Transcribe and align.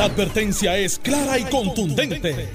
La 0.00 0.06
advertencia 0.06 0.78
es 0.78 0.98
clara 0.98 1.38
y 1.38 1.44
contundente. 1.44 2.48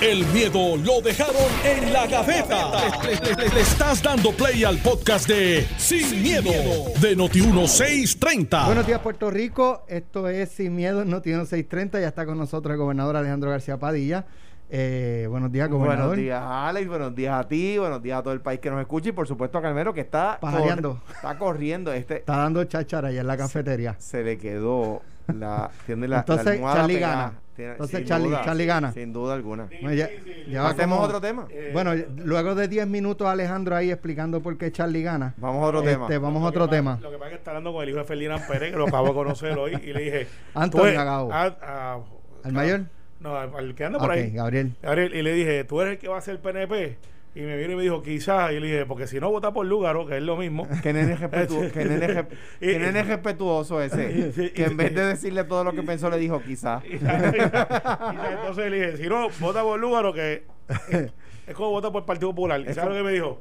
El 0.00 0.24
miedo 0.26 0.76
lo 0.76 1.00
dejaron 1.00 1.34
en 1.64 1.92
la 1.92 2.06
gaveta. 2.06 2.70
Le, 3.02 3.16
le- 3.16 3.34
le- 3.42 3.54
le 3.56 3.60
estás 3.60 4.00
dando 4.00 4.30
play 4.30 4.62
al 4.62 4.78
podcast 4.78 5.26
de 5.26 5.66
Sin, 5.78 6.22
miedo, 6.22 6.52
de 7.00 7.16
Noti1630. 7.16 8.66
Buenos 8.66 8.86
días, 8.86 9.00
Puerto 9.00 9.32
Rico. 9.32 9.84
Esto 9.88 10.28
es 10.28 10.50
Sin 10.50 10.76
Miedo, 10.76 11.04
no 11.04 11.20
tiene 11.22 11.40
630. 11.40 11.98
Ya 12.00 12.06
está 12.06 12.24
con 12.24 12.38
nosotros 12.38 12.72
el 12.72 12.78
gobernador 12.78 13.16
Alejandro 13.16 13.50
García 13.50 13.78
Padilla. 13.80 14.24
Eh, 14.70 15.26
buenos 15.28 15.50
días, 15.50 15.68
gobernador. 15.68 16.06
Buenos 16.10 16.22
días, 16.24 16.40
Alex. 16.40 16.86
Buenos 16.88 17.14
días 17.16 17.34
a 17.34 17.48
ti. 17.48 17.78
Buenos 17.78 18.00
días 18.00 18.20
a 18.20 18.22
todo 18.22 18.32
el 18.32 18.40
país 18.42 18.60
que 18.60 18.70
nos 18.70 18.80
escucha. 18.80 19.08
Y 19.08 19.12
por 19.12 19.26
supuesto 19.26 19.58
a 19.58 19.62
Calmero 19.62 19.92
que 19.92 20.02
está, 20.02 20.38
Pajareando. 20.40 21.02
está 21.12 21.36
corriendo. 21.36 21.92
Este 21.92 22.18
Está 22.18 22.36
dando 22.36 22.62
cháchara 22.62 23.08
allá 23.08 23.22
en 23.22 23.26
la 23.26 23.36
cafetería. 23.36 23.96
se 23.98 24.22
le 24.22 24.38
quedó 24.38 25.02
la. 25.28 25.70
Tiene 25.86 26.08
la, 26.08 26.16
la 26.16 26.20
Entonces, 26.20 26.46
almohada 26.48 26.76
Charlie 26.80 26.94
pegada. 26.94 27.14
gana. 27.16 27.32
Tiene- 27.54 27.72
Entonces, 27.72 28.04
Charlie- 28.06 28.28
duda, 28.28 28.42
Charlie 28.44 28.66
gana. 28.66 28.92
Sin 28.92 29.12
duda 29.12 29.34
alguna. 29.34 29.68
Bueno, 29.82 29.94
ya- 29.94 30.08
ya 30.48 30.66
Hacemos 30.68 30.96
como- 30.96 31.06
otro 31.08 31.20
tema. 31.20 31.46
Bueno, 31.72 31.92
luego 32.24 32.54
de 32.54 32.66
10 32.68 32.86
minutos 32.86 33.28
Alejandro 33.28 33.76
ahí 33.76 33.90
explicando 33.90 34.40
por 34.40 34.56
qué 34.56 34.72
Charlie 34.72 35.02
gana. 35.02 35.34
Vamos 35.36 35.62
a 35.62 35.66
otro 35.66 35.80
este, 35.80 35.90
tema. 35.90 36.08
Vamos 36.18 36.40
a 36.40 36.44
Lo 36.44 36.48
otro 36.48 36.68
tema. 36.68 36.98
Lo 37.02 37.10
que 37.10 37.16
pasa 37.18 37.26
es 37.26 37.32
que 37.32 37.36
está 37.38 37.50
hablando 37.50 37.72
con 37.74 37.82
el 37.82 37.90
hijo 37.90 37.98
de 37.98 38.04
Ferdinand 38.04 38.46
Pérez, 38.48 38.70
que 38.72 38.78
lo 38.78 38.86
acabo 38.88 39.08
de 39.08 39.14
conocer 39.14 39.58
hoy, 39.58 39.74
y 39.82 39.92
le 39.92 40.00
dije... 40.02 40.26
Anthony 40.54 40.78
tú 40.80 40.86
eres- 40.86 40.98
Agao. 40.98 41.30
a- 41.32 41.44
a- 41.62 42.00
¿Al 42.44 42.52
mayor? 42.52 42.80
No, 43.20 43.36
al, 43.36 43.54
al 43.54 43.74
que 43.74 43.84
anda 43.84 43.98
por 44.00 44.10
ahí. 44.10 44.30
Gabriel. 44.30 44.72
Gabriel, 44.82 45.14
y 45.14 45.22
le 45.22 45.32
dije, 45.34 45.64
¿tú 45.64 45.80
eres 45.80 45.92
el 45.92 45.98
que 45.98 46.08
va 46.08 46.18
a 46.18 46.20
ser 46.22 46.40
PNP? 46.40 46.96
Y 47.34 47.40
me 47.40 47.56
vino 47.56 47.72
y 47.72 47.76
me 47.76 47.82
dijo, 47.82 48.02
quizás. 48.02 48.52
Y 48.52 48.60
le 48.60 48.66
dije, 48.66 48.84
porque 48.86 49.06
si 49.06 49.18
no 49.18 49.30
vota 49.30 49.52
por 49.52 49.64
Lúgaro, 49.64 50.06
que 50.06 50.18
es 50.18 50.22
lo 50.22 50.36
mismo. 50.36 50.68
Qué 50.82 50.92
nene, 50.92 51.16
respetu- 51.16 51.70
qué 51.72 51.84
nene 51.86 52.26
nene 52.60 53.02
respetuoso 53.02 53.80
ese. 53.80 54.50
Que 54.54 54.64
en 54.64 54.76
vez 54.76 54.94
de 54.94 55.06
decirle 55.06 55.44
todo 55.44 55.64
lo 55.64 55.72
que 55.72 55.82
pensó, 55.82 56.10
le 56.10 56.18
dijo 56.18 56.42
quizá. 56.42 56.82
Y 56.88 56.92
entonces 56.94 58.70
le 58.70 58.76
dije, 58.76 58.96
si 58.98 59.08
no, 59.08 59.28
vota 59.40 59.62
por 59.62 59.80
Lúgaro, 59.80 60.12
que 60.12 60.44
es, 60.90 61.12
es 61.46 61.54
como 61.54 61.70
vota 61.70 61.90
por 61.90 62.02
el 62.02 62.06
Partido 62.06 62.30
Popular. 62.30 62.60
¿Y 62.60 62.68
Es 62.68 62.74
sabes 62.74 62.90
lo 62.90 62.96
que 62.96 63.02
me 63.02 63.12
dijo? 63.12 63.40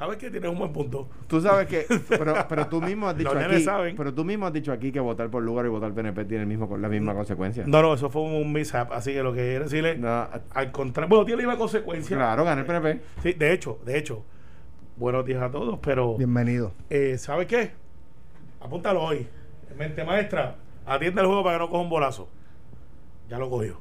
¿Sabes 0.00 0.16
que 0.16 0.30
Tienes 0.30 0.48
un 0.50 0.58
buen 0.58 0.72
punto. 0.72 1.10
Tú 1.26 1.42
sabes 1.42 1.66
que, 1.68 1.84
pero, 2.08 2.34
pero 2.48 2.66
tú 2.68 2.80
mismo 2.80 3.06
has 3.06 3.14
dicho 3.18 3.30
aquí, 3.38 3.60
saben. 3.60 3.94
pero 3.96 4.14
tú 4.14 4.24
mismo 4.24 4.46
has 4.46 4.52
dicho 4.54 4.72
aquí 4.72 4.90
que 4.90 4.98
votar 4.98 5.28
por 5.28 5.42
lugar 5.42 5.66
y 5.66 5.68
votar 5.68 5.92
PNP 5.92 6.24
tiene 6.24 6.44
el 6.44 6.48
mismo, 6.48 6.74
la 6.78 6.88
misma 6.88 7.12
consecuencia. 7.12 7.64
No, 7.66 7.82
no, 7.82 7.92
eso 7.92 8.08
fue 8.08 8.22
un 8.22 8.50
mishap. 8.50 8.90
Así 8.92 9.12
que 9.12 9.22
lo 9.22 9.34
que 9.34 9.40
quiero 9.40 9.64
decirle, 9.64 9.98
No, 9.98 10.26
al 10.54 10.72
contrario, 10.72 11.10
bueno, 11.10 11.26
tiene 11.26 11.42
la 11.42 11.48
misma 11.48 11.58
consecuencia. 11.58 12.16
claro, 12.16 12.44
gana 12.46 12.62
el 12.62 12.66
PNP. 12.66 13.00
Sí, 13.22 13.34
de 13.34 13.52
hecho, 13.52 13.78
de 13.84 13.98
hecho. 13.98 14.24
Buenos 14.96 15.24
días 15.26 15.42
a 15.42 15.50
todos, 15.50 15.78
pero 15.82 16.16
Bienvenido. 16.16 16.72
eh, 16.88 17.18
¿sabe 17.18 17.46
qué? 17.46 17.72
Apúntalo 18.58 19.02
hoy. 19.02 19.26
Mente 19.78 20.02
maestra, 20.02 20.56
atiende 20.86 21.20
el 21.20 21.26
juego 21.26 21.44
para 21.44 21.56
que 21.56 21.60
no 21.64 21.68
coja 21.68 21.82
un 21.82 21.90
bolazo. 21.90 22.28
Ya 23.28 23.38
lo 23.38 23.50
cogió. 23.50 23.78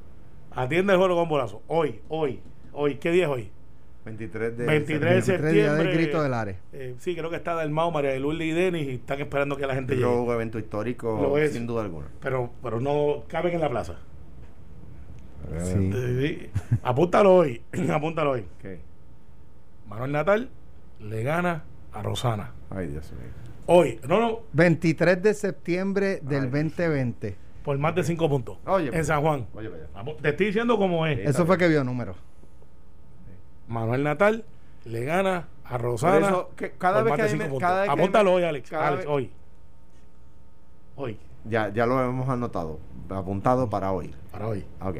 Atiende 0.51 0.91
el 0.93 0.99
juego 0.99 1.15
con 1.15 1.23
un 1.23 1.29
bolazo. 1.29 1.61
Hoy, 1.67 2.01
hoy, 2.09 2.41
hoy. 2.73 2.95
¿Qué 2.95 3.11
día 3.11 3.23
es 3.23 3.29
hoy? 3.29 3.51
23 4.09 4.57
de 4.57 4.65
23 4.65 4.99
de 5.01 5.07
23 5.09 5.25
septiembre. 5.25 5.83
del 5.83 5.93
grito 5.97 6.21
del 6.23 6.33
Ares. 6.33 6.57
Eh, 6.73 6.95
sí, 6.99 7.15
creo 7.15 7.29
que 7.29 7.35
está 7.35 7.55
del 7.57 7.69
Mao, 7.69 7.91
María 7.91 8.11
de 8.11 8.19
Lourdes 8.19 8.47
y 8.47 8.51
Denis 8.51 8.87
y 8.87 8.91
están 8.95 9.19
esperando 9.19 9.55
que 9.57 9.67
la 9.67 9.75
gente 9.75 9.93
llegue. 9.93 10.05
Luego 10.05 10.33
evento 10.33 10.57
histórico, 10.59 11.19
Lo 11.21 11.37
es. 11.37 11.53
sin 11.53 11.67
duda 11.67 11.83
alguna. 11.83 12.07
Pero, 12.21 12.51
pero 12.63 12.79
no 12.79 13.23
caben 13.27 13.53
en 13.55 13.61
la 13.61 13.69
plaza. 13.69 13.95
Sí. 15.63 15.89
Eh, 15.93 16.49
sí. 16.53 16.77
Apúntalo 16.83 17.35
hoy. 17.35 17.61
Apúntalo 17.91 18.31
hoy. 18.31 18.45
¿Qué? 18.61 18.79
Manuel 19.87 20.11
Natal 20.11 20.49
le 20.99 21.23
gana 21.23 21.63
a 21.93 22.01
Rosana. 22.03 22.51
Ay, 22.69 22.87
Dios 22.87 23.11
mío. 23.13 23.31
Hoy. 23.65 23.99
No, 24.07 24.19
no. 24.19 24.39
23 24.53 25.21
de 25.21 25.33
septiembre 25.33 26.19
del 26.21 26.43
Ay, 26.45 26.49
2020. 26.63 27.35
Por 27.63 27.77
más 27.77 27.93
de 27.95 28.03
cinco 28.03 28.29
puntos. 28.29 28.57
Oye, 28.65 28.89
en 28.93 29.05
San 29.05 29.21
Juan. 29.21 29.47
Oye, 29.53 29.69
vaya. 29.69 29.83
Apu- 29.95 30.17
Te 30.21 30.29
estoy 30.29 30.47
diciendo 30.47 30.77
cómo 30.77 31.05
es. 31.05 31.17
Sí. 31.19 31.23
Eso 31.27 31.45
fue 31.45 31.57
que 31.57 31.67
vio 31.67 31.83
números. 31.83 32.15
Manuel 33.69 34.03
Natal 34.03 34.43
le 34.85 35.03
gana 35.05 35.47
a 35.63 35.71
Por 35.71 35.81
Rosana. 35.81 36.27
eso, 36.27 36.49
que 36.57 36.71
cada 36.71 37.01
vez 37.03 37.13
que 37.13 37.35
me- 37.37 37.45
puntos. 37.45 37.59
cada 37.59 37.81
vez 37.83 37.89
que 37.93 37.99
Apúntalo 38.01 38.33
hoy, 38.33 38.43
Alex. 38.43 38.69
cada 38.69 38.87
Alex, 38.89 39.03
vez- 39.05 39.07
hoy. 39.09 39.31
Hoy. 40.95 41.17
Ya, 41.45 41.69
ya 41.69 41.85
lo 41.85 42.03
hemos 42.03 42.27
anotado, 42.27 42.79
apuntado 43.09 43.69
para 43.69 43.91
hoy. 43.91 44.13
Para 44.31 44.47
hoy. 44.47 44.65
Ok. 44.81 44.97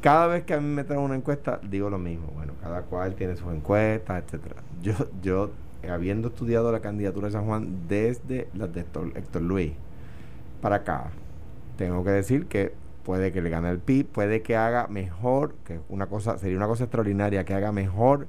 Cada 0.00 0.26
vez 0.26 0.44
que 0.44 0.54
a 0.54 0.60
mí 0.60 0.66
me 0.66 0.84
traen 0.84 1.02
una 1.02 1.14
encuesta, 1.16 1.60
digo 1.62 1.90
lo 1.90 1.98
mismo. 1.98 2.28
Bueno, 2.34 2.54
cada 2.60 2.82
cual 2.82 3.14
tiene 3.14 3.36
sus 3.36 3.52
encuestas, 3.52 4.24
etcétera. 4.24 4.56
Yo, 4.82 4.94
yo, 5.22 5.50
habiendo 5.88 6.28
estudiado 6.28 6.70
la 6.72 6.80
candidatura 6.80 7.26
de 7.28 7.32
San 7.32 7.46
Juan 7.46 7.86
desde 7.88 8.48
las 8.54 8.72
de 8.72 8.80
Héctor, 8.80 9.12
Héctor 9.16 9.42
Luis 9.42 9.72
para 10.60 10.76
acá, 10.76 11.10
tengo 11.76 12.02
que 12.04 12.10
decir 12.10 12.46
que 12.46 12.72
puede 13.08 13.32
que 13.32 13.40
le 13.40 13.48
gane 13.48 13.70
el 13.70 13.78
PIB, 13.78 14.04
puede 14.06 14.42
que 14.42 14.54
haga 14.54 14.86
mejor, 14.88 15.54
que 15.64 15.80
una 15.88 16.08
cosa, 16.08 16.36
sería 16.36 16.58
una 16.58 16.66
cosa 16.66 16.84
extraordinaria, 16.84 17.42
que 17.46 17.54
haga 17.54 17.72
mejor 17.72 18.26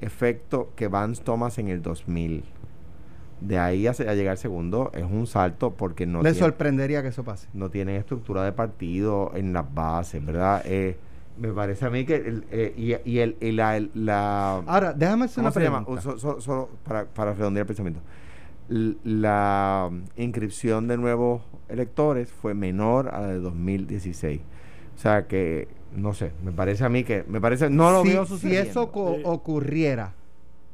efecto 0.00 0.70
que 0.76 0.88
Vance 0.88 1.22
Thomas 1.22 1.58
en 1.58 1.68
el 1.68 1.82
2000. 1.82 2.42
De 3.42 3.58
ahí 3.58 3.86
a, 3.86 3.90
a 3.90 4.14
llegar 4.14 4.38
segundo 4.38 4.90
es 4.94 5.02
un 5.04 5.26
salto 5.26 5.74
porque 5.74 6.06
no 6.06 6.22
Le 6.22 6.30
tiene- 6.32 6.38
sorprendería 6.46 7.02
que 7.02 7.08
eso 7.08 7.22
pase. 7.22 7.48
no 7.52 7.68
tienen 7.68 7.96
estructura 7.96 8.42
de 8.44 8.52
partido 8.52 9.30
en 9.34 9.52
las 9.52 9.66
bases, 9.74 10.24
¿verdad? 10.24 10.62
Eh, 10.64 10.96
me 11.38 11.52
parece 11.52 11.84
a 11.84 11.90
mí 11.90 12.06
que 12.06 12.14
el, 12.16 12.46
eh, 12.50 12.72
y, 13.04 13.10
y 13.10 13.18
el, 13.18 13.36
y 13.42 13.52
la, 13.52 13.76
el- 13.76 13.90
la 13.92 14.54
Ahora, 14.66 14.94
déjame 14.94 15.26
hacer 15.26 15.44
¿cómo 15.44 15.48
una 15.54 15.60
llama? 15.64 15.78
pregunta. 15.84 16.00
So- 16.00 16.16
so- 16.18 16.40
solo 16.40 16.70
para, 16.82 17.04
para 17.04 17.34
redondear 17.34 17.64
el 17.64 17.66
pensamiento. 17.66 18.00
La 18.68 19.90
inscripción 20.16 20.88
de 20.88 20.96
nuevos 20.96 21.42
electores 21.68 22.30
fue 22.30 22.54
menor 22.54 23.08
a 23.08 23.20
la 23.20 23.28
de 23.28 23.38
2016. 23.40 24.40
O 24.94 24.98
sea 24.98 25.26
que, 25.26 25.68
no 25.94 26.14
sé, 26.14 26.32
me 26.44 26.52
parece 26.52 26.84
a 26.84 26.88
mí 26.88 27.04
que, 27.04 27.24
me 27.28 27.40
parece, 27.40 27.68
no 27.68 27.90
lo 27.90 28.02
si, 28.02 28.08
veo 28.10 28.24
si 28.24 28.32
sucediendo. 28.34 28.70
eso 28.70 28.92
co- 28.92 29.14
Sí. 29.16 29.22
ocurriera, 29.24 30.14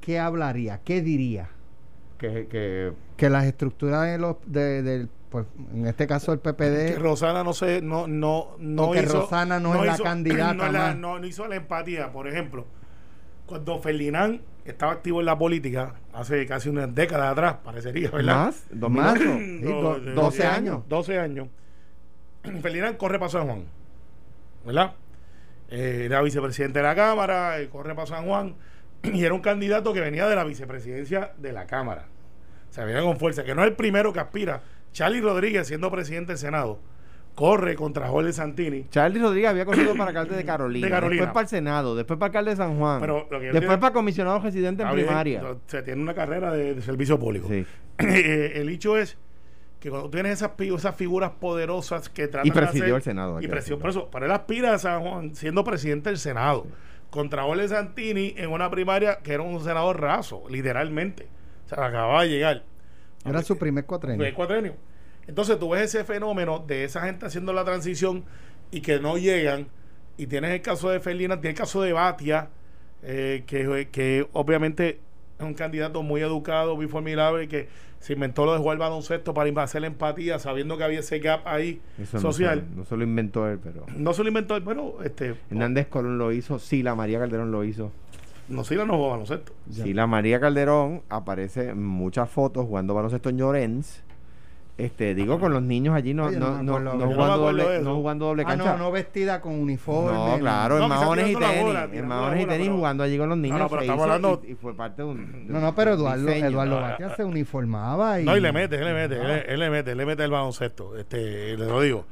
¿qué 0.01 0.19
hablaría? 0.19 0.81
¿Qué 0.85 1.03
diría? 1.03 1.49
que, 2.19 2.49
que 2.49 2.93
Que 3.17 3.31
las 3.31 3.47
estructuras 3.47 4.07
de 4.07 4.19
los, 4.19 4.37
de, 4.45 4.83
del, 4.83 5.09
pues, 5.31 5.47
en 5.73 5.87
este 5.87 6.07
caso 6.07 6.35
el 6.35 6.41
Que 6.41 6.53
PPD, 6.53 6.99
Rosana 6.99 7.43
no 7.43 7.55
se, 7.55 7.81
no, 7.81 8.07
no, 8.07 8.49
no 8.59 8.89
O 8.89 8.93
que 8.93 9.03
hizo, 9.03 9.23
Rosana 9.23 9.59
no 9.59 9.83
es 9.83 9.99
la 9.99 9.99
candidata 10.05 10.53
no, 10.53 10.71
la- 10.71 10.95
no- 10.95 11.19
no 11.19 11.27
hizo 11.27 11.47
la 11.49 11.57
empatía. 11.57 12.13
Por 12.13 12.29
ejemplo, 12.29 12.67
cuando 13.47 13.79
Ferdinand 13.79 14.43
estaba 14.71 14.93
activo 14.93 15.21
en 15.21 15.27
la 15.27 15.39
política, 15.39 15.95
hace 16.13 16.47
casi 16.47 16.69
una 16.69 16.87
década 16.87 17.31
atrás, 17.31 17.57
parecería, 17.65 18.11
¿verdad? 18.11 18.47
más, 18.47 18.65
más, 18.91 19.19
2008. 19.19 19.23
sí, 19.23 19.61
No, 19.63 19.83
do- 19.83 20.01
de- 20.01 20.13
12 20.13 20.43
de- 20.43 20.49
años. 20.49 20.83
12 20.89 21.19
años. 21.19 21.49
Ferdinand 22.63 22.97
corre 22.97 23.19
para 23.19 23.31
San 23.31 23.47
Juan, 23.47 23.65
¿verdad? 24.65 24.93
Eh, 25.71 26.03
era 26.07 26.21
vicepresidente 26.23 26.79
de 26.81 26.83
la 26.85 26.95
Cámara, 26.95 27.57
corre 27.71 27.95
para 27.95 28.07
San 28.07 28.25
Juan, 28.27 28.55
y 29.03 29.25
era 29.25 29.35
un 29.35 29.41
candidato 29.41 29.93
que 29.93 30.01
venía 30.01 30.27
de 30.27 30.37
la 30.37 30.45
vicepresidencia 30.45 31.33
de 31.39 31.53
la 31.53 31.67
Cámara. 31.67 32.07
O 32.71 32.73
sea, 32.73 32.85
venía 32.85 33.03
con 33.03 33.19
fuerza, 33.19 33.45
que 33.45 33.55
no 33.55 33.63
es 33.63 33.69
el 33.71 33.77
primero 33.77 34.13
que 34.13 34.21
aspira. 34.21 34.63
Charlie 34.93 35.21
Rodríguez, 35.21 35.67
siendo 35.69 35.91
presidente 35.91 36.33
del 36.33 36.39
Senado, 36.39 36.81
corre 37.35 37.75
contra 37.75 38.09
Jorge 38.09 38.33
Santini. 38.33 38.87
Charlie 38.91 39.21
Rodríguez 39.21 39.51
había 39.51 39.65
corrido 39.65 39.93
para 39.95 40.09
alcalde 40.09 40.37
de 40.37 40.45
Carolina, 40.45 40.87
De 40.87 40.91
Carolina. 40.91 41.23
después 41.23 41.35
para 41.35 41.43
el 41.45 41.49
Senado, 41.49 41.97
después 41.97 42.19
para 42.19 42.27
alcalde 42.29 42.51
de 42.51 42.57
San 42.57 42.79
Juan, 42.79 43.01
Pero 43.01 43.27
lo 43.31 43.41
que 43.41 43.47
yo 43.47 43.53
después 43.53 43.79
para 43.79 43.93
comisionado 43.93 44.39
residente 44.41 44.83
en 44.83 44.91
primaria. 44.91 45.43
o 45.45 45.59
sea, 45.67 45.83
tiene 45.83 46.03
una 46.03 46.15
carrera 46.15 46.53
de, 46.53 46.75
de 46.75 46.83
servicio 46.83 47.19
público. 47.19 47.49
Sí. 47.49 47.65
Eh, 48.01 48.53
el 48.57 48.69
hecho 48.71 48.97
es 48.97 49.19
que 49.79 49.91
cuando 49.91 50.09
tienes 50.11 50.33
esas, 50.43 50.53
figuras 50.97 51.31
poderosas 51.41 52.09
que 52.09 52.29
tratan 52.29 52.47
Y 52.47 52.51
de 52.51 52.57
presidió 52.57 52.85
hacer- 52.85 52.95
el 52.97 53.03
Senado, 53.03 53.41
Y 53.43 53.49
presidió, 53.49 53.79
por 53.79 53.91
eso, 53.91 54.11
para 54.11 54.27
él 54.27 54.33
aspira 54.33 54.75
a 54.75 54.79
San 54.79 55.03
Juan 55.03 55.35
siendo 55.35 55.65
presidente 55.65 56.09
del 56.11 56.19
Senado. 56.19 56.67
Contra 57.11 57.43
Jorge 57.43 57.67
Santini 57.69 58.35
en 58.37 58.51
una 58.51 58.71
primaria 58.71 59.19
que 59.23 59.33
era 59.33 59.43
un 59.43 59.59
senador 59.65 60.01
raso, 60.01 60.45
literalmente. 60.49 61.29
O 61.67 61.69
sea, 61.69 61.87
acababa 61.87 62.23
de 62.23 62.29
llegar. 62.29 62.63
Era 63.25 63.43
su 63.43 63.59
primer 63.59 63.85
cuatrenio. 63.85 64.35
cuatrenio. 64.35 64.75
Entonces 65.27 65.59
tú 65.59 65.71
ves 65.71 65.83
ese 65.95 66.05
fenómeno 66.05 66.63
de 66.67 66.85
esa 66.85 67.03
gente 67.03 67.27
haciendo 67.27 67.53
la 67.53 67.65
transición 67.65 68.25
y 68.71 68.81
que 68.81 68.99
no 69.01 69.17
llegan. 69.19 69.69
Y 70.17 70.27
tienes 70.27 70.51
el 70.51 70.61
caso 70.61 70.91
de 70.91 71.01
Felina, 71.01 71.41
tienes 71.41 71.59
el 71.59 71.63
caso 71.65 71.83
de 71.83 71.93
Batia, 71.93 72.49
eh, 73.03 73.45
que, 73.47 73.89
que 73.91 74.27
obviamente 74.33 74.99
es 75.39 75.45
un 75.47 75.55
candidato 75.55 76.03
muy 76.03 76.21
educado, 76.21 76.77
muy 76.77 76.87
formidable, 76.89 77.49
que 77.49 77.69
se 78.01 78.15
inventó 78.15 78.45
lo 78.45 78.53
de 78.53 78.59
jugar 78.59 78.77
baloncesto 78.79 79.33
para 79.35 79.51
hacer 79.63 79.83
la 79.83 79.87
empatía, 79.87 80.39
sabiendo 80.39 80.77
que 80.77 80.85
había 80.85 81.01
ese 81.01 81.19
gap 81.19 81.47
ahí 81.47 81.81
Eso 81.99 82.17
no 82.17 82.21
social. 82.21 82.65
se- 82.69 82.77
No, 82.77 82.85
se 82.85 82.97
lo 82.97 83.05
inventó 83.05 83.49
él, 83.49 83.59
pero 83.63 83.87
No 83.95 84.13
se 84.15 84.23
lo 84.23 84.29
inventó 84.29 84.57
él, 84.57 84.63
pero 84.65 85.03
este, 85.05 85.35
Hernández 85.51 85.87
Colón 85.89 86.19
lo 86.19 86.33
hizo, 86.33 86.59
Sila 86.59 86.95
María 86.95 87.19
Calderón 87.19 87.51
lo 87.53 87.63
hizo. 87.65 87.93
no 88.49 88.65
Sila 88.65 88.85
no 88.85 88.95
juega 88.97 89.13
baloncesto. 89.13 89.53
Sila 89.71 90.07
María 90.07 90.41
Calderón 90.41 91.03
aparece 91.09 91.71
en 91.71 91.83
muchas 91.85 92.29
fotos 92.29 92.67
jugando 92.67 92.95
baloncesto 92.95 93.29
en 93.31 93.39
Llorens. 93.39 94.03
Este, 94.85 95.15
digo 95.15 95.39
con 95.39 95.53
los 95.53 95.63
niños 95.63 95.95
allí 95.95 96.15
no, 96.15 96.27
Oye, 96.27 96.39
no, 96.39 96.63
no 96.63 96.79
no, 96.81 96.91
jugando 97.07 97.37
doble, 97.39 97.75
eso. 97.77 97.85
no 97.85 97.95
jugando 97.97 98.27
doble 98.27 98.43
Ah, 98.47 98.49
cancha. 98.49 98.73
no, 98.73 98.79
no 98.79 98.91
vestida 98.91 99.41
con 99.41 99.53
uniforme. 99.55 100.13
No, 100.17 100.39
claro, 100.39 100.79
No, 100.79 100.85
en 100.85 100.89
maones 100.89 101.31
y 101.31 101.37
tenis. 101.37 101.63
bola, 101.63 101.89
en 101.93 102.09
maones 102.09 102.43
y 102.43 102.47
tenis 102.47 102.67
pero- 102.67 102.77
jugando 102.77 103.05
allí 103.05 103.19
con 103.19 103.29
los 103.29 103.39
niños. 103.39 103.59
no, 103.59 103.69
pero 103.69 103.83
estamos 103.83 104.03
hablando- 104.05 104.43
y, 104.47 104.53
y 104.53 104.55
fue 104.55 104.75
parte 104.75 105.03
de 105.03 105.09
un. 105.09 105.47
de 105.47 105.53
No, 105.53 105.61
no, 105.61 105.75
pero 105.75 105.93
Eduardo, 105.95 106.27
diseño. 106.27 106.47
Eduardo 106.47 106.79
Ah, 106.79 106.81
Batia 106.91 107.07
ah, 107.09 107.17
se 107.17 107.25
uniformaba 107.25 108.21
y... 108.21 108.25
No, 108.25 108.37
y 108.37 108.41
le 108.41 108.53
mete, 108.53 108.77
él 108.77 108.85
le 108.85 108.95
mete, 108.95 109.17
él, 109.21 109.45
él 109.47 109.61
le 109.61 109.71
mete, 109.71 109.91
él 109.93 109.99
le 109.99 110.07
mete 110.07 110.25
el 110.25 110.31
baloncesto. 110.31 110.97
Este, 110.97 111.57
le 111.57 111.67
lo 111.67 111.81
digo. 111.81 112.07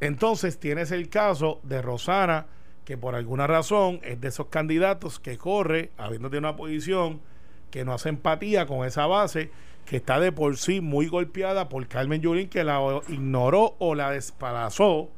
Entonces 0.00 0.58
tienes 0.58 0.90
el 0.92 1.08
caso 1.08 1.60
de 1.62 1.82
Rosana, 1.82 2.46
que 2.84 2.96
por 2.96 3.14
alguna 3.14 3.46
razón 3.46 4.00
es 4.02 4.20
de 4.20 4.28
esos 4.28 4.46
candidatos 4.46 5.20
que 5.20 5.36
corre, 5.36 5.90
habiendo 5.98 6.28
una 6.36 6.56
posición 6.56 7.20
que 7.70 7.84
no 7.84 7.92
hace 7.92 8.08
empatía 8.08 8.66
con 8.66 8.86
esa 8.86 9.06
base, 9.06 9.50
que 9.86 9.96
está 9.96 10.20
de 10.20 10.32
por 10.32 10.56
sí 10.56 10.80
muy 10.80 11.08
golpeada 11.08 11.68
por 11.68 11.86
Carmen 11.86 12.20
Yulín, 12.20 12.48
que 12.48 12.64
la 12.64 13.00
ignoró 13.08 13.76
o 13.78 13.94
la 13.94 14.10
despalazó 14.10 15.08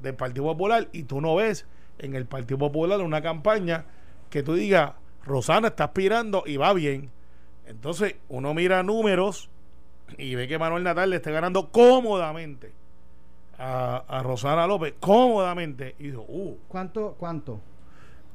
del 0.00 0.14
Partido 0.14 0.44
Popular, 0.44 0.88
y 0.92 1.04
tú 1.04 1.20
no 1.20 1.34
ves 1.36 1.66
en 1.98 2.14
el 2.14 2.26
Partido 2.26 2.58
Popular 2.58 3.00
una 3.00 3.22
campaña 3.22 3.86
que 4.30 4.42
tú 4.42 4.54
digas, 4.54 4.92
Rosana 5.24 5.68
está 5.68 5.84
aspirando 5.84 6.44
y 6.46 6.56
va 6.56 6.72
bien. 6.72 7.10
Entonces 7.66 8.16
uno 8.28 8.52
mira 8.52 8.82
números 8.82 9.48
y 10.18 10.34
ve 10.34 10.48
que 10.48 10.58
Manuel 10.58 10.82
Natal 10.82 11.10
le 11.10 11.16
está 11.16 11.30
ganando 11.30 11.70
cómodamente 11.70 12.72
a, 13.58 14.20
Rosana 14.22 14.66
López, 14.66 14.94
cómodamente. 15.00 15.94
Y 15.98 16.08
dijo, 16.08 16.24
uh. 16.28 16.58
¿Cuánto? 16.68 17.14
¿Cuánto? 17.18 17.60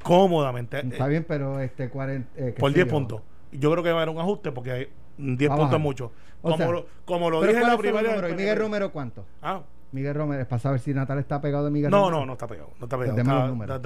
Cómodamente. 0.01 0.79
Está 0.79 1.07
bien, 1.07 1.25
pero 1.27 1.59
este 1.59 1.89
40, 1.89 2.29
eh, 2.37 2.55
por 2.57 2.73
10 2.73 2.87
puntos. 2.87 3.21
Yo 3.51 3.71
creo 3.71 3.83
que 3.83 3.91
va 3.91 3.99
a 3.99 4.03
haber 4.03 4.15
un 4.15 4.21
ajuste 4.21 4.51
porque 4.51 4.89
10 5.17 5.49
puntos 5.49 5.73
es 5.73 5.79
mucho. 5.79 6.11
Como, 6.41 6.71
lo, 6.71 6.85
como 7.05 7.29
lo 7.29 7.41
dije 7.41 7.59
en 7.59 7.67
la 7.67 7.77
primera. 7.77 8.29
¿Y 8.29 8.33
Miguel 8.33 8.57
Romero 8.57 8.91
cuánto? 8.91 9.25
Ah. 9.41 9.61
Miguel 9.91 10.13
Romero, 10.13 10.41
es 10.41 10.47
para 10.47 10.59
saber 10.59 10.79
si 10.79 10.93
Natal 10.93 11.17
está 11.17 11.41
pegado 11.41 11.65
de 11.65 11.71
Miguel 11.71 11.89
no, 11.89 12.01
Romero. 12.01 12.19
No, 12.19 12.25
no, 12.27 12.33
está 12.33 12.47
pegado. 12.47 12.69
No 12.79 12.85
está 12.85 12.97
pegado. 12.97 13.17
Deme 13.17 13.33
los 13.33 13.49
números. 13.49 13.81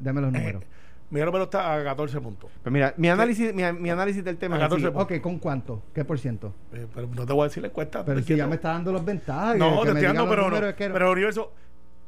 deme, 0.00 0.20
los 0.20 0.32
números. 0.32 0.64
Miguel 1.10 1.26
Romero 1.26 1.44
está 1.44 1.74
a 1.74 1.84
14 1.84 2.20
puntos. 2.20 2.50
Pues 2.62 2.72
mira, 2.72 2.94
mi 2.96 3.08
análisis, 3.08 3.52
mi, 3.52 3.62
mi, 3.72 3.90
análisis 3.90 4.24
del 4.24 4.38
tema 4.38 4.56
a 4.56 4.60
14 4.60 4.86
es 4.86 4.92
Ok, 4.94 5.20
¿con 5.20 5.38
cuánto? 5.38 5.82
¿Qué 5.92 6.04
por 6.04 6.18
ciento? 6.18 6.54
Eh, 6.72 6.86
pero 6.94 7.08
no 7.08 7.26
te 7.26 7.32
voy 7.32 7.42
a 7.42 7.48
decir 7.48 7.62
la 7.62 7.68
encuesta. 7.68 8.04
Pero 8.04 8.22
si 8.22 8.36
ya 8.36 8.46
me 8.46 8.54
está 8.54 8.70
dando 8.70 8.92
los 8.92 9.04
ventajas. 9.04 9.56
No, 9.56 9.82
te 9.82 9.88
estoy 9.88 10.02
dando, 10.04 10.28
pero, 10.28 10.50
no, 10.50 10.58
pero 10.76 11.12
Universo, 11.12 11.52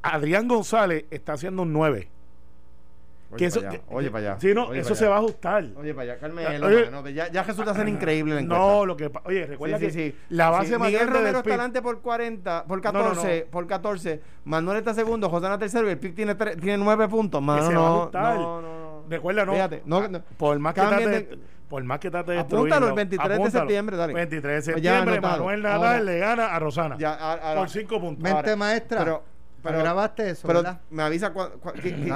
Adrián 0.03 0.49
González 0.49 1.05
está 1.11 1.35
haciendo 1.35 1.63
un 1.63 1.73
9. 1.73 2.09
Oye, 3.33 3.51
para 3.51 3.69
allá, 3.71 3.81
oye 3.89 4.11
para 4.11 4.31
allá. 4.31 4.41
Sí, 4.41 4.55
no, 4.55 4.73
eso 4.75 4.95
se 4.95 5.07
va 5.07 5.17
a 5.17 5.19
ajustar. 5.19 5.65
Oye 5.77 5.95
para 5.95 6.13
allá, 6.13 6.21
Carmelo. 6.21 6.67
Oye, 6.67 6.91
no, 6.91 7.09
ya, 7.09 7.31
ya 7.31 7.43
resulta 7.43 7.75
ser 7.75 7.89
increíble 7.89 8.35
la 8.35 8.43
No, 8.43 8.85
lo 8.85 8.97
que 8.97 9.11
Oye, 9.25 9.47
recuerda 9.47 9.79
que 9.79 9.91
sí, 9.91 10.15
la 10.29 10.51
base 10.51 10.79
Miguel 10.79 11.09
Romero 11.09 11.39
está 11.39 11.51
delante 11.51 11.83
por 11.83 12.01
40, 12.01 12.65
por 12.65 12.81
14, 12.81 13.49
por 13.51 13.67
14. 13.67 14.21
Manuel 14.45 14.79
está 14.79 14.95
segundo, 14.95 15.29
José 15.29 15.47
Ana 15.47 15.59
tercero 15.59 15.89
y 15.89 15.93
el 15.93 15.99
PIC 15.99 16.15
tiene, 16.15 16.35
tiene 16.35 16.79
9 16.79 17.09
puntos. 17.09 17.41
Mano, 17.43 17.71
no, 17.71 18.11
no, 18.13 18.61
no, 18.61 19.05
Recuerda, 19.09 19.45
no. 19.45 19.53
Fíjate, 19.53 19.83
no, 19.85 20.03
por 20.37 20.59
más 20.59 20.75
que 20.75 20.81
trate, 20.81 21.39
por 21.69 21.85
más 21.85 21.99
que 22.01 22.11
trate 22.11 22.33
de 22.33 22.39
Apúntalo 22.41 22.89
el 22.89 22.95
23 22.95 23.39
de 23.43 23.51
septiembre, 23.51 23.97
dale. 23.97 24.13
23 24.13 24.43
de 24.43 24.73
pues 24.73 24.83
septiembre, 24.83 25.21
Manuel 25.21 25.63
Nadal 25.63 26.05
le 26.05 26.19
gana 26.19 26.55
a 26.55 26.59
Rosana. 26.59 26.97
Ya, 26.99 27.55
por 27.57 27.69
5 27.69 28.01
puntos. 28.01 28.23
Mente 28.23 28.57
maestra. 28.57 28.99
Pero 28.99 29.25
pero, 29.63 29.79
grabaste 29.79 30.31
eso, 30.31 30.47
pero 30.47 30.63
me 30.91 31.03
avisa 31.03 31.33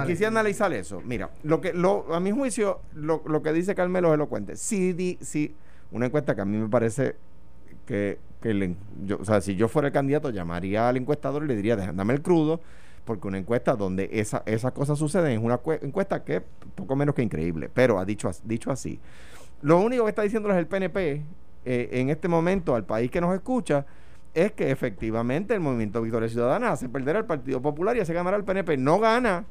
quisiera 0.06 0.28
analizar 0.28 0.72
eso. 0.72 1.00
Mira, 1.04 1.30
lo 1.42 1.60
que 1.60 1.72
lo, 1.72 2.12
a 2.14 2.20
mi 2.20 2.32
juicio, 2.32 2.80
lo, 2.94 3.22
lo 3.26 3.42
que 3.42 3.52
dice 3.52 3.74
Carmelo 3.74 4.08
es 4.08 4.14
elocuente. 4.14 4.56
Si, 4.56 4.92
di, 4.92 5.18
si 5.20 5.54
una 5.92 6.06
encuesta 6.06 6.34
que 6.34 6.40
a 6.40 6.44
mí 6.44 6.56
me 6.56 6.68
parece 6.68 7.16
que, 7.86 8.18
que 8.40 8.74
yo, 9.04 9.18
o 9.20 9.24
sea, 9.24 9.40
si 9.40 9.54
yo 9.54 9.68
fuera 9.68 9.88
el 9.88 9.94
candidato, 9.94 10.30
llamaría 10.30 10.88
al 10.88 10.96
encuestador 10.96 11.44
y 11.44 11.46
le 11.46 11.56
diría, 11.56 11.76
dame 11.76 12.14
el 12.14 12.22
crudo, 12.22 12.60
porque 13.04 13.28
una 13.28 13.38
encuesta 13.38 13.76
donde 13.76 14.10
esa, 14.12 14.42
esas 14.46 14.72
cosas 14.72 14.98
suceden 14.98 15.32
es 15.32 15.38
una 15.38 15.60
encuesta 15.82 16.24
que 16.24 16.36
es 16.36 16.42
poco 16.74 16.96
menos 16.96 17.14
que 17.14 17.22
increíble. 17.22 17.70
Pero 17.72 17.98
ha 17.98 18.04
dicho, 18.04 18.30
dicho 18.44 18.70
así. 18.70 18.98
Lo 19.62 19.80
único 19.80 20.04
que 20.04 20.10
está 20.10 20.22
diciendo 20.22 20.50
es 20.50 20.56
el 20.56 20.66
PNP 20.66 21.22
eh, 21.64 21.88
en 21.92 22.10
este 22.10 22.28
momento 22.28 22.74
al 22.74 22.84
país 22.84 23.10
que 23.10 23.20
nos 23.20 23.34
escucha 23.34 23.86
es 24.36 24.52
que 24.52 24.70
efectivamente 24.70 25.54
el 25.54 25.60
movimiento 25.60 26.02
Victoria 26.02 26.28
Ciudadana 26.28 26.70
hace 26.70 26.90
perder 26.90 27.16
al 27.16 27.24
Partido 27.24 27.62
Popular 27.62 27.96
y 27.96 28.00
hace 28.00 28.12
ganar 28.12 28.34
al 28.34 28.44
PNP. 28.44 28.76
No 28.76 28.98
gana, 28.98 29.46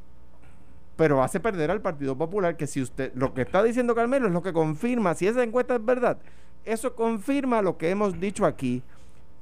pero 0.96 1.24
hace 1.24 1.40
perder 1.40 1.72
al 1.72 1.82
Partido 1.82 2.16
Popular, 2.16 2.56
que 2.56 2.68
si 2.68 2.84
usted, 2.84 3.12
lo 3.16 3.34
que 3.34 3.42
está 3.42 3.64
diciendo 3.64 3.96
Carmelo 3.96 4.28
es 4.28 4.34
lo 4.34 4.44
que 4.44 4.54
confirma, 4.54 5.16
si 5.16 5.26
esa 5.26 5.42
encuesta 5.42 5.74
es 5.76 5.84
verdad, 5.84 6.20
eso 6.66 6.94
confirma 6.94 7.64
lo 7.64 7.80
que 7.80 7.90
hemos 7.90 8.20
dicho 8.20 8.46
aquí. 8.46 8.84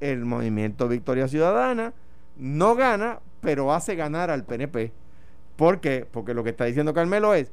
El 0.00 0.24
movimiento 0.24 0.88
Victoria 0.88 1.28
Ciudadana 1.28 1.92
no 2.38 2.74
gana, 2.74 3.20
pero 3.42 3.70
hace 3.74 3.96
ganar 3.96 4.30
al 4.30 4.44
PNP. 4.44 4.92
¿Por 5.56 5.78
qué? 5.80 6.06
Porque 6.10 6.32
lo 6.32 6.42
que 6.42 6.50
está 6.50 6.64
diciendo 6.64 6.94
Carmelo 6.94 7.34
es, 7.34 7.52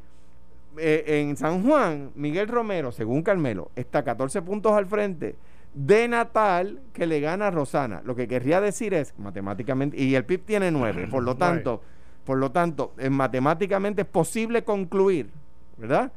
eh, 0.78 1.04
en 1.08 1.36
San 1.36 1.62
Juan, 1.62 2.12
Miguel 2.16 2.48
Romero, 2.48 2.94
según 2.94 3.22
Carmelo, 3.22 3.70
está 3.76 4.02
14 4.06 4.42
puntos 4.44 4.72
al 4.72 4.86
frente 4.86 5.36
de 5.74 6.08
Natal 6.08 6.82
que 6.94 7.08
le 7.08 7.20
gana 7.20 7.48
a 7.48 7.52
Rosana. 7.52 8.02
Lo 8.04 8.16
que 8.16 8.28
querría 8.28 8.62
decir 8.62 8.94
es, 8.94 9.14
matemáticamente, 9.18 10.02
y 10.02 10.16
el 10.16 10.26
PIB 10.26 10.46
tiene 10.46 10.72
nueve, 10.72 11.08
por 11.08 11.24
lo 11.24 11.36
tanto, 11.38 11.82
por 12.26 12.38
lo 12.38 12.52
tanto, 12.52 12.94
matemáticamente 13.10 14.04
es 14.04 14.08
posible 14.08 14.64
concluir, 14.64 15.30
¿verdad? 15.78 16.12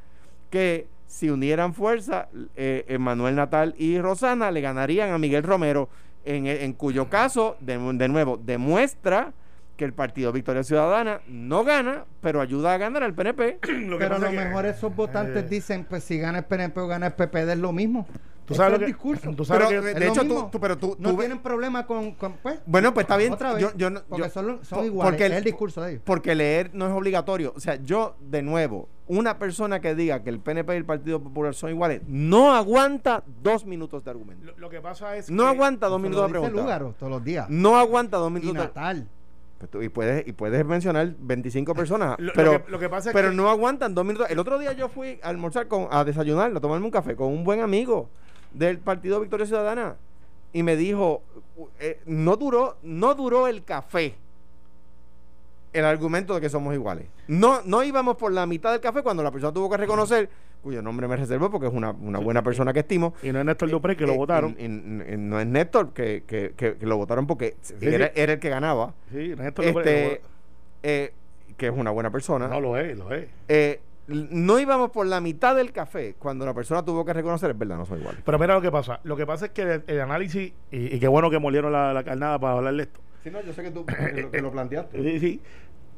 Que 0.50 0.88
si 1.06 1.30
unieran 1.30 1.74
fuerza, 1.74 2.28
eh, 2.56 2.96
Manuel 2.98 3.36
Natal 3.36 3.74
y 3.78 4.00
Rosana 4.00 4.50
le 4.50 4.60
ganarían 4.60 5.10
a 5.10 5.18
Miguel 5.18 5.42
Romero, 5.42 5.88
en, 6.24 6.46
en 6.46 6.72
cuyo 6.72 7.08
caso, 7.08 7.56
de, 7.60 7.78
de 7.78 8.08
nuevo, 8.08 8.38
demuestra 8.38 9.32
que 9.76 9.84
el 9.84 9.92
Partido 9.92 10.32
Victoria 10.32 10.62
Ciudadana 10.62 11.20
no 11.26 11.64
gana, 11.64 12.04
pero 12.20 12.40
ayuda 12.40 12.74
a 12.74 12.78
ganar 12.78 13.02
al 13.02 13.14
PNP. 13.14 13.58
pero 13.98 14.16
a 14.16 14.18
lo 14.18 14.30
mejor 14.30 14.66
esos 14.66 14.94
votantes 14.94 15.44
eh, 15.44 15.48
dicen, 15.48 15.84
pues 15.84 16.04
si 16.04 16.18
gana 16.18 16.38
el 16.38 16.44
PNP 16.44 16.80
o 16.80 16.86
gana 16.86 17.08
el 17.08 17.12
PPD 17.12 17.50
es 17.50 17.58
lo 17.58 17.72
mismo. 17.72 18.06
Tú 18.44 18.54
sabes 18.54 18.80
el 18.80 18.86
discurso. 18.86 19.30
Tú 19.34 19.44
sabes 19.44 19.68
pero, 19.68 19.82
de 19.82 20.08
hecho, 20.08 20.22
tú, 20.50 20.60
pero 20.60 20.76
tú, 20.76 20.96
no 20.98 21.16
tienen 21.16 21.38
problema 21.38 21.86
con, 21.86 22.14
pues, 22.14 22.60
bueno, 22.66 22.92
pues 22.92 23.04
está 23.04 23.16
bien. 23.16 23.32
Otra 23.32 23.54
vez, 23.54 23.74
yo, 23.76 23.90
porque 24.08 24.28
son, 24.28 24.84
iguales. 24.84 25.12
Porque 25.12 25.26
el, 25.26 25.32
es 25.32 25.38
el 25.38 25.44
discurso 25.44 25.82
de 25.82 25.92
ellos. 25.92 26.02
Porque 26.04 26.34
leer 26.34 26.70
no 26.74 26.86
es 26.86 26.92
obligatorio. 26.92 27.52
O 27.56 27.60
sea, 27.60 27.76
yo, 27.76 28.16
de 28.20 28.42
nuevo, 28.42 28.88
una 29.06 29.38
persona 29.38 29.80
que 29.80 29.94
diga 29.94 30.22
que 30.22 30.30
el 30.30 30.40
PNP 30.40 30.74
y 30.74 30.76
el 30.76 30.84
Partido 30.84 31.22
Popular 31.22 31.54
son 31.54 31.70
iguales, 31.70 32.02
no 32.06 32.54
aguanta 32.54 33.22
dos 33.42 33.64
minutos 33.64 34.04
de 34.04 34.10
argumento. 34.10 34.52
Lo, 34.56 34.70
que 34.70 34.80
pasa 34.80 35.16
es 35.16 35.30
no 35.30 35.46
aguanta 35.46 35.88
dos 35.88 36.00
minutos 36.00 36.26
de 36.26 36.38
pregunta. 36.38 36.78
todos 36.98 37.10
los 37.10 37.24
días. 37.24 37.48
No 37.48 37.76
aguanta 37.76 38.16
dos 38.18 38.30
minutos. 38.30 38.54
Y 38.54 38.58
Natal. 38.58 39.08
Pues 39.58 39.84
y 39.84 39.88
puedes 39.88 40.26
y 40.26 40.32
puedes 40.32 40.64
mencionar 40.64 41.14
25 41.18 41.74
personas, 41.74 42.16
pero, 42.34 42.62
lo 42.68 42.78
que, 42.78 42.88
pasa 42.88 43.12
pero 43.12 43.32
no 43.32 43.48
aguantan 43.48 43.94
dos 43.94 44.04
minutos. 44.04 44.28
El 44.30 44.38
otro 44.38 44.58
día 44.58 44.72
yo 44.72 44.88
fui 44.88 45.18
a 45.22 45.28
almorzar 45.28 45.68
con 45.68 45.88
a 45.90 46.04
desayunar, 46.04 46.54
a 46.54 46.60
tomarme 46.60 46.84
un 46.84 46.90
café 46.90 47.16
con 47.16 47.28
un 47.28 47.44
buen 47.44 47.60
amigo 47.60 48.10
del 48.54 48.78
Partido 48.78 49.20
Victoria 49.20 49.46
Ciudadana 49.46 49.96
y 50.52 50.62
me 50.62 50.76
dijo, 50.76 51.22
eh, 51.78 52.00
no 52.06 52.36
duró 52.36 52.76
no 52.82 53.14
duró 53.14 53.46
el 53.46 53.64
café 53.64 54.14
el 55.72 55.84
argumento 55.84 56.34
de 56.34 56.40
que 56.40 56.48
somos 56.48 56.72
iguales. 56.74 57.06
No 57.28 57.60
no 57.64 57.82
íbamos 57.82 58.16
por 58.16 58.32
la 58.32 58.46
mitad 58.46 58.72
del 58.72 58.80
café 58.80 59.02
cuando 59.02 59.22
la 59.22 59.30
persona 59.30 59.52
tuvo 59.52 59.68
que 59.68 59.76
reconocer 59.76 60.30
cuyo 60.64 60.80
nombre 60.80 61.06
me 61.06 61.16
reservo 61.16 61.50
porque 61.50 61.66
es 61.66 61.74
una, 61.74 61.92
buena 61.92 62.42
persona 62.42 62.72
que 62.72 62.80
estimo. 62.80 63.12
Y 63.22 63.30
no 63.30 63.38
es 63.38 63.44
Néstor 63.44 63.70
Dupré 63.70 63.96
que 63.96 64.06
lo 64.06 64.14
eh, 64.14 64.16
votaron. 64.16 64.56
no 64.58 65.38
es 65.38 65.46
Néstor 65.46 65.92
que, 65.92 66.24
que, 66.26 66.54
que, 66.56 66.86
lo 66.86 66.96
votaron 66.96 67.26
porque 67.26 67.56
era, 67.82 68.06
el 68.06 68.38
que 68.38 68.48
ganaba. 68.48 68.94
Sí, 69.12 69.34
Néstor 69.36 69.64
este, 69.66 70.22
eh, 70.82 71.12
que 71.58 71.66
es 71.66 71.72
una 71.72 71.90
buena 71.90 72.10
persona. 72.10 72.48
No, 72.48 72.60
lo 72.60 72.78
es, 72.78 72.96
lo 72.96 73.12
es. 73.12 73.28
Eh, 73.46 73.80
no 74.06 74.58
íbamos 74.58 74.90
por 74.90 75.06
la 75.06 75.20
mitad 75.20 75.56
del 75.56 75.72
café 75.72 76.14
cuando 76.18 76.44
la 76.44 76.54
persona 76.54 76.84
tuvo 76.84 77.04
que 77.04 77.12
reconocer, 77.12 77.50
es 77.50 77.58
verdad, 77.58 77.76
no 77.76 77.86
soy 77.86 78.00
igual. 78.00 78.18
Pero 78.24 78.38
mira 78.38 78.54
lo 78.54 78.60
que 78.60 78.70
pasa. 78.70 79.00
Lo 79.04 79.16
que 79.16 79.26
pasa 79.26 79.46
es 79.46 79.52
que 79.52 79.82
el, 79.86 80.00
análisis, 80.00 80.52
y, 80.70 80.98
qué 80.98 81.08
bueno 81.08 81.30
que 81.30 81.38
molieron 81.38 81.72
la, 81.72 82.02
carnada 82.04 82.38
para 82.38 82.54
hablar 82.58 82.74
de 82.74 82.82
esto. 82.82 83.00
Sí, 83.22 83.30
no, 83.30 83.40
yo 83.42 83.52
sé 83.52 83.62
que 83.62 83.70
tú 83.70 83.86
que 84.32 84.42
lo 84.42 84.52
planteaste. 84.52 85.02
Sí, 85.02 85.20
sí 85.20 85.40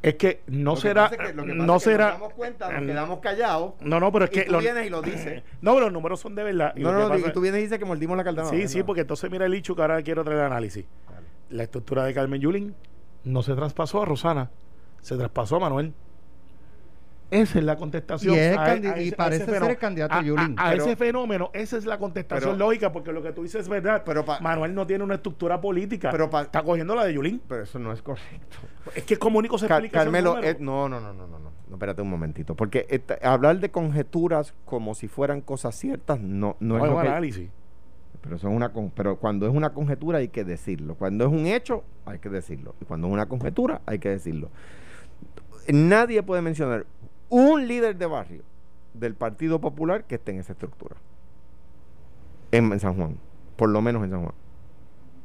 es 0.02 0.14
que 0.14 0.42
no 0.46 0.76
será 0.76 1.10
no 1.34 1.80
será 1.80 2.10
nos 2.10 2.20
damos 2.20 2.34
cuenta 2.34 2.70
nos 2.70 2.86
quedamos 2.86 3.18
callados 3.18 3.74
no 3.80 3.98
no 3.98 4.12
pero 4.12 4.26
es 4.26 4.30
que 4.30 4.44
tú 4.44 4.58
vienes 4.58 4.86
y 4.86 4.90
lo 4.90 5.02
dices 5.02 5.42
no 5.60 5.74
pero 5.74 5.86
los 5.86 5.92
números 5.92 6.20
son 6.20 6.34
de 6.34 6.44
verdad 6.44 6.74
no 6.76 7.08
no, 7.08 7.18
y 7.18 7.32
tú 7.32 7.40
vienes 7.40 7.60
y 7.60 7.62
dices 7.64 7.78
que 7.78 7.84
mordimos 7.84 8.16
la 8.16 8.24
cartera 8.24 8.46
sí 8.48 8.68
sí 8.68 8.82
porque 8.82 9.02
entonces 9.02 9.30
mira 9.30 9.46
el 9.46 9.54
hecho 9.54 9.74
que 9.74 9.82
ahora 9.82 10.02
quiero 10.02 10.22
traer 10.22 10.40
el 10.40 10.46
análisis 10.46 10.84
la 11.50 11.62
estructura 11.62 12.04
de 12.04 12.14
Carmen 12.14 12.40
Yulín 12.40 12.74
no 13.24 13.42
se 13.42 13.54
traspasó 13.54 14.02
a 14.02 14.04
Rosana 14.04 14.50
se 15.00 15.16
traspasó 15.16 15.56
a 15.56 15.60
Manuel 15.60 15.92
esa 17.30 17.58
es 17.58 17.64
la 17.64 17.76
contestación. 17.76 18.36
Y, 18.98 19.10
parece 19.12 19.44
ser 19.46 19.62
el 19.64 19.78
candidato 19.78 20.14
a, 20.14 20.22
Yulín. 20.22 20.54
A, 20.58 20.74
ese 20.74 20.96
fenómeno, 20.96 21.50
esa 21.52 21.76
es 21.76 21.86
la 21.86 21.98
contestación 21.98 22.58
lógica, 22.58 22.92
porque 22.92 23.12
lo 23.12 23.22
que 23.22 23.32
tú 23.32 23.42
dices 23.42 23.62
es 23.62 23.68
verdad. 23.68 24.02
Pero 24.04 24.24
Manuel 24.40 24.74
no 24.74 24.86
tiene 24.86 25.04
una 25.04 25.14
estructura 25.14 25.60
política. 25.60 26.10
Pero 26.10 26.30
está 26.40 26.62
cogiendo 26.62 26.94
la 26.94 27.04
de 27.04 27.14
Yulín. 27.14 27.40
Pero 27.48 27.62
eso 27.62 27.78
no 27.78 27.92
es 27.92 28.02
correcto. 28.02 28.58
Es 28.94 29.04
que 29.04 29.16
como 29.16 29.38
único 29.38 29.58
se 29.58 29.66
explica 29.66 30.00
Carmelo, 30.00 30.38
no, 30.60 30.88
no, 30.88 31.00
no, 31.00 31.12
no, 31.12 31.26
no, 31.26 31.38
no. 31.38 31.52
Espérate 31.72 32.02
un 32.02 32.10
momentito. 32.10 32.54
Porque 32.54 33.02
hablar 33.22 33.58
de 33.58 33.70
conjeturas 33.70 34.54
como 34.64 34.94
si 34.94 35.08
fueran 35.08 35.40
cosas 35.40 35.74
ciertas 35.74 36.20
no, 36.20 36.56
no, 36.60 36.76
es 36.78 36.90
lo 36.90 36.98
análisis. 36.98 37.50
Pero, 38.22 38.38
son 38.38 38.52
una, 38.52 38.72
pero 38.94 39.16
cuando 39.18 39.46
es 39.46 39.54
una 39.54 39.70
conjetura 39.70 40.18
hay 40.18 40.28
que 40.28 40.44
decirlo. 40.44 40.94
Cuando 40.94 41.26
es 41.26 41.32
un 41.32 41.46
hecho, 41.46 41.84
hay 42.04 42.18
que 42.18 42.28
decirlo. 42.28 42.74
Y 42.80 42.84
cuando 42.84 43.08
es 43.08 43.12
una 43.12 43.26
conjetura, 43.26 43.82
hay 43.86 43.98
que 43.98 44.08
decirlo. 44.08 44.50
Nadie 45.68 46.22
puede 46.22 46.42
mencionar 46.42 46.86
un 47.28 47.66
líder 47.66 47.96
de 47.96 48.06
barrio 48.06 48.42
del 48.94 49.14
Partido 49.14 49.60
Popular 49.60 50.04
que 50.04 50.16
esté 50.16 50.32
en 50.32 50.40
esa 50.40 50.52
estructura. 50.52 50.96
En, 52.52 52.78
San 52.80 52.94
Juan. 52.94 53.16
Por 53.56 53.68
lo 53.68 53.82
menos 53.82 54.04
en 54.04 54.10
San 54.10 54.22
Juan. 54.22 54.34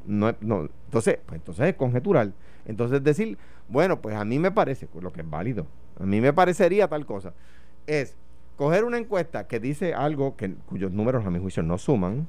No, 0.05 0.36
no. 0.41 0.70
Entonces, 0.86 1.20
pues 1.25 1.39
entonces 1.39 1.67
es 1.67 1.75
conjetural. 1.75 2.34
Entonces 2.65 3.03
decir, 3.03 3.38
bueno, 3.67 4.01
pues 4.01 4.15
a 4.15 4.25
mí 4.25 4.39
me 4.39 4.51
parece, 4.51 4.88
pues, 4.88 5.03
lo 5.03 5.12
que 5.12 5.22
es 5.22 5.29
válido, 5.29 5.65
a 6.00 6.05
mí 6.05 6.22
me 6.22 6.34
parecería 6.34 6.88
tal 6.88 7.05
cosa, 7.05 7.34
es 7.88 8.15
coger 8.55 8.84
una 8.84 8.98
encuesta 8.98 9.48
que 9.48 9.60
dice 9.60 9.93
algo 9.93 10.36
que, 10.36 10.53
cuyos 10.65 10.91
números 10.91 11.25
a 11.25 11.31
mi 11.31 11.39
juicio 11.39 11.63
no 11.63 11.77
suman, 11.77 12.27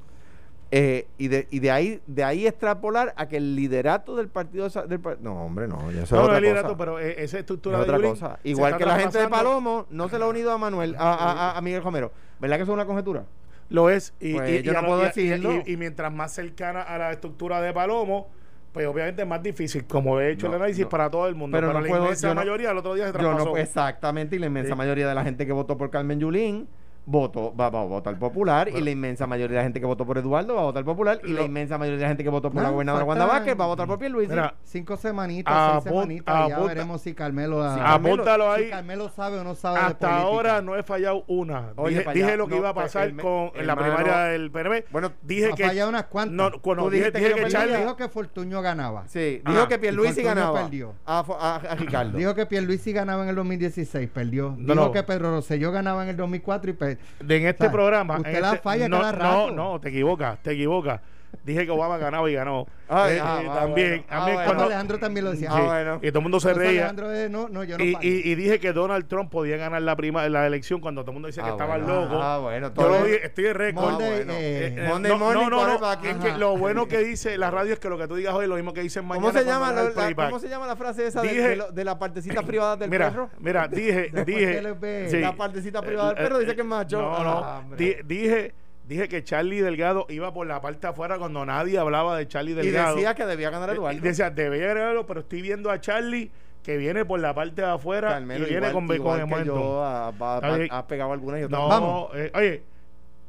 eh, 0.75 1.07
y, 1.19 1.27
de, 1.27 1.47
y 1.51 1.59
de 1.59 1.69
ahí 1.69 2.01
de 2.07 2.23
ahí 2.23 2.47
extrapolar 2.47 3.13
a 3.15 3.27
que 3.27 3.37
el 3.37 3.55
liderato 3.55 4.15
del 4.15 4.27
partido 4.27 4.67
del 4.69 4.99
no 5.21 5.45
hombre 5.45 5.67
no 5.67 5.91
ya 5.91 6.03
No, 6.09 6.27
no 6.27 6.35
es 6.35 6.41
liderato, 6.41 6.67
cosa. 6.69 6.77
pero 6.77 6.99
eh, 6.99 7.15
esa 7.23 7.37
estructura 7.37 7.79
Es 7.79 7.85
de 7.85 7.93
otra 7.93 8.07
cosa. 8.09 8.39
Igual 8.43 8.77
que 8.77 8.85
la 8.85 8.97
gente 8.99 9.19
de. 9.19 9.27
Palomo 9.27 9.85
no 9.91 10.09
se 10.09 10.17
lo 10.17 10.25
ha 10.25 10.29
unido 10.29 10.51
a 10.51 10.57
Manuel, 10.57 10.95
a, 10.97 11.13
a- 11.13 11.57
a- 11.57 11.61
Miguel 11.61 11.83
Romero. 11.83 12.11
¿Verdad 12.39 12.57
que 12.57 12.63
eso 12.63 12.71
es 12.71 12.75
una 12.75 12.85
conjetura? 12.85 13.23
Lo 13.69 13.89
es. 13.89 14.13
Y, 14.19 14.33
Pues 14.33 14.49
y- 14.49 14.63
yo 14.63 14.71
y 14.71 14.75
no 14.75 14.81
lo- 14.81 14.87
puedo 14.87 15.01
decirlo. 15.01 15.61
Y, 15.65 15.77
mientras 15.77 16.11
más 16.11 16.31
cercana 16.33 16.81
a 16.81 16.97
la 16.97 17.11
estructura 17.11 17.61
de 17.61 17.71
Palomo, 17.71 18.27
pues 18.71 18.87
obviamente 18.87 19.21
es 19.21 19.27
más 19.27 19.43
difícil, 19.43 19.85
como 19.85 20.19
he 20.19 20.31
hecho 20.31 20.47
No, 20.47 20.53
el 20.53 20.61
análisis 20.61 20.85
no. 20.85 20.89
para 20.89 21.09
todo 21.09 21.27
el 21.27 21.35
mundo. 21.35 21.55
Pero 21.55 21.67
no 21.71 21.79
la 21.81 21.87
puedo- 21.87 22.03
inmensa 22.05 22.33
mayoría 22.33 22.71
el 22.71 22.77
otro 22.79 22.95
día 22.95 23.05
se 23.07 23.13
traspasó. 23.13 23.55
exactamente, 23.57 24.35
y 24.35 24.39
la 24.39 24.47
inmensa 24.47 24.71
Sí. 24.71 24.75
mayoría 24.77 25.07
de 25.07 25.13
la 25.13 25.23
gente 25.23 25.45
que 25.45 25.51
votó 25.53 25.77
por 25.77 25.91
Carmen 25.91 26.19
Yulín 26.19 26.67
votó, 27.05 27.53
va, 27.55 27.69
va 27.69 27.81
a 27.81 27.85
votar 27.85 28.17
popular, 28.17 28.69
y 28.69 28.79
la 28.81 28.91
inmensa 28.91 29.27
mayoría 29.27 29.55
de 29.55 29.59
la 29.59 29.63
gente 29.63 29.79
que 29.79 29.85
votó 29.85 30.05
por 30.05 30.17
Eduardo 30.17 30.55
va 30.55 30.61
a 30.61 30.65
votar 30.65 30.85
popular, 30.85 31.19
y 31.25 31.33
la 31.33 31.43
inmensa 31.43 31.77
mayoría 31.77 31.97
de 31.97 32.03
la 32.03 32.07
gente 32.09 32.23
que 32.23 32.29
votó 32.29 32.49
por 32.49 32.61
la 32.61 32.67
No, 32.69 32.73
gobernadora 32.73 33.03
Wanda 33.05 33.25
Vázquez 33.25 33.59
va 33.59 33.65
a 33.65 33.67
votar 33.67 33.87
por 33.87 33.99
Pierluisi. 33.99 34.29
Mira, 34.29 34.55
Cinco 34.63 34.95
semanitas, 34.97 35.71
seis 35.73 35.83
semanitas, 35.83 36.25
ya 36.49 36.55
apunta- 36.55 36.73
veremos 36.73 37.01
si 37.01 37.13
Carmelo, 37.13 37.61
si. 37.75 38.69
Carmelo 38.69 39.09
sabe 39.09 39.39
o 39.39 39.43
no 39.43 39.55
sabe 39.55 39.79
Hasta 39.79 40.17
ahora 40.21 40.61
no 40.61 40.75
he 40.75 40.83
fallado 40.83 41.23
una. 41.27 41.73
Oye, 41.75 42.05
dije 42.13 42.37
lo 42.37 42.45
que 42.47 42.51
No, 42.55 42.59
iba 42.61 42.69
a 42.69 42.73
pasar 42.73 43.07
el- 43.09 43.17
con 43.17 43.51
en 43.55 43.67
la 43.67 43.73
hermano, 43.73 43.95
primaria 43.95 44.17
del 44.25 44.51
PNB. 44.51 44.85
bueno, 44.91 45.11
dije 45.21 45.49
Ha 45.51 45.55
que 45.55 45.65
fallado 45.67 45.89
unas 45.89 46.05
cuantas. 46.05 46.35
No, 46.35 46.61
cuando 46.61 46.83
Tú 46.85 46.89
dije, 46.91 47.11
dije 47.11 47.33
que. 47.35 47.47
Charlie 47.49 47.77
dijo 47.77 47.95
que 47.97 48.07
Fortuño 48.07 48.61
ganaba. 48.61 49.03
Sí, 49.07 49.41
dijo 49.45 49.61
Ah, 49.63 49.67
que 49.67 49.77
Pierluisi 49.79 50.23
ganaba 50.23 50.61
perdió. 50.63 50.93
a, 51.05 51.19
a- 51.19 51.55
a 51.55 51.75
Ricardo. 51.75 52.17
Dijo 52.17 52.33
que 52.35 52.45
Pierluisi 52.45 52.93
ganaba 52.93 53.23
en 53.23 53.29
el 53.29 53.35
2016, 53.35 54.09
perdió. 54.09 54.55
No, 54.57 54.73
Dijo 54.73 54.85
no. 54.87 54.91
que 54.91 55.03
Pedro 55.03 55.31
Rosselló 55.31 55.71
ganaba 55.71 56.03
en 56.03 56.09
el 56.09 56.17
2004 56.17 56.69
y 56.69 56.73
per- 56.73 56.92
de 56.92 56.92
en 57.27 57.47
este 57.47 57.69
programa. 57.69 58.17
usted 58.17 58.35
en 58.35 58.41
la 58.41 58.47
este- 58.49 58.61
falla 58.61 58.89
no, 58.89 58.99
cada 58.99 59.11
No, 59.13 59.17
rato. 59.19 59.51
no, 59.51 59.79
te 59.79 59.89
equivocas, 59.89 60.39
te 60.41 60.51
equivocas. 60.51 61.01
Dije 61.43 61.65
que 61.65 61.71
Obama 61.71 61.97
ganaba 61.97 62.29
y 62.29 62.33
ganó. 62.33 62.65
Ay, 62.87 63.15
Eh, 63.15 63.19
ah, 63.23 63.39
eh, 63.43 63.47
ah, 63.49 63.53
también, 63.59 63.89
bueno. 63.89 64.03
Ah, 64.07 64.15
también 64.17 64.35
bueno. 64.35 64.45
Cuando 64.45 64.63
Alejandro 64.65 64.99
también 64.99 65.25
lo 65.25 65.31
decía. 65.31 65.49
Ah, 65.51 65.55
sí, 65.59 65.61
bueno. 65.65 65.99
Y 66.01 66.07
todo 66.09 66.19
el 66.19 66.23
mundo 66.23 66.39
se 66.39 66.47
Entonces, 66.49 66.67
reía. 66.69 66.81
Alejandro 66.81 67.09
de, 67.09 67.29
no, 67.29 67.49
no, 67.49 67.63
yo 67.63 67.77
no 67.77 67.83
Y, 67.83 67.93
fallo. 67.93 68.07
y- 68.07 68.21
y 68.31 68.35
dije 68.35 68.59
que 68.59 68.71
Donald 68.73 69.07
Trump 69.07 69.29
podía 69.31 69.57
ganar 69.57 69.81
la 69.81 69.95
prima 69.95 70.27
la 70.29 70.47
elección 70.47 70.79
cuando 70.79 71.01
todo 71.01 71.11
el 71.11 71.15
mundo 71.15 71.27
decía 71.27 71.43
que 71.43 71.49
Ah, 71.49 71.53
estaba 71.53 71.77
bueno. 71.77 72.01
loco. 72.03 72.21
Ah, 72.21 72.37
bueno, 72.39 72.67
Yo 72.67 72.73
todo 72.73 72.89
lo 72.89 72.95
es- 72.97 73.03
dije, 73.05 73.25
estoy 73.25 73.43
de 73.45 73.53
récord. 73.53 73.95
Ah, 74.01 74.07
eh, 74.09 74.75
Eh, 74.77 74.85
Monday 74.87 75.11
no, 75.11 75.17
no, 75.17 75.33
no, 75.33 75.49
no. 75.49 75.57
quarterback. 75.79 76.05
Es 76.05 76.15
que 76.17 76.37
lo 76.37 76.55
bueno 76.57 76.87
que 76.87 76.99
dice 76.99 77.37
la 77.37 77.51
radio 77.51 77.73
es 77.73 77.79
que 77.79 77.89
lo 77.89 77.97
que 77.97 78.07
tú 78.07 78.15
digas 78.15 78.33
hoy 78.33 78.43
es 78.43 78.49
lo 78.49 78.55
mismo 78.55 78.73
que 78.73 78.81
dicen 78.81 79.05
mañana. 79.05 79.27
¿Cómo 79.27 79.37
se, 79.39 79.45
llama 79.45 79.71
lo- 79.73 79.89
la. 79.89 80.15
¿Cómo 80.15 80.39
se 80.39 80.49
llama 80.49 80.67
la 80.67 80.75
frase 80.75 81.07
esa 81.07 81.21
de, 81.21 81.29
Dije- 81.29 81.47
de, 81.49 81.55
lo- 81.57 81.71
de 81.71 81.83
la 81.83 81.99
partecita 81.99 82.41
privada 82.43 82.77
del 82.77 82.89
mira, 82.89 83.09
perro? 83.09 83.29
mira, 83.39 83.67
dije, 83.67 84.11
dije. 84.25 85.09
sí. 85.09 85.19
La 85.19 85.35
partecita 85.35 85.81
privada 85.81 86.13
del 86.13 86.23
perro 86.23 86.39
dice 86.39 86.55
que 86.55 86.61
es 86.61 86.67
macho. 86.67 87.01
No, 87.01 87.23
no. 87.23 87.41
Ah, 87.43 87.63
dije, 88.05 88.53
dije 88.87 89.07
que 89.07 89.23
Charlie 89.23 89.61
Delgado 89.61 90.05
iba 90.09 90.33
por 90.33 90.45
la 90.47 90.61
parte 90.61 90.87
afuera 90.87 91.17
cuando 91.17 91.45
nadie 91.45 91.77
hablaba 91.77 92.17
de 92.17 92.27
Charlie 92.27 92.51
y 92.51 92.55
Delgado. 92.55 92.95
decía 92.95 93.15
que 93.15 93.25
debía 93.25 93.49
ganar 93.49 93.69
Eduardo. 93.71 93.97
y 93.97 94.01
decía, 94.01 94.29
debería 94.29 94.73
ganarlo, 94.73 95.05
pero 95.05 95.21
estoy 95.21 95.41
viendo 95.41 95.71
a 95.71 95.79
Charlie 95.79 96.31
que 96.63 96.77
viene 96.77 97.03
por 97.05 97.19
la 97.19 97.33
parte 97.33 97.61
de 97.61 97.67
afuera 97.67 98.09
Carmelo, 98.09 98.45
y 98.45 98.49
viene 98.49 98.69
igual, 98.69 98.85
con, 98.87 98.95
igual 98.95 99.19
con 99.19 99.29
que 99.29 99.35
momentum. 99.35 99.55
yo, 99.59 99.83
ha, 99.83 100.07
ha- 100.07 100.35
Está 100.35 100.55
bien. 100.57 100.67
ha- 100.71 100.77
ha 100.77 100.87
pegado 100.87 101.11
algunas 101.13 101.41
y 101.41 101.43
otras. 101.43 101.59
No, 101.61 101.67
Vamos. 101.67 102.09
eh, 102.15 102.31
oye, 102.35 102.63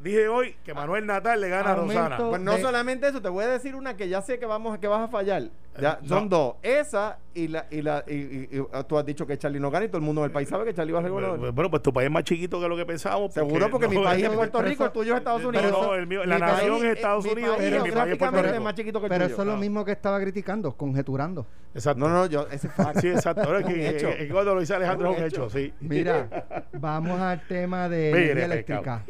dije 0.05 0.29
hoy 0.29 0.55
que 0.65 0.73
Manuel 0.75 1.05
Natal 1.07 1.41
le 1.41 1.49
gana 1.49 1.73
a 1.73 1.75
Rosana. 1.75 2.17
Pues 2.19 2.41
no 2.41 2.53
de- 2.55 2.61
solamente 2.63 3.09
eso, 3.09 3.21
te 3.21 3.29
voy 3.29 3.45
a 3.45 3.49
decir 3.49 3.75
una 3.75 3.97
que 3.97 4.09
ya 4.09 4.23
sé 4.23 4.39
que 4.39 4.47
vamos 4.47 4.79
que 4.79 4.87
vas 4.87 5.01
a 5.01 5.09
fallar. 5.09 5.43
Ya, 5.81 5.99
Eh, 6.01 6.07
son 6.07 6.25
no. 6.25 6.29
dos. 6.29 6.55
Esa 6.63 7.19
y 7.35 7.49
la 7.49 7.67
y 7.69 7.83
la 7.83 8.05
y, 8.07 8.15
y- 8.15 8.49
y, 8.53 8.59
uh, 8.61 8.69
tú 8.87 8.97
has 8.97 9.05
dicho 9.05 9.27
que 9.27 9.37
Charlie 9.37 9.59
no 9.59 9.73
gana 9.73 9.87
y 9.87 9.89
todo 9.89 9.97
el 9.99 10.05
mundo 10.05 10.23
del 10.23 10.31
país 10.31 10.49
sabe 10.49 10.65
que 10.67 10.73
Charlie 10.73 10.93
va 10.93 11.01
a 11.01 11.03
ser 11.03 11.11
gobernador. 11.11 11.51
Bueno, 11.51 11.69
pues 11.69 11.83
tu 11.83 11.93
país 11.93 12.07
es 12.07 12.13
más 12.13 12.23
chiquito 12.23 12.61
que 12.61 12.69
lo 12.69 12.77
que 12.77 12.87
pensábamos. 12.87 13.35
Seguro 13.35 13.69
porque 13.71 13.89
mi 13.89 13.97
no, 13.97 14.05
país 14.05 14.23
es 14.25 14.31
eh, 14.33 14.37
Puerto 14.37 14.63
Rico, 14.63 14.85
el 14.85 14.93
tuyo 14.93 15.15
es 15.15 15.19
Estados 15.19 15.43
no, 15.43 15.49
Unidos. 15.49 15.73
no, 15.73 15.95
el 15.97 16.07
mío- 16.07 16.25
la 16.25 16.39
nación 16.39 16.77
es 16.77 16.83
es- 16.85 16.97
Estados 16.97 17.25
mi 17.25 17.33
Unidos, 17.33 17.57
país 17.57 17.71
pero 17.71 17.85
mi 17.85 17.91
país 17.91 18.13
es 18.13 18.19
Puerto 18.19 18.43
Rico. 18.43 18.55
es 18.55 18.61
más 18.61 18.75
chiquito 18.75 19.01
que 19.01 19.07
el 19.07 19.11
Pero 19.11 19.25
tuyo. 19.25 19.35
eso 19.35 19.43
es 19.43 19.47
lo 19.49 19.55
No. 19.55 19.59
mismo 19.61 19.85
que 19.85 19.93
estaba 19.93 20.21
criticando, 20.21 20.77
conjeturando. 20.77 21.47
Exacto. 21.75 21.99
No, 21.99 22.09
no, 22.09 22.27
yo 22.27 22.47
ese 22.53 22.69
es 22.69 22.73
fact. 22.73 23.01
Sí, 23.01 23.09
exacto. 23.09 23.43
Ahora 23.43 23.59
es 23.61 23.67
que 23.67 23.89
hecho. 23.89 24.09
eh, 24.11 24.17
eh, 24.21 24.29
cuando 24.31 24.55
lo 24.55 24.61
dice 24.61 24.75
Alejandro 24.75 25.11
es 25.11 25.19
Un 25.19 25.25
hecho, 25.25 25.51
sí. 25.51 25.73
Mira, 25.81 26.29
vamos 26.75 27.21
al 27.21 27.45
tema 27.49 27.89
de 27.89 28.11
energía 28.11 28.45
eléctrica. 28.45 29.03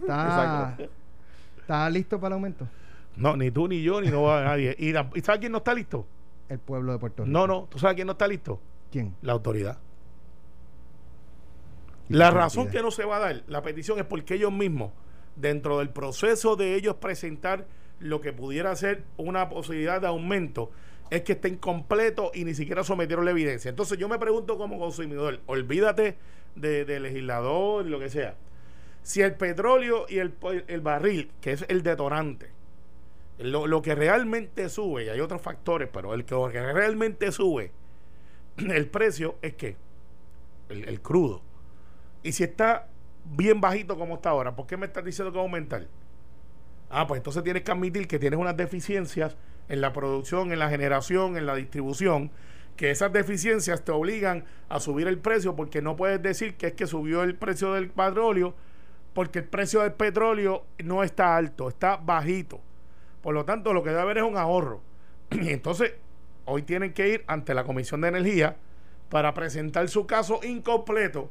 ¿Está. 0.00 0.76
¿Está 1.58 1.90
listo 1.90 2.18
para 2.20 2.28
el 2.28 2.32
aumento? 2.34 2.68
No, 3.16 3.36
ni 3.36 3.50
tú 3.50 3.66
ni 3.66 3.82
yo 3.82 4.00
ni 4.00 4.08
no 4.08 4.22
va 4.22 4.44
nadie. 4.44 4.74
¿Y, 4.78 4.92
la- 4.92 5.10
¿y 5.14 5.20
sabes 5.20 5.40
quién 5.40 5.52
no 5.52 5.58
está 5.58 5.74
listo? 5.74 6.06
El 6.48 6.58
pueblo 6.58 6.92
de 6.92 6.98
Puerto 6.98 7.24
Rico. 7.24 7.32
No, 7.32 7.46
no. 7.46 7.66
¿Tú 7.70 7.78
sabes 7.78 7.94
quién 7.96 8.06
no 8.06 8.12
está 8.12 8.28
listo? 8.28 8.60
¿Quién? 8.92 9.14
La 9.22 9.32
autoridad. 9.32 9.78
¿Y 12.08 12.14
La 12.14 12.30
razón 12.30 12.68
que 12.68 12.82
no 12.82 12.90
se 12.90 13.04
va 13.04 13.16
a 13.16 13.20
dar 13.20 13.42
la 13.48 13.62
petición 13.62 13.98
es 13.98 14.04
porque 14.04 14.34
ellos 14.34 14.52
mismos, 14.52 14.92
dentro 15.34 15.78
del 15.78 15.90
proceso 15.90 16.54
de 16.56 16.74
ellos 16.76 16.96
presentar 16.96 17.66
lo 17.98 18.20
que 18.20 18.32
pudiera 18.32 18.74
ser 18.76 19.02
una 19.16 19.48
posibilidad 19.48 20.00
de 20.00 20.06
aumento, 20.06 20.70
es 21.10 21.22
que 21.22 21.32
está 21.32 21.48
incompleto 21.48 22.30
y 22.34 22.44
ni 22.44 22.54
siquiera 22.54 22.84
sometieron 22.84 23.24
la 23.24 23.32
evidencia. 23.32 23.68
Entonces 23.70 23.98
yo 23.98 24.08
me 24.08 24.18
pregunto 24.18 24.56
como 24.56 24.78
consumidor, 24.78 25.40
olvídate 25.46 26.16
de, 26.54 26.84
de 26.84 27.00
legislador 27.00 27.86
y 27.86 27.90
lo 27.90 27.98
que 27.98 28.08
sea. 28.08 28.36
Si 29.06 29.22
el 29.22 29.36
petróleo 29.36 30.06
y 30.08 30.18
el, 30.18 30.34
el 30.66 30.80
barril, 30.80 31.30
que 31.40 31.52
es 31.52 31.64
el 31.68 31.84
detonante, 31.84 32.50
lo, 33.38 33.68
lo 33.68 33.80
que 33.80 33.94
realmente 33.94 34.68
sube, 34.68 35.04
y 35.04 35.08
hay 35.08 35.20
otros 35.20 35.40
factores, 35.40 35.88
pero 35.92 36.12
el 36.12 36.24
que, 36.24 36.34
lo 36.34 36.48
que 36.48 36.60
realmente 36.72 37.30
sube 37.30 37.70
el 38.56 38.88
precio 38.88 39.36
es 39.42 39.54
que 39.54 39.76
el, 40.70 40.88
el 40.88 41.00
crudo. 41.00 41.40
Y 42.24 42.32
si 42.32 42.42
está 42.42 42.88
bien 43.24 43.60
bajito 43.60 43.96
como 43.96 44.16
está 44.16 44.30
ahora, 44.30 44.56
¿por 44.56 44.66
qué 44.66 44.76
me 44.76 44.86
estás 44.86 45.04
diciendo 45.04 45.30
que 45.30 45.36
va 45.36 45.42
a 45.42 45.46
aumentar? 45.46 45.86
Ah, 46.90 47.06
pues 47.06 47.20
entonces 47.20 47.44
tienes 47.44 47.62
que 47.62 47.70
admitir 47.70 48.08
que 48.08 48.18
tienes 48.18 48.40
unas 48.40 48.56
deficiencias 48.56 49.36
en 49.68 49.82
la 49.82 49.92
producción, 49.92 50.50
en 50.50 50.58
la 50.58 50.68
generación, 50.68 51.36
en 51.36 51.46
la 51.46 51.54
distribución, 51.54 52.32
que 52.74 52.90
esas 52.90 53.12
deficiencias 53.12 53.84
te 53.84 53.92
obligan 53.92 54.46
a 54.68 54.80
subir 54.80 55.06
el 55.06 55.18
precio 55.18 55.54
porque 55.54 55.80
no 55.80 55.94
puedes 55.94 56.20
decir 56.20 56.56
que 56.56 56.66
es 56.66 56.72
que 56.72 56.88
subió 56.88 57.22
el 57.22 57.36
precio 57.36 57.72
del 57.72 57.88
petróleo 57.88 58.56
porque 59.16 59.38
el 59.38 59.46
precio 59.46 59.80
del 59.80 59.94
petróleo 59.94 60.66
no 60.84 61.02
está 61.02 61.38
alto, 61.38 61.68
está 61.70 61.96
bajito. 61.96 62.60
Por 63.22 63.32
lo 63.32 63.46
tanto, 63.46 63.72
lo 63.72 63.82
que 63.82 63.88
debe 63.88 64.02
haber 64.02 64.18
es 64.18 64.24
un 64.24 64.36
ahorro. 64.36 64.82
Y 65.30 65.48
entonces, 65.48 65.94
hoy 66.44 66.64
tienen 66.64 66.92
que 66.92 67.08
ir 67.08 67.24
ante 67.26 67.54
la 67.54 67.64
Comisión 67.64 68.02
de 68.02 68.08
Energía 68.08 68.56
para 69.08 69.32
presentar 69.32 69.88
su 69.88 70.06
caso 70.06 70.40
incompleto, 70.42 71.30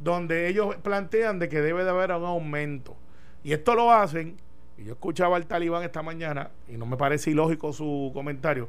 donde 0.00 0.48
ellos 0.48 0.74
plantean 0.82 1.38
de 1.38 1.48
que 1.48 1.60
debe 1.60 1.84
de 1.84 1.90
haber 1.90 2.10
un 2.10 2.24
aumento. 2.24 2.96
Y 3.44 3.52
esto 3.52 3.76
lo 3.76 3.92
hacen, 3.92 4.36
y 4.76 4.82
yo 4.82 4.94
escuchaba 4.94 5.36
al 5.36 5.46
talibán 5.46 5.84
esta 5.84 6.02
mañana, 6.02 6.50
y 6.66 6.76
no 6.76 6.84
me 6.84 6.96
parece 6.96 7.30
ilógico 7.30 7.72
su 7.72 8.10
comentario, 8.12 8.68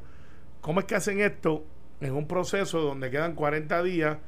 ¿cómo 0.60 0.78
es 0.78 0.86
que 0.86 0.94
hacen 0.94 1.18
esto 1.18 1.64
en 2.00 2.14
un 2.14 2.28
proceso 2.28 2.80
donde 2.80 3.10
quedan 3.10 3.34
40 3.34 3.82
días, 3.82 4.18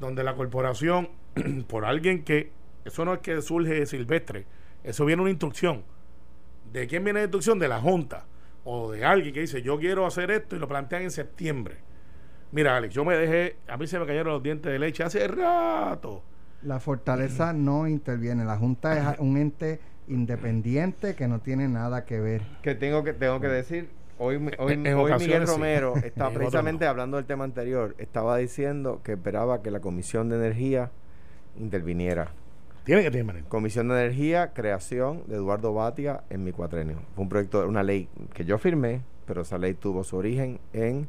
donde 0.00 0.24
la 0.24 0.34
corporación, 0.34 1.08
por 1.68 1.84
alguien 1.84 2.24
que, 2.24 2.58
eso 2.84 3.04
no 3.04 3.14
es 3.14 3.20
que 3.20 3.40
surge 3.42 3.84
silvestre, 3.86 4.46
eso 4.84 5.04
viene 5.04 5.22
una 5.22 5.30
instrucción. 5.30 5.82
¿De 6.72 6.86
quién 6.86 7.02
viene 7.04 7.20
la 7.20 7.24
instrucción? 7.24 7.58
De 7.58 7.68
la 7.68 7.80
Junta 7.80 8.26
o 8.64 8.92
de 8.92 9.04
alguien 9.04 9.32
que 9.34 9.40
dice 9.40 9.62
yo 9.62 9.78
quiero 9.78 10.06
hacer 10.06 10.30
esto 10.30 10.54
y 10.56 10.58
lo 10.58 10.68
plantean 10.68 11.02
en 11.02 11.10
septiembre. 11.10 11.76
Mira, 12.52 12.76
Alex, 12.76 12.94
yo 12.94 13.04
me 13.04 13.16
dejé, 13.16 13.56
a 13.68 13.76
mí 13.76 13.86
se 13.86 13.98
me 13.98 14.06
cayeron 14.06 14.32
los 14.34 14.42
dientes 14.42 14.70
de 14.72 14.78
leche 14.78 15.02
hace 15.04 15.26
rato. 15.28 16.22
La 16.62 16.78
fortaleza 16.80 17.52
no 17.52 17.86
interviene. 17.88 18.44
La 18.44 18.56
Junta 18.58 19.12
es 19.14 19.18
un 19.20 19.36
ente 19.36 19.80
independiente 20.08 21.14
que 21.14 21.26
no 21.28 21.40
tiene 21.40 21.68
nada 21.68 22.04
que 22.04 22.20
ver. 22.20 22.42
que 22.62 22.74
tengo 22.74 23.02
que 23.04 23.12
tengo 23.14 23.40
que 23.40 23.48
decir 23.48 23.88
hoy, 24.18 24.38
mi- 24.38 24.52
hoy, 24.58 24.74
En 24.74 24.86
hoy 24.94 25.12
Miguel 25.18 25.46
sí. 25.46 25.52
Romero 25.52 25.94
En 25.96 26.04
está 26.04 26.30
precisamente 26.30 26.84
no. 26.84 26.90
hablando 26.90 27.16
del 27.16 27.26
tema 27.26 27.44
anterior 27.44 27.94
estaba 27.98 28.36
diciendo 28.36 29.00
que 29.02 29.12
esperaba 29.12 29.62
que 29.62 29.70
la 29.70 29.80
comisión 29.80 30.28
de 30.28 30.36
energía 30.36 30.90
interviniera 31.58 32.32
Tiene 32.84 33.02
que 33.02 33.10
tener 33.10 33.44
comisión 33.44 33.88
de 33.88 33.94
energía 33.94 34.52
creación 34.52 35.22
de 35.26 35.36
Eduardo 35.36 35.72
Batia 35.74 36.24
en 36.30 36.44
mi 36.44 36.52
cuatrenio 36.52 36.98
fue 37.14 37.22
un 37.22 37.28
proyecto 37.28 37.66
una 37.68 37.82
ley 37.82 38.08
que 38.34 38.44
yo 38.44 38.58
firmé 38.58 39.02
pero 39.26 39.42
esa 39.42 39.58
ley 39.58 39.74
tuvo 39.74 40.02
su 40.02 40.16
origen 40.16 40.58
en 40.72 41.06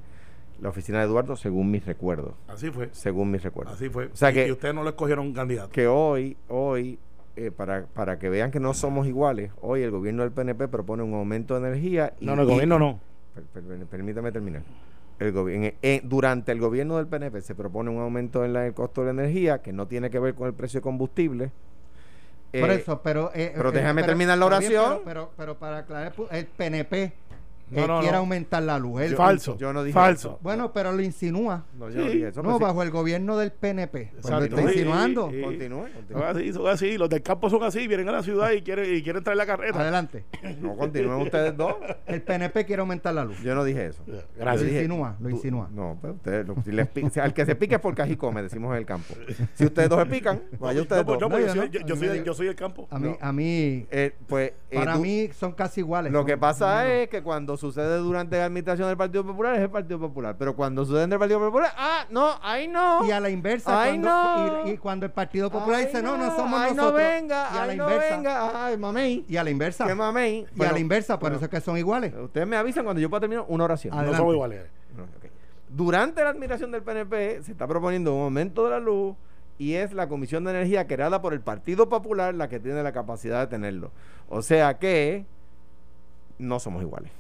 la 0.60 0.70
oficina 0.70 1.00
de 1.00 1.06
Eduardo 1.06 1.36
según 1.36 1.72
mis 1.72 1.86
recuerdos 1.86 2.34
Así 2.48 2.70
fue. 2.70 2.90
según 2.92 3.32
mis 3.32 3.42
recuerdos 3.42 3.74
Así 3.76 3.90
fue. 3.90 4.08
O 4.08 4.16
sea 4.16 4.32
y, 4.32 4.34
que- 4.34 4.48
y 4.48 4.52
ustedes 4.52 4.76
no 4.76 4.84
lo 4.84 4.90
escogieron 4.90 5.26
un 5.28 5.34
candidato. 5.34 5.70
que 5.72 5.88
hoy, 5.88 6.38
hoy, 6.50 7.00
eh, 7.36 7.50
para, 7.50 7.86
para 7.86 8.20
que 8.20 8.30
vean 8.30 8.52
que 8.52 8.60
no 8.60 8.74
somos 8.74 9.08
iguales, 9.08 9.52
hoy 9.62 9.82
el 9.82 9.90
gobierno 9.92 10.22
del 10.24 10.32
PNP 10.32 10.68
propone 10.68 11.02
un 11.02 11.14
aumento 11.16 11.60
de 11.60 11.68
energía. 11.68 12.14
Y, 12.20 12.26
no, 12.26 12.36
no, 12.36 12.44
el 12.44 12.50
y- 12.50 12.52
gobierno 12.52 12.78
no. 12.78 13.00
per- 13.54 13.86
permítame 13.88 14.32
terminar. 14.32 14.62
El 15.22 15.34
gobi- 15.34 15.54
en- 15.54 15.74
en- 15.84 16.10
durante 16.10 16.52
el 16.52 16.60
gobierno 16.60 16.98
del 16.98 17.06
PNP 17.06 17.42
se 17.42 17.54
propone 17.54 17.92
un 17.92 18.00
aumento 18.02 18.44
en 18.44 18.54
la- 18.54 18.66
el 18.66 18.74
costo 18.74 19.02
de 19.06 19.14
la 19.14 19.22
energía 19.22 19.62
que 19.62 19.72
no 19.72 19.88
tiene 19.88 20.10
que 20.10 20.18
ver 20.18 20.34
con 20.34 20.48
el 20.48 20.54
precio 20.56 20.80
de 20.80 20.82
combustible. 20.82 21.52
Por 22.52 22.70
Eh, 22.72 22.76
eso, 22.76 23.02
pero... 23.04 23.30
eh, 23.36 23.54
pero 23.56 23.70
eh, 23.70 23.72
déjame 23.74 24.04
terminar 24.04 24.38
la 24.40 24.46
oración. 24.48 25.02
pero, 25.06 25.06
pero, 25.06 25.32
pero 25.38 25.58
para 25.60 25.78
aclarar, 25.78 26.14
el 26.32 26.46
PNP 26.48 27.14
No, 27.72 27.82
eh, 27.84 27.88
no, 27.88 28.00
quiere 28.00 28.12
no. 28.14 28.18
aumentar 28.20 28.62
la 28.64 28.78
luz. 28.78 29.02
Él- 29.02 29.16
falso. 29.16 29.58
yo 29.58 29.72
no 29.74 29.84
dije 29.84 29.94
falso. 29.94 30.30
eso. 30.30 30.40
Bueno, 30.42 30.74
pero 30.74 30.92
lo 30.92 31.02
insinúa. 31.02 31.66
No, 31.78 31.90
yo 31.90 32.02
no 32.02 32.08
Sí. 32.08 32.14
dije 32.14 32.28
eso. 32.28 32.44
No, 32.44 32.58
sí. 32.58 32.64
bajo 32.64 32.84
el 32.84 32.92
gobierno 32.92 33.38
del 33.38 33.52
PNP. 33.52 34.12
Pues 34.22 34.30
lo 34.34 34.44
está 34.44 34.62
insinuando. 34.62 35.30
sí, 35.30 35.38
sí. 35.38 35.42
Continúe, 35.42 35.78
Son 35.80 35.92
continúe. 35.94 36.24
así, 36.24 36.54
son 36.54 36.68
así. 36.68 36.98
Los 36.98 37.10
del 37.10 37.22
campo 37.24 37.50
son 37.50 37.64
así, 37.64 37.88
vienen 37.88 38.10
a 38.10 38.12
la 38.12 38.24
ciudad 38.24 38.52
y 38.52 38.62
quieren, 38.62 38.94
y 38.96 39.02
quieren 39.02 39.24
traer 39.24 39.38
la 39.38 39.46
carreta. 39.46 39.80
Adelante. 39.80 40.26
No, 40.60 40.76
continúen 40.76 41.22
ustedes 41.22 41.56
dos. 41.58 41.76
El 42.06 42.22
PNP 42.22 42.66
quiere 42.66 42.82
aumentar 42.82 43.14
la 43.14 43.24
luz. 43.26 43.40
Yo 43.42 43.56
no 43.56 43.64
dije 43.64 43.88
eso. 43.88 44.04
Gracias. 44.06 44.62
Lo 44.62 44.68
dije- 44.68 44.84
insinúa, 44.84 45.16
lo 45.20 45.30
tú- 45.30 45.36
insinúa. 45.36 45.70
No, 45.72 45.98
pues 46.02 46.14
ustedes, 46.16 46.48
lo- 46.48 46.56
si 46.64 46.72
les 46.72 46.90
si 47.12 47.20
al 47.20 47.34
que 47.34 47.46
se 47.46 47.56
pique 47.56 47.76
es 47.76 47.82
porque 47.82 48.02
ají 48.02 48.16
come, 48.18 48.42
decimos 48.44 48.72
en 48.74 48.78
el 48.80 48.86
campo. 48.86 49.14
Si 49.56 49.66
ustedes 49.66 49.90
dos 49.90 50.00
se 50.00 50.06
pican, 50.08 50.42
vaya 50.60 50.82
ustedes 50.82 51.02
No, 51.02 51.06
pues, 51.08 51.20
dos. 51.20 51.30
pues, 51.30 51.46
yo, 51.46 52.34
soy, 52.34 52.48
el- 52.48 52.56
campo. 52.56 52.88
A 52.92 53.00
mí, 53.00 53.16
a 53.20 53.32
mí 53.32 53.88
Eh, 53.92 54.14
pues, 54.28 54.52
para 54.74 54.98
mí 54.98 55.30
son 55.34 55.54
casi 55.54 55.82
iguales. 55.82 56.12
Lo 56.12 56.26
que 56.26 56.38
pasa 56.38 56.92
es 56.92 57.08
que 57.10 57.22
cuando 57.24 57.58
sucede 57.62 57.98
durante 58.00 58.38
la 58.38 58.46
administración 58.46 58.88
del 58.90 58.98
Partido 58.98 59.26
Popular 59.26 59.56
es 59.56 59.62
el 59.62 59.70
Partido 59.70 60.00
Popular. 60.00 60.36
Pero 60.38 60.56
cuando 60.56 60.84
sucede 60.84 61.04
en 61.04 61.14
el 61.14 61.20
Partido 61.20 61.40
Popular, 61.40 61.72
ah, 61.78 62.06
no, 62.10 62.38
ahí 62.42 62.68
no. 62.68 63.06
Y 63.06 63.12
a 63.12 63.20
la 63.22 63.30
inversa, 63.30 63.82
Ay, 63.82 64.00
cuando, 64.00 64.10
no. 64.10 64.68
y, 64.68 64.72
y 64.72 64.78
cuando 64.78 65.06
el 65.06 65.12
Partido 65.14 65.50
Popular 65.50 65.80
Ay, 65.80 65.86
dice, 65.86 66.02
no, 66.04 66.18
no 66.18 66.36
somos 66.36 66.60
ay, 66.60 66.74
nosotros. 66.74 66.92
no 66.92 66.98
venga, 66.98 67.50
y 67.54 67.58
a 67.58 67.66
la 67.68 67.76
no 67.76 67.84
inversa. 67.84 68.16
venga, 68.18 68.66
ay, 68.66 68.78
mamey. 68.78 69.26
Y 69.30 69.38
a 69.38 69.44
la 69.44 69.50
inversa. 69.50 69.86
¿Qué 69.88 69.96
mamey? 69.96 70.46
Y 70.56 70.64
a 70.66 70.72
la 70.72 70.80
inversa, 70.80 71.16
por 71.18 71.30
bueno, 71.30 71.36
eso 71.38 71.46
es 71.46 71.52
que 71.52 71.62
son 71.62 71.78
iguales. 71.78 72.14
Ustedes 72.16 72.46
me 72.48 72.58
avisan 72.58 72.84
cuando 72.84 73.00
yo 73.00 73.10
pueda 73.10 73.22
terminar 73.22 73.46
una 73.48 73.64
oración. 73.64 73.92
No 73.92 73.98
Adelante. 74.00 74.18
somos 74.18 74.34
iguales. 74.34 74.64
No, 74.98 75.04
ok. 75.04 75.32
Durante 75.70 76.22
la 76.24 76.32
administración 76.32 76.72
del 76.72 76.84
PNP 76.84 77.44
se 77.44 77.52
está 77.54 77.66
proponiendo 77.68 78.14
un 78.14 78.24
aumento 78.24 78.66
de 78.66 78.72
la 78.72 78.80
luz 78.80 79.16
y 79.58 79.76
es 79.76 79.94
la 79.94 80.10
Comisión 80.10 80.44
de 80.44 80.52
Energía 80.52 80.88
creada 80.88 81.22
por 81.22 81.34
el 81.34 81.42
Partido 81.42 81.88
Popular 81.88 82.34
la 82.34 82.50
que 82.50 82.60
tiene 82.60 82.82
la 82.84 82.92
capacidad 82.92 83.40
de 83.40 83.48
tenerlo. 83.48 83.92
O 84.28 84.42
sea 84.42 84.80
que 84.80 85.26
no 86.40 86.60
somos 86.60 86.82
iguales. 86.82 87.12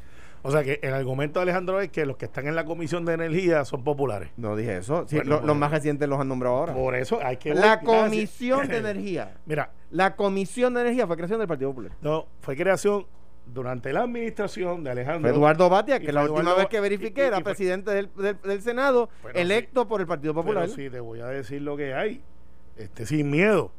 O 0.44 0.52
sea 0.52 0.64
que 0.64 0.80
el 0.82 0.94
argumento 0.94 1.40
de 1.40 1.44
Alejandro 1.44 1.80
es 1.82 1.90
que 1.90 2.06
los 2.06 2.18
que 2.18 2.26
están 2.26 2.48
en 2.48 2.56
la 2.56 2.66
Comisión 2.66 3.06
de 3.06 3.14
Energía 3.14 3.64
son 3.66 3.84
populares. 3.84 4.30
No 4.38 4.56
dije 4.56 4.78
eso. 4.78 5.06
Sí, 5.08 5.18
Bueno, 5.18 5.30
lo- 5.30 5.36
pues- 5.38 5.48
los 5.48 5.58
más 5.58 5.72
recientes 5.72 6.08
los 6.10 6.20
han 6.20 6.28
nombrado 6.28 6.56
ahora. 6.56 6.74
Por 6.74 6.96
eso 6.96 7.20
hay 7.24 7.38
que. 7.38 7.54
La. 7.54 7.80
Comisión 7.82 8.68
de 8.68 8.78
Energía. 8.80 9.36
Mira, 9.46 9.72
La 9.92 10.16
Comisión 10.16 10.74
de 10.74 10.82
Energía 10.82 11.06
fue 11.08 11.16
creación 11.16 11.40
del 11.40 11.48
Partido 11.48 11.70
Popular. 11.72 11.92
no, 12.02 12.26
fue 12.42 12.56
creación 12.56 13.06
durante 13.46 13.92
la 13.92 14.02
administración 14.04 14.84
de 14.84 14.92
Alejandro. 14.92 15.22
Fue 15.30 15.38
Eduardo 15.38 15.70
Batia, 15.70 16.00
que 16.00 16.12
la 16.14 16.22
última 16.22 16.42
Eduardo 16.42 16.58
vez 16.60 16.68
que 16.70 16.80
verifiqué 16.80 17.22
y- 17.22 17.24
y- 17.26 17.28
era 17.28 17.40
y 17.40 17.44
presidente 17.44 17.92
del, 17.92 18.10
del- 18.16 18.42
del 18.42 18.62
Senado, 18.62 19.10
electo 19.34 19.88
por 19.88 20.00
el 20.02 20.08
Partido 20.08 20.34
Popular. 20.34 20.64
Pero 20.64 20.76
sí, 20.76 20.90
te 20.90 21.00
voy 21.00 21.20
a 21.22 21.26
decir 21.28 21.62
lo 21.62 21.76
que 21.76 21.94
hay. 21.94 22.22
Este, 22.78 23.06
sin 23.06 23.30
miedo. 23.30 23.72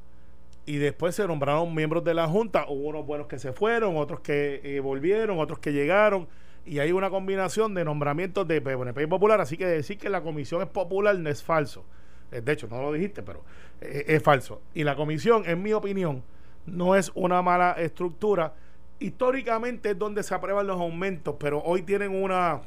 Y 0.66 0.76
después 0.76 1.14
se 1.16 1.26
nombraron 1.26 1.75
miembros 1.75 2.04
de 2.04 2.14
la 2.14 2.28
Junta. 2.28 2.66
Hubo 2.69 2.88
unos 2.88 3.04
buenos 3.07 3.26
que 3.26 3.38
se 3.38 3.52
fueron, 3.52 3.97
otros 3.97 4.21
que 4.21 4.61
eh, 4.62 4.81
volvieron, 4.81 5.38
otros 5.40 5.59
que 5.59 5.73
llegaron. 5.73 6.28
Y 6.64 6.78
hay 6.78 6.92
una 6.92 7.11
combinación 7.11 7.75
de 7.75 7.85
nombramientos 7.85 8.47
de 8.47 8.61
PNP 8.61 9.02
y 9.02 9.07
Popular. 9.07 9.40
Así 9.40 9.57
que 9.57 9.66
decir 9.66 9.99
que 9.99 10.09
la 10.09 10.21
comisión 10.23 10.62
es 10.62 10.69
popular 10.69 11.19
no 11.19 11.28
es 11.28 11.42
falso. 11.42 11.85
Eh, 12.31 12.40
De 12.40 12.52
hecho, 12.52 12.69
no 12.69 12.81
lo 12.83 12.92
dijiste, 12.92 13.23
pero 13.23 13.42
eh, 13.81 14.04
es 14.09 14.23
falso. 14.23 14.62
Y 14.75 14.85
la 14.85 14.95
comisión, 14.97 15.42
en 15.47 15.62
mi 15.62 15.73
opinión, 15.73 16.23
no 16.66 16.95
es 16.95 17.11
una 17.14 17.42
mala 17.42 17.73
estructura. 17.73 18.54
Históricamente 19.00 19.90
es 19.90 19.99
donde 19.99 20.23
se 20.23 20.35
aprueban 20.35 20.66
los 20.66 20.81
aumentos, 20.81 21.35
pero 21.38 21.61
hoy 21.61 21.83
tienen 21.83 22.14
una, 22.14 22.61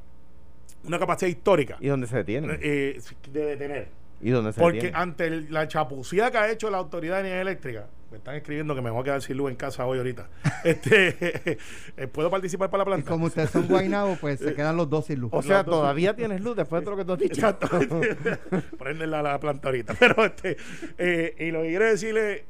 una 0.83 0.99
capacidad 0.99 1.29
histórica 1.29 1.77
¿Y 1.79 1.87
dónde 1.87 2.07
se 2.07 2.17
detiene? 2.17 2.59
eh, 2.61 2.99
de 3.31 3.45
detener. 3.45 3.87
¿Y 4.21 4.31
dónde 4.31 4.51
se 4.51 4.59
Porque 4.59 4.91
ante 4.93 5.27
el- 5.27 5.53
la 5.53 5.67
chapucía 5.69 6.31
que 6.31 6.37
ha 6.37 6.51
hecho 6.51 6.69
la 6.69 6.77
Autoridad 6.77 7.15
de 7.15 7.21
Energía 7.21 7.41
Eléctrica, 7.41 7.87
me 8.15 8.19
están 8.19 8.35
escribiendo 8.35 8.73
que 8.75 8.81
me 8.81 8.89
voy 8.89 9.01
a 9.01 9.03
quedar 9.03 9.21
sin 9.21 9.35
luz 9.35 9.49
en 9.49 9.57
casa 9.57 9.85
hoy 9.85 9.97
ahorita. 9.97 10.29
este 10.63 11.57
eh, 11.97 12.07
¿Puedo 12.07 12.29
participar 12.29 12.69
para 12.69 12.85
la 12.85 12.89
Y 12.89 12.93
planta? 12.93 13.11
como 13.11 13.25
ustedes 13.25 13.49
son 13.49 13.67
guaynabos, 13.67 14.19
pues 14.19 14.39
se 14.39 14.53
quedan 14.53 14.77
los 14.77 14.89
dos 14.89 15.05
sin 15.07 15.19
luz. 15.19 15.31
O 15.33 15.41
sea, 15.41 15.57
Los 15.57 15.65
dos- 15.65 15.75
todavía 15.81 16.15
tienes 16.15 16.39
luz 16.39 16.55
después 16.55 16.81
de 16.85 16.91
lo 16.91 16.95
que 16.95 17.03
tú 17.03 17.11
has 17.13 17.19
dicho. 17.19 17.33
Exacto. 17.33 17.67
Prenden 18.79 19.11
la, 19.11 19.21
la 19.21 19.37
planta 19.39 19.67
ahorita. 19.67 19.95
Pero 19.99 20.23
este, 20.23 20.55
eh, 20.97 21.35
y 21.39 21.51
lo 21.51 21.61
que 21.63 21.67
quiero 21.69 21.85
decirle 21.85 22.45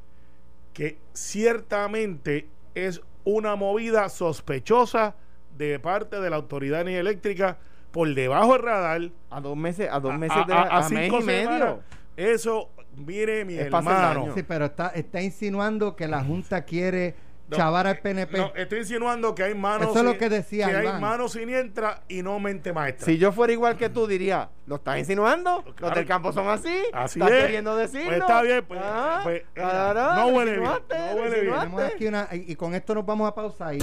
que 0.72 0.98
ciertamente 1.12 2.46
es 2.76 3.00
una 3.24 3.56
movida 3.56 4.08
sospechosa 4.08 5.16
de 5.58 5.80
parte 5.80 6.20
de 6.20 6.30
la 6.30 6.36
Autoridad 6.36 6.84
de 6.84 6.96
Eléctrica 6.98 7.58
por 7.90 8.14
debajo 8.14 8.52
del 8.52 8.62
radar. 8.62 9.00
A 9.30 9.40
dos 9.40 9.56
meses, 9.56 9.88
a 9.90 9.98
dos 9.98 10.16
meses 10.16 10.36
a, 10.36 10.44
de 10.44 10.52
a- 10.52 10.56
la- 10.56 10.62
a 10.70 10.76
a 10.86 10.88
mes 10.88 11.00
cinco 11.02 11.20
y 11.20 11.24
medio. 11.24 11.80
Eso, 12.16 12.70
mire, 12.96 13.44
mi 13.44 13.54
Es 13.54 13.66
hermano. 13.66 14.32
Sí, 14.34 14.42
pero 14.42 14.66
está, 14.66 14.88
está 14.88 15.20
insinuando 15.20 15.94
que 15.96 16.08
la 16.08 16.22
Junta 16.24 16.64
quiere 16.64 17.14
No, 17.48 17.56
chavar 17.56 17.86
al 17.86 17.96
eh, 17.96 18.00
PNP. 18.02 18.38
No, 18.38 18.52
estoy 18.56 18.80
insinuando 18.80 19.34
que 19.34 19.44
hay 19.44 19.54
manos. 19.54 19.90
Eso 19.90 19.98
es 20.00 20.04
lo 20.04 20.18
que 20.18 20.28
decía 20.28 20.68
Que 20.68 20.76
hay 20.88 21.00
manos 21.00 21.32
siniestras 21.32 22.00
y 22.08 22.22
no 22.22 22.40
mente 22.40 22.72
maestra. 22.72 23.06
Si 23.06 23.18
yo 23.18 23.30
fuera 23.30 23.52
igual 23.52 23.76
que 23.76 23.88
tú, 23.88 24.06
diría, 24.08 24.50
¿lo 24.66 24.76
estás 24.76 24.98
insinuando? 24.98 25.62
Claro. 25.62 25.74
Los 25.78 25.94
del 25.94 26.06
campo 26.06 26.32
son 26.32 26.48
así. 26.48 26.74
Así 26.92 27.20
¿Estás 27.20 27.32
es. 27.36 27.44
queriendo 27.44 27.76
decirlo? 27.76 28.06
Pues 28.08 28.18
está 28.20 28.42
bien, 28.42 28.64
pues, 28.66 28.80
Ah, 28.82 29.20
pues, 29.22 29.42
claro, 29.54 30.14
no 30.16 30.26
huele 30.36 30.58
bien, 30.58 30.64
no 30.64 31.20
huele 31.20 31.40
bien. 31.42 31.54
Tenemos 31.54 31.82
aquí 31.82 32.06
una, 32.06 32.28
y, 32.32 32.52
y 32.52 32.56
con 32.56 32.74
esto 32.74 32.94
nos 32.96 33.06
vamos 33.06 33.28
a 33.28 33.34
pausar. 33.34 33.74
Y, 33.74 33.78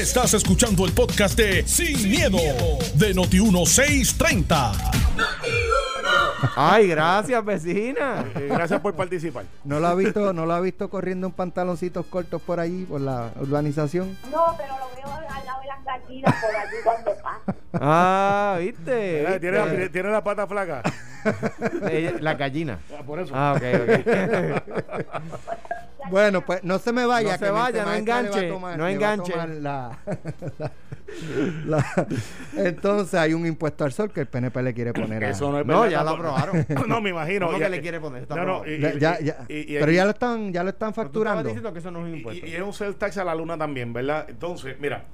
Estás 0.00 0.34
escuchando 0.34 0.84
el 0.84 0.92
podcast 0.92 1.36
de 1.36 1.66
Sin, 1.66 2.08
miedo, 2.08 2.38
de 2.94 3.14
Noti1630. 3.14 5.69
Ay, 6.56 6.88
gracias, 6.88 7.44
vecina. 7.44 8.24
Eh, 8.36 8.48
gracias 8.50 8.80
por 8.80 8.94
participar. 8.94 9.44
¿No 9.64 9.80
lo 9.80 9.86
ha 9.88 9.94
visto, 9.94 10.32
no 10.32 10.46
lo 10.46 10.52
ha 10.54 10.60
visto 10.60 10.88
corriendo 10.88 11.26
en 11.26 11.32
pantaloncitos 11.32 12.06
cortos 12.06 12.40
por 12.42 12.60
allí, 12.60 12.84
por 12.84 13.00
la 13.00 13.30
urbanización? 13.40 14.16
No, 14.30 14.54
pero 14.56 14.74
lo 14.78 14.88
veo 14.96 15.14
al 15.14 15.44
lado 15.46 15.60
de 15.60 15.66
las 15.66 15.84
gallinas 15.84 16.34
por 16.40 16.56
allí 16.56 16.76
cuando 16.84 17.10
pasa. 17.22 17.40
Ah, 17.74 18.56
¿viste? 18.60 19.24
Mira, 19.26 19.40
Tiene, 19.40 19.58
la- 19.58 19.88
tiene 19.90 20.10
la 20.10 20.24
pata 20.24 20.46
flaca. 20.46 20.82
La 22.20 22.32
gallina. 22.34 22.78
Ah, 22.98 23.02
Por 23.04 23.20
eso. 23.20 23.34
Ah, 23.36 23.54
ok, 23.54 23.62
ok. 23.82 23.90
Bueno, 26.10 26.40
pues 26.44 26.64
no 26.64 26.78
se 26.78 26.92
me 26.92 27.04
vaya. 27.04 27.32
No 27.32 27.38
se 27.38 27.44
que 27.44 27.50
vaya, 27.50 27.84
no 27.84 27.92
enganche, 27.94 28.48
tomar- 28.50 28.76
no 28.78 28.88
enganche. 28.88 29.34
la- 29.60 29.98
la- 31.66 32.06
entonces 32.56 33.14
hay 33.14 33.34
un 33.34 33.46
impuesto 33.46 33.84
al 33.84 33.92
sol 33.92 34.10
que 34.10 34.20
el 34.20 34.26
PNP 34.26 34.62
le 34.62 34.74
quiere 34.74 34.92
poner 34.92 35.24
a... 35.24 35.30
Eso 35.30 35.50
no 35.50 35.60
es 35.60 35.66
No, 35.66 35.86
ya 35.88 36.02
lo 36.02 36.10
aprobaron. 36.10 36.66
no, 36.88 37.00
me 37.00 37.10
imagino. 37.10 37.46
¿Cómo 37.46 37.58
que 37.58 37.68
le 37.68 37.80
quiere 37.80 38.00
poner? 38.00 38.22
Está 38.22 38.36
No, 38.36 38.44
no, 38.44 38.54
aprobado. 38.56 38.72
y- 38.74 38.80
Ya- 38.80 38.94
y- 38.94 38.98
ya- 39.00 39.20
ya- 39.20 39.44
y- 39.48 39.76
y- 39.76 39.78
pero 39.78 39.92
y- 39.92 39.94
ya 39.96 40.04
lo 40.04 40.10
están, 40.10 40.52
ya 40.52 40.62
lo 40.62 40.70
están 40.70 40.94
facturando. 40.94 41.42
diciendo 41.44 41.72
que 41.72 41.78
eso 41.78 41.90
no 41.90 42.00
es 42.00 42.06
un 42.12 42.16
impuesto. 42.18 42.46
y 42.46 42.54
es 42.54 42.62
un 42.62 42.72
sales 42.72 42.96
tax 42.98 43.16
a 43.18 43.24
la 43.24 43.34
luna 43.34 43.56
también, 43.58 43.92
¿verdad? 43.92 44.26
Entonces, 44.28 44.76
mira, 44.80 45.04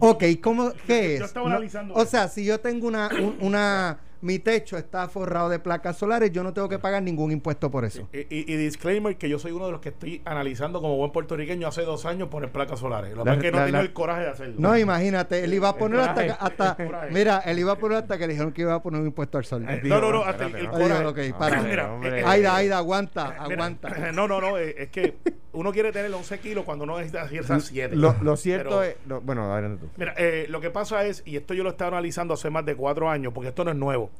Ok, 0.00 0.24
¿cómo, 0.42 0.72
¿qué 0.88 1.14
es? 1.14 1.20
yo 1.20 1.26
estaba 1.26 1.48
No- 1.48 1.54
analizando 1.54 1.94
o 1.94 2.04
sea, 2.04 2.26
si 2.28 2.44
yo 2.44 2.58
tengo 2.58 2.88
una, 2.88 3.08
un- 3.16 3.36
una, 3.40 3.98
mi 4.24 4.38
techo 4.38 4.78
está 4.78 5.06
forrado 5.06 5.50
de 5.50 5.58
placas 5.58 5.98
solares, 5.98 6.32
yo 6.32 6.42
no 6.42 6.54
tengo 6.54 6.66
que 6.66 6.78
pagar 6.78 7.02
ningún 7.02 7.30
impuesto 7.30 7.70
por 7.70 7.84
eso. 7.84 8.08
y, 8.10 8.20
y- 8.20 8.52
y 8.52 8.56
disclaimer 8.56 9.18
que 9.18 9.28
yo 9.28 9.38
soy 9.38 9.52
uno 9.52 9.66
de 9.66 9.72
los 9.72 9.80
que 9.82 9.90
estoy 9.90 10.22
analizando 10.24 10.80
como 10.80 10.96
buen 10.96 11.12
puertorriqueño 11.12 11.68
hace 11.68 11.82
dos 11.82 12.06
años 12.06 12.28
poner 12.28 12.50
placas 12.50 12.78
solares. 12.80 13.14
Lo 13.14 13.22
que 13.22 13.30
La- 13.30 13.36
pasa 13.36 13.36
es 13.36 13.42
que 13.42 13.50
no 13.52 13.58
la- 13.58 13.64
tengo 13.66 13.76
la- 13.78 13.82
el 13.84 13.92
coraje 13.92 14.22
de 14.22 14.28
hacerlo. 14.30 14.54
No, 14.58 14.78
imagínate, 14.78 15.44
él 15.44 15.52
iba 15.52 15.68
a 15.68 15.76
poner 15.76 16.00
hasta, 16.00 16.14
coraje, 16.22 16.36
hasta 16.40 16.76
mira, 17.10 17.38
él 17.44 17.58
iba 17.58 17.72
a 17.72 17.76
poner 17.78 17.98
hasta 17.98 18.16
que 18.16 18.26
le 18.26 18.32
dijeron 18.32 18.52
que 18.52 18.62
iba 18.62 18.74
a 18.74 18.82
poner 18.82 19.00
un 19.02 19.08
impuesto 19.08 19.36
al 19.36 19.44
sol. 19.44 19.66
Eh, 19.68 19.82
no, 19.84 20.00
no, 20.00 20.10
no, 20.10 20.22
hasta 20.24 20.46
el, 20.46 20.54
el 20.54 20.68
coraje. 20.70 21.04
ok, 21.04 21.38
para. 21.38 21.62
Mira, 21.62 21.98
eh, 22.02 22.22
Aida, 22.26 22.56
Aida, 22.56 22.78
aguanta, 22.78 23.28
Mira, 23.28 23.42
aguanta. 23.42 23.88
No, 24.14 24.26
no, 24.26 24.40
no, 24.40 24.56
eh, 24.58 24.74
es 24.78 24.88
que 24.88 25.18
uno 25.54 25.72
quiere 25.72 25.90
tener 25.92 26.12
11 26.12 26.38
kilos 26.40 26.64
cuando 26.64 26.84
uno 26.84 26.96
necesita 26.98 27.26
ciertas 27.28 27.64
7. 27.64 27.96
Lo, 27.96 28.14
lo 28.22 28.36
cierto 28.36 28.68
Pero- 28.70 28.82
es. 28.82 28.96
lo- 29.06 29.20
bueno, 29.22 29.52
adelante 29.52 29.86
tú. 29.86 29.90
Mira, 29.96 30.14
eh, 30.18 30.46
lo 30.48 30.60
que 30.60 30.70
pasa 30.70 31.04
es, 31.06 31.22
y 31.24 31.36
esto 31.36 31.54
yo 31.54 31.62
lo 31.64 31.70
estaba 31.70 31.96
analizando 31.96 32.34
hace 32.34 32.50
más 32.50 32.64
de 32.66 32.74
cuatro 32.76 33.08
años, 33.08 33.32
porque 33.32 33.48
esto 33.48 33.64
no 33.64 33.70
es 33.70 33.76
nuevo. 33.76 34.10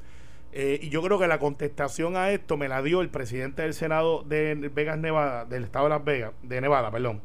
eh, 0.57 0.79
y 0.81 0.89
yo 0.89 1.03
creo 1.03 1.19
que 1.19 1.27
la 1.27 1.41
contestación 1.41 2.17
a 2.17 2.31
esto 2.31 2.57
me 2.57 2.69
la 2.69 2.81
dio 2.81 3.01
el 3.01 3.09
presidente 3.09 3.63
del 3.63 3.75
Senado 3.75 4.23
de 4.23 4.55
Vegas, 4.73 4.97
Nevada, 4.99 5.45
del 5.47 5.65
estado 5.65 5.87
de 5.87 5.91
Las 5.91 6.05
Vegas, 6.05 6.33
de 6.45 6.61
Nevada, 6.61 6.93
perdón, 6.93 7.23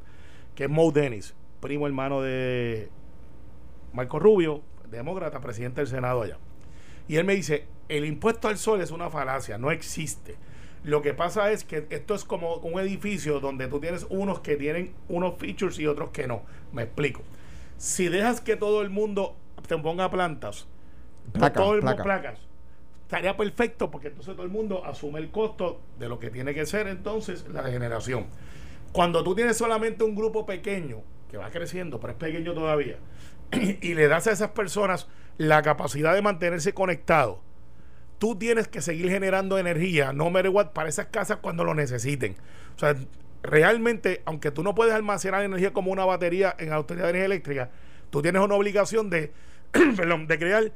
que 0.55 0.63
es 0.63 0.69
Mo 0.71 0.91
Dennis, 0.91 1.35
primo 1.61 1.85
hermano 1.85 2.21
de 2.23 2.89
Marco 3.93 4.17
Rubio, 4.17 4.61
demócrata, 4.89 5.39
presidente 5.41 5.81
del 5.81 5.87
Senado 5.87 6.23
allá. 6.23 6.37
Y 7.07 7.17
él 7.17 7.23
me 7.25 7.35
dice, 7.35 7.65
el 7.87 8.05
impuesto 8.05 8.47
al 8.47 8.57
sol 8.57 8.81
es 8.81 8.89
una 8.89 9.11
falacia, 9.11 9.59
no 9.59 9.69
existe. 9.69 10.35
Lo 10.83 11.01
que 11.01 11.13
pasa 11.13 11.51
es 11.51 11.63
que 11.63 11.85
esto 11.89 12.15
es 12.15 12.23
como 12.23 12.55
un 12.57 12.79
edificio 12.79 13.39
donde 13.39 13.67
tú 13.67 13.79
tienes 13.79 14.05
unos 14.09 14.39
que 14.39 14.55
tienen 14.55 14.93
unos 15.09 15.37
features 15.37 15.77
y 15.79 15.87
otros 15.87 16.09
que 16.11 16.27
no. 16.27 16.43
Me 16.71 16.83
explico. 16.83 17.21
Si 17.77 18.07
dejas 18.07 18.41
que 18.41 18.55
todo 18.55 18.81
el 18.81 18.89
mundo 18.89 19.35
te 19.67 19.77
ponga 19.77 20.09
plantas, 20.09 20.67
Placa, 21.33 21.59
todo 21.59 21.75
el 21.75 21.81
mundo 21.81 22.03
placa. 22.03 22.03
placas, 22.03 22.39
estaría 23.03 23.35
perfecto 23.37 23.91
porque 23.91 24.07
entonces 24.07 24.35
todo 24.35 24.45
el 24.45 24.51
mundo 24.51 24.83
asume 24.85 25.19
el 25.19 25.29
costo 25.31 25.79
de 25.99 26.09
lo 26.09 26.19
que 26.19 26.29
tiene 26.29 26.53
que 26.53 26.65
ser 26.65 26.87
entonces 26.87 27.45
la 27.49 27.63
generación. 27.63 28.27
Cuando 28.91 29.23
tú 29.23 29.35
tienes 29.35 29.57
solamente 29.57 30.03
un 30.03 30.15
grupo 30.15 30.45
pequeño, 30.45 31.03
que 31.29 31.37
va 31.37 31.51
creciendo, 31.51 31.99
pero 31.99 32.13
es 32.13 32.19
pequeño 32.19 32.53
todavía, 32.53 32.97
y 33.51 33.93
le 33.93 34.07
das 34.07 34.27
a 34.27 34.31
esas 34.31 34.51
personas 34.51 35.07
la 35.37 35.61
capacidad 35.61 36.13
de 36.15 36.21
mantenerse 36.21 36.73
conectados, 36.73 37.37
tú 38.19 38.35
tienes 38.35 38.67
que 38.67 38.81
seguir 38.81 39.09
generando 39.09 39.57
energía, 39.57 40.13
no 40.13 40.29
matter 40.29 40.51
what, 40.51 40.67
para 40.67 40.89
esas 40.89 41.07
casas 41.07 41.39
cuando 41.41 41.63
lo 41.63 41.73
necesiten. 41.73 42.35
O 42.75 42.79
sea, 42.79 42.95
realmente, 43.41 44.21
aunque 44.25 44.51
tú 44.51 44.63
no 44.63 44.75
puedes 44.75 44.93
almacenar 44.93 45.43
energía 45.43 45.73
como 45.73 45.91
una 45.91 46.05
batería 46.05 46.55
en 46.59 46.69
la 46.69 46.75
Autoridad 46.75 47.05
de 47.05 47.09
Energía 47.11 47.25
Eléctrica, 47.25 47.69
tú 48.09 48.21
tienes 48.21 48.41
una 48.41 48.55
obligación 48.55 49.09
de 49.09 49.31
perdón, 49.71 50.27
de 50.27 50.37
crear 50.37 50.71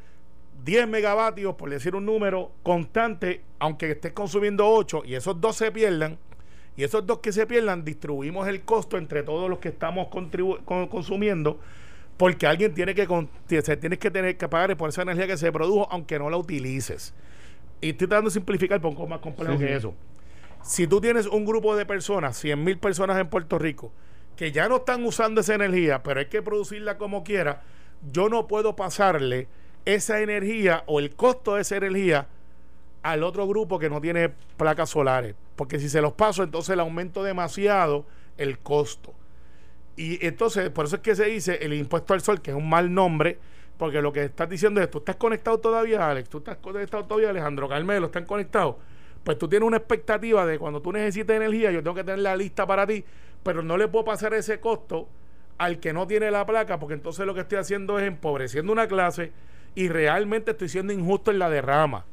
10 0.63 0.88
megavatios, 0.88 1.56
por 1.56 1.69
decir 1.69 1.95
un 1.95 2.06
número 2.06 2.51
constante, 2.63 3.41
aunque 3.60 3.91
estés 3.91 4.13
consumiendo 4.13 4.67
8 4.67 5.03
y 5.06 5.15
esos 5.15 5.39
dos 5.41 5.58
se 5.58 5.71
pierdan, 5.71 6.17
y 6.75 6.84
esos 6.84 7.06
dos 7.06 7.19
que 7.19 7.32
se 7.32 7.45
pierdan, 7.45 7.84
distribuimos 7.84 8.47
el 8.47 8.62
costo 8.62 8.97
entre 8.97 9.23
todos 9.23 9.49
los 9.49 9.60
que 9.60 9.69
estamos 9.69 10.08
con- 10.08 10.29
consumiendo, 10.88 11.60
porque 12.17 12.47
alguien 12.47 12.73
tiene 12.73 12.95
que, 12.95 13.08
se 13.62 13.77
tienes 13.77 13.99
que 13.99 14.10
tener 14.10 14.38
que 14.38 14.47
pagar 14.47 14.75
por 14.77 14.89
esa 14.89 15.01
energía 15.01 15.27
que 15.27 15.38
se 15.38 15.51
produjo, 15.51 15.88
aunque 15.91 16.17
no 16.17 16.29
la 16.29 16.38
utilices. 16.38 17.13
Y 17.84 17.89
estoy 17.89 18.08
tratando 18.08 18.30
de 18.30 18.34
simplificar 18.34 18.78
un 18.78 18.93
poco 18.93 19.08
más 19.08 19.19
complejo 19.19 19.54
Sí, 19.54 19.60
que 19.60 19.67
sí. 19.67 19.74
eso. 19.74 19.93
Si 20.63 20.88
tú 20.88 21.02
tienes 21.02 21.28
un 21.28 21.46
grupo 21.46 21.76
de 21.76 21.86
personas, 21.86 22.38
100 22.38 22.63
mil 22.63 22.78
personas 22.78 23.17
en 23.19 23.28
Puerto 23.28 23.60
Rico, 23.60 23.91
que 24.38 24.52
ya 24.52 24.69
no 24.69 24.78
están 24.78 25.04
usando 25.06 25.41
esa 25.41 25.56
energía, 25.56 26.02
pero 26.02 26.19
hay 26.22 26.28
que 26.28 26.41
producirla 26.41 26.98
como 26.98 27.24
quiera, 27.24 27.62
yo 28.12 28.30
no 28.30 28.48
puedo 28.48 28.76
pasarle 28.76 29.48
esa 29.86 30.22
energía 30.22 30.84
o 30.88 31.00
el 31.00 31.15
costo 31.15 31.56
de 31.56 31.62
esa 31.62 31.76
energía 31.76 32.28
al 33.02 33.24
otro 33.24 33.46
grupo 33.48 33.80
que 33.80 33.89
no 33.89 34.00
tiene 34.00 34.30
placas 34.58 34.89
solares. 34.91 35.36
Porque 35.58 35.78
si 35.80 35.89
se 35.89 36.02
los 36.02 36.13
paso, 36.13 36.41
entonces 36.43 36.76
le 36.76 36.82
aumento 36.82 37.22
demasiado 37.24 38.06
el 38.38 38.60
costo. 38.60 39.13
Y 39.98 40.26
entonces, 40.26 40.69
por 40.69 40.86
eso 40.86 40.96
es 40.96 41.02
que 41.02 41.15
se 41.15 41.26
dice 41.26 41.60
el 41.62 41.74
impuesto 41.74 42.13
al 42.13 42.22
sol, 42.22 42.41
que 42.41 42.52
es 42.52 42.58
un 42.58 42.69
mal 42.69 42.93
nombre, 42.93 43.38
porque 43.77 44.01
lo 44.01 44.13
que 44.13 44.25
estás 44.25 44.49
diciendo 44.49 44.81
es, 44.81 44.89
tú 44.89 44.99
estás 44.99 45.15
conectado 45.15 45.59
todavía, 45.59 46.09
Alex, 46.09 46.29
tú 46.29 46.39
estás 46.39 46.57
conectado 46.57 47.05
todavía, 47.05 47.29
Alejandro 47.29 47.67
Carmelo, 47.67 48.07
están 48.07 48.25
conectados. 48.25 48.75
Pues 49.23 49.38
tú 49.38 49.47
tienes 49.47 49.65
una 49.65 49.77
expectativa 49.77 50.45
de 50.45 50.59
cuando 50.59 50.81
tú 50.81 50.91
necesites 50.91 51.36
energía, 51.36 51.71
yo 51.71 51.81
tengo 51.81 51.95
que 51.95 52.03
tener 52.03 52.19
la 52.19 52.36
lista 52.36 52.67
para 52.67 52.86
ti, 52.86 53.03
pero 53.41 53.63
no 53.63 53.77
le 53.77 53.88
puedo 53.88 54.05
pasar 54.05 54.33
ese 54.33 54.59
costo 54.59 55.07
al 55.57 55.79
que 55.79 55.93
no 55.93 56.07
tiene 56.07 56.29
la 56.31 56.45
placa, 56.45 56.79
porque 56.79 56.93
entonces 56.93 57.25
lo 57.25 57.33
que 57.33 57.41
estoy 57.41 57.57
haciendo 57.57 57.99
es 57.99 58.07
empobreciendo 58.07 58.71
una 58.71 58.88
clase 58.88 59.31
y 59.75 59.88
realmente 59.88 60.51
estoy 60.51 60.69
siendo 60.69 60.93
injusto 60.93 61.31
en 61.31 61.39
la 61.39 61.49
derrama. 61.49 62.05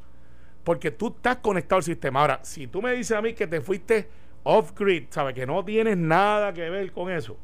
Porque 0.63 0.91
tú 0.91 1.07
estás 1.15 1.37
conectado 1.37 1.77
al 1.77 1.83
sistema. 1.83 2.21
Ahora, 2.21 2.39
si 2.43 2.67
tú 2.67 2.81
me 2.81 2.93
dices 2.93 3.17
a 3.17 3.21
mí 3.21 3.33
que 3.33 3.47
te 3.47 3.61
fuiste 3.61 4.07
off-grid, 4.43 5.05
¿sabes? 5.09 5.33
Que 5.33 5.45
no 5.45 5.65
tienes 5.65 5.97
nada 5.97 6.53
que 6.53 6.69
ver 6.69 6.91
con 6.91 7.11
eso. 7.11 7.35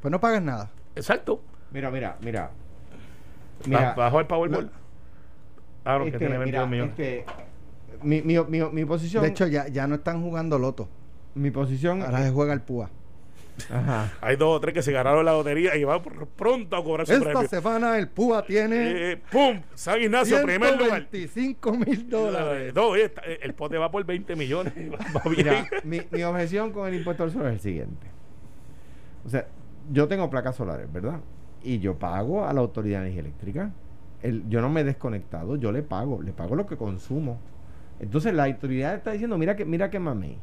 Pues 0.00 0.10
no 0.10 0.20
pagas 0.20 0.42
nada. 0.42 0.70
Exacto. 0.96 1.42
Mira, 1.70 1.90
mira, 1.90 2.16
mira. 2.20 2.50
Ba- 3.68 3.94
Bajo 3.94 4.20
el 4.20 4.26
Powerball. 4.26 4.70
Ah, 5.84 5.98
no, 5.98 6.04
que 6.04 6.12
que, 6.12 6.18
tiene 6.18 6.38
22 6.38 6.68
mira, 6.68 6.86
millones. 6.86 6.90
es 6.92 6.96
que 6.96 7.24
mi, 8.02 8.22
mi, 8.22 8.38
mi, 8.44 8.60
mi 8.70 8.84
posición. 8.84 9.22
De 9.22 9.30
hecho, 9.30 9.46
ya, 9.46 9.68
ya 9.68 9.86
no 9.86 9.96
están 9.96 10.22
jugando 10.22 10.58
loto. 10.58 10.88
mi 11.34 11.50
posición. 11.50 12.02
Ahora 12.02 12.22
se 12.22 12.30
juega 12.30 12.52
el 12.52 12.60
púa. 12.60 12.90
Ajá. 13.70 14.12
Hay 14.22 14.36
dos 14.36 14.56
o 14.56 14.60
tres 14.60 14.72
que 14.74 14.82
se 14.82 14.92
ganaron 14.92 15.24
la 15.24 15.32
lotería 15.32 15.76
y 15.76 15.84
van 15.84 16.02
por- 16.02 16.26
pronto 16.26 16.74
a 16.76 16.82
cobrar 16.82 17.06
su 17.06 17.12
Esta 17.12 17.24
premio. 17.32 17.48
semana 17.48 17.98
el 17.98 18.08
púa 18.08 18.44
tiene 18.46 19.12
Eh, 19.12 19.16
¡Pum! 19.30 19.60
San 19.74 20.00
Ignacio, 20.00 20.42
primer 20.42 20.72
lugar. 20.78 21.06
125 21.10 21.72
mil 21.72 22.08
dólares. 22.08 22.70
Eh, 22.70 22.72
No, 22.74 22.96
eh, 22.96 23.12
el 23.42 23.52
pote 23.54 23.76
va 23.76 23.90
por 23.90 24.04
20 24.06 24.36
millones. 24.36 24.72
Va 24.74 24.98
va 25.20 25.30
bien. 25.30 25.36
Mira, 25.48 25.66
mi, 25.84 26.00
mi 26.10 26.22
objeción 26.22 26.72
con 26.72 26.88
el 26.88 26.94
impuesto 26.94 27.24
al 27.24 27.30
sol 27.30 27.46
es 27.46 27.52
el 27.54 27.60
siguiente. 27.60 28.06
O 29.26 29.28
sea, 29.28 29.46
yo 29.90 30.08
tengo 30.08 30.30
placas 30.30 30.56
solares, 30.56 30.90
¿verdad? 30.92 31.20
Y 31.64 31.78
yo 31.78 31.98
pago 31.98 32.44
a 32.44 32.52
la 32.52 32.60
Autoridad 32.60 33.00
de 33.00 33.06
Energía 33.06 33.20
Eléctrica. 33.22 33.72
El- 34.22 34.48
yo 34.48 34.60
no 34.60 34.68
me 34.70 34.80
he 34.82 34.84
desconectado, 34.84 35.56
yo 35.56 35.72
le 35.72 35.82
pago, 35.82 36.22
le 36.22 36.32
pago 36.32 36.54
lo 36.56 36.66
que 36.66 36.76
consumo. 36.76 37.38
Entonces 38.00 38.34
la 38.34 38.44
autoridad 38.44 38.94
está 38.94 39.12
diciendo, 39.12 39.38
mira 39.38 39.56
que, 39.56 39.64
mira 39.64 39.90
que 39.90 39.98
mamey. 39.98 40.38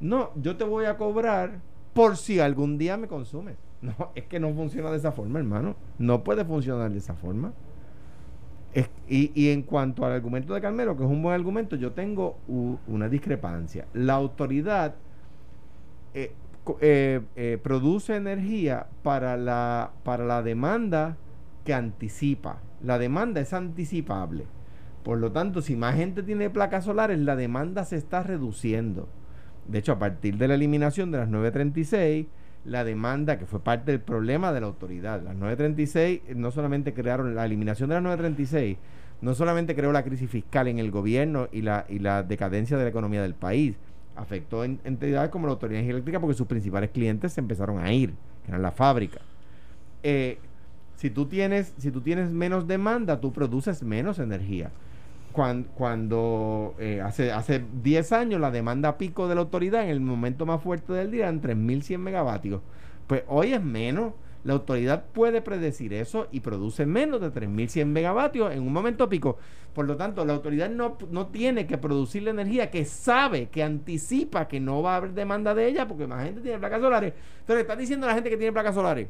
No, 0.00 0.30
yo 0.36 0.56
te 0.56 0.64
voy 0.64 0.86
a 0.86 0.96
cobrar 0.96 1.60
por 1.94 2.16
si 2.16 2.40
algún 2.40 2.78
día 2.78 2.96
me 2.96 3.08
consumes. 3.08 3.56
No, 3.82 3.94
es 4.14 4.24
que 4.26 4.38
no 4.38 4.52
funciona 4.52 4.90
de 4.90 4.98
esa 4.98 5.10
forma, 5.10 5.38
hermano. 5.38 5.74
No 5.98 6.22
puede 6.22 6.44
funcionar 6.44 6.90
de 6.92 6.98
esa 6.98 7.14
forma. 7.14 7.54
Y, 9.08 9.32
y 9.34 9.50
en 9.50 9.62
cuanto 9.62 10.04
al 10.06 10.12
argumento 10.12 10.54
de 10.54 10.60
Carmelo, 10.60 10.96
que 10.96 11.02
es 11.02 11.10
un 11.10 11.20
buen 11.22 11.34
argumento, 11.34 11.74
yo 11.74 11.92
tengo 11.92 12.38
una 12.86 13.08
discrepancia. 13.08 13.86
La 13.92 14.14
autoridad 14.14 14.94
eh, 16.14 16.32
eh, 16.80 17.20
eh, 17.36 17.58
produce 17.62 18.16
energía 18.16 18.86
para 19.02 19.36
la, 19.36 19.92
para 20.04 20.24
la 20.24 20.42
demanda 20.42 21.16
que 21.64 21.74
anticipa. 21.74 22.58
La 22.82 22.98
demanda 22.98 23.40
es 23.40 23.52
anticipable. 23.52 24.46
Por 25.02 25.18
lo 25.18 25.32
tanto, 25.32 25.62
si 25.62 25.76
más 25.76 25.96
gente 25.96 26.22
tiene 26.22 26.50
placas 26.50 26.84
solares, 26.84 27.18
la 27.18 27.36
demanda 27.36 27.84
se 27.84 27.96
está 27.96 28.22
reduciendo. 28.22 29.08
De 29.66 29.78
hecho, 29.78 29.92
a 29.92 29.98
partir 29.98 30.36
de 30.36 30.48
la 30.48 30.54
eliminación 30.54 31.10
de 31.10 31.18
las 31.18 31.28
936, 31.28 32.26
la 32.64 32.84
demanda, 32.84 33.38
que 33.38 33.46
fue 33.46 33.60
parte 33.60 33.92
del 33.92 34.00
problema 34.00 34.52
de 34.52 34.60
la 34.60 34.66
autoridad, 34.66 35.22
las 35.22 35.34
936 35.34 36.20
eh, 36.26 36.34
no 36.34 36.50
solamente 36.50 36.92
crearon 36.92 37.34
la 37.34 37.46
eliminación 37.46 37.88
de 37.88 37.94
las 37.94 38.02
936, 38.02 38.76
no 39.22 39.34
solamente 39.34 39.74
creó 39.74 39.92
la 39.92 40.02
crisis 40.02 40.30
fiscal 40.30 40.68
en 40.68 40.78
el 40.78 40.90
gobierno 40.90 41.48
y 41.52 41.62
la, 41.62 41.86
y 41.88 41.98
la 41.98 42.22
decadencia 42.22 42.76
de 42.76 42.84
la 42.84 42.90
economía 42.90 43.22
del 43.22 43.34
país, 43.34 43.76
afectó 44.20 44.64
en 44.64 44.78
entidades 44.84 45.30
como 45.30 45.46
la 45.46 45.52
Autoridad 45.52 45.82
Eléctrica 45.82 46.20
porque 46.20 46.34
sus 46.34 46.46
principales 46.46 46.90
clientes 46.90 47.32
se 47.32 47.40
empezaron 47.40 47.78
a 47.78 47.92
ir, 47.92 48.10
que 48.44 48.50
eran 48.50 48.62
la 48.62 48.70
fábrica. 48.70 49.20
Eh, 50.02 50.38
si 50.96 51.10
tú 51.10 51.26
tienes, 51.26 51.72
si 51.78 51.90
tú 51.90 52.00
tienes 52.00 52.30
menos 52.30 52.66
demanda, 52.66 53.20
tú 53.20 53.32
produces 53.32 53.82
menos 53.82 54.18
energía. 54.18 54.70
Cuan- 55.32 55.64
Cuando, 55.74 56.74
eh, 56.78 57.00
hace, 57.00 57.32
hace 57.32 57.64
10 57.82 58.12
años 58.12 58.40
la 58.40 58.50
demanda 58.50 58.98
pico 58.98 59.28
de 59.28 59.34
la 59.36 59.40
autoridad 59.42 59.84
en 59.84 59.90
el 59.90 60.00
momento 60.00 60.44
más 60.46 60.60
fuerte 60.62 60.92
del 60.92 61.10
día 61.10 61.22
eran 61.24 61.40
3.100 61.40 62.00
megavatios. 62.00 62.60
Pues 63.06 63.22
hoy 63.28 63.52
es 63.54 63.62
menos. 63.62 64.12
La 64.44 64.54
autoridad 64.54 65.04
puede 65.12 65.42
predecir 65.42 65.92
eso 65.92 66.28
y 66.32 66.40
produce 66.40 66.86
menos 66.86 67.20
de 67.20 67.32
3.100 67.32 67.86
megavatios 67.86 68.52
en 68.52 68.62
un 68.62 68.72
momento 68.72 69.08
pico. 69.08 69.36
Por 69.74 69.86
lo 69.86 69.96
tanto, 69.96 70.24
la 70.24 70.32
autoridad 70.32 70.70
no, 70.70 70.96
no 71.10 71.28
tiene 71.28 71.66
que 71.66 71.78
producir 71.78 72.22
la 72.22 72.30
energía 72.30 72.70
que 72.70 72.84
sabe, 72.84 73.48
que 73.48 73.62
anticipa 73.62 74.48
que 74.48 74.58
no 74.60 74.82
va 74.82 74.94
a 74.94 74.96
haber 74.96 75.12
demanda 75.12 75.54
de 75.54 75.66
ella 75.66 75.86
porque 75.86 76.06
más 76.06 76.24
gente 76.24 76.40
tiene 76.40 76.58
placas 76.58 76.80
solares. 76.80 77.12
Entonces, 77.40 77.62
está 77.62 77.76
diciendo 77.76 78.06
a 78.06 78.08
la 78.10 78.14
gente 78.14 78.30
que 78.30 78.36
tiene 78.36 78.52
placas 78.52 78.74
solares 78.74 79.08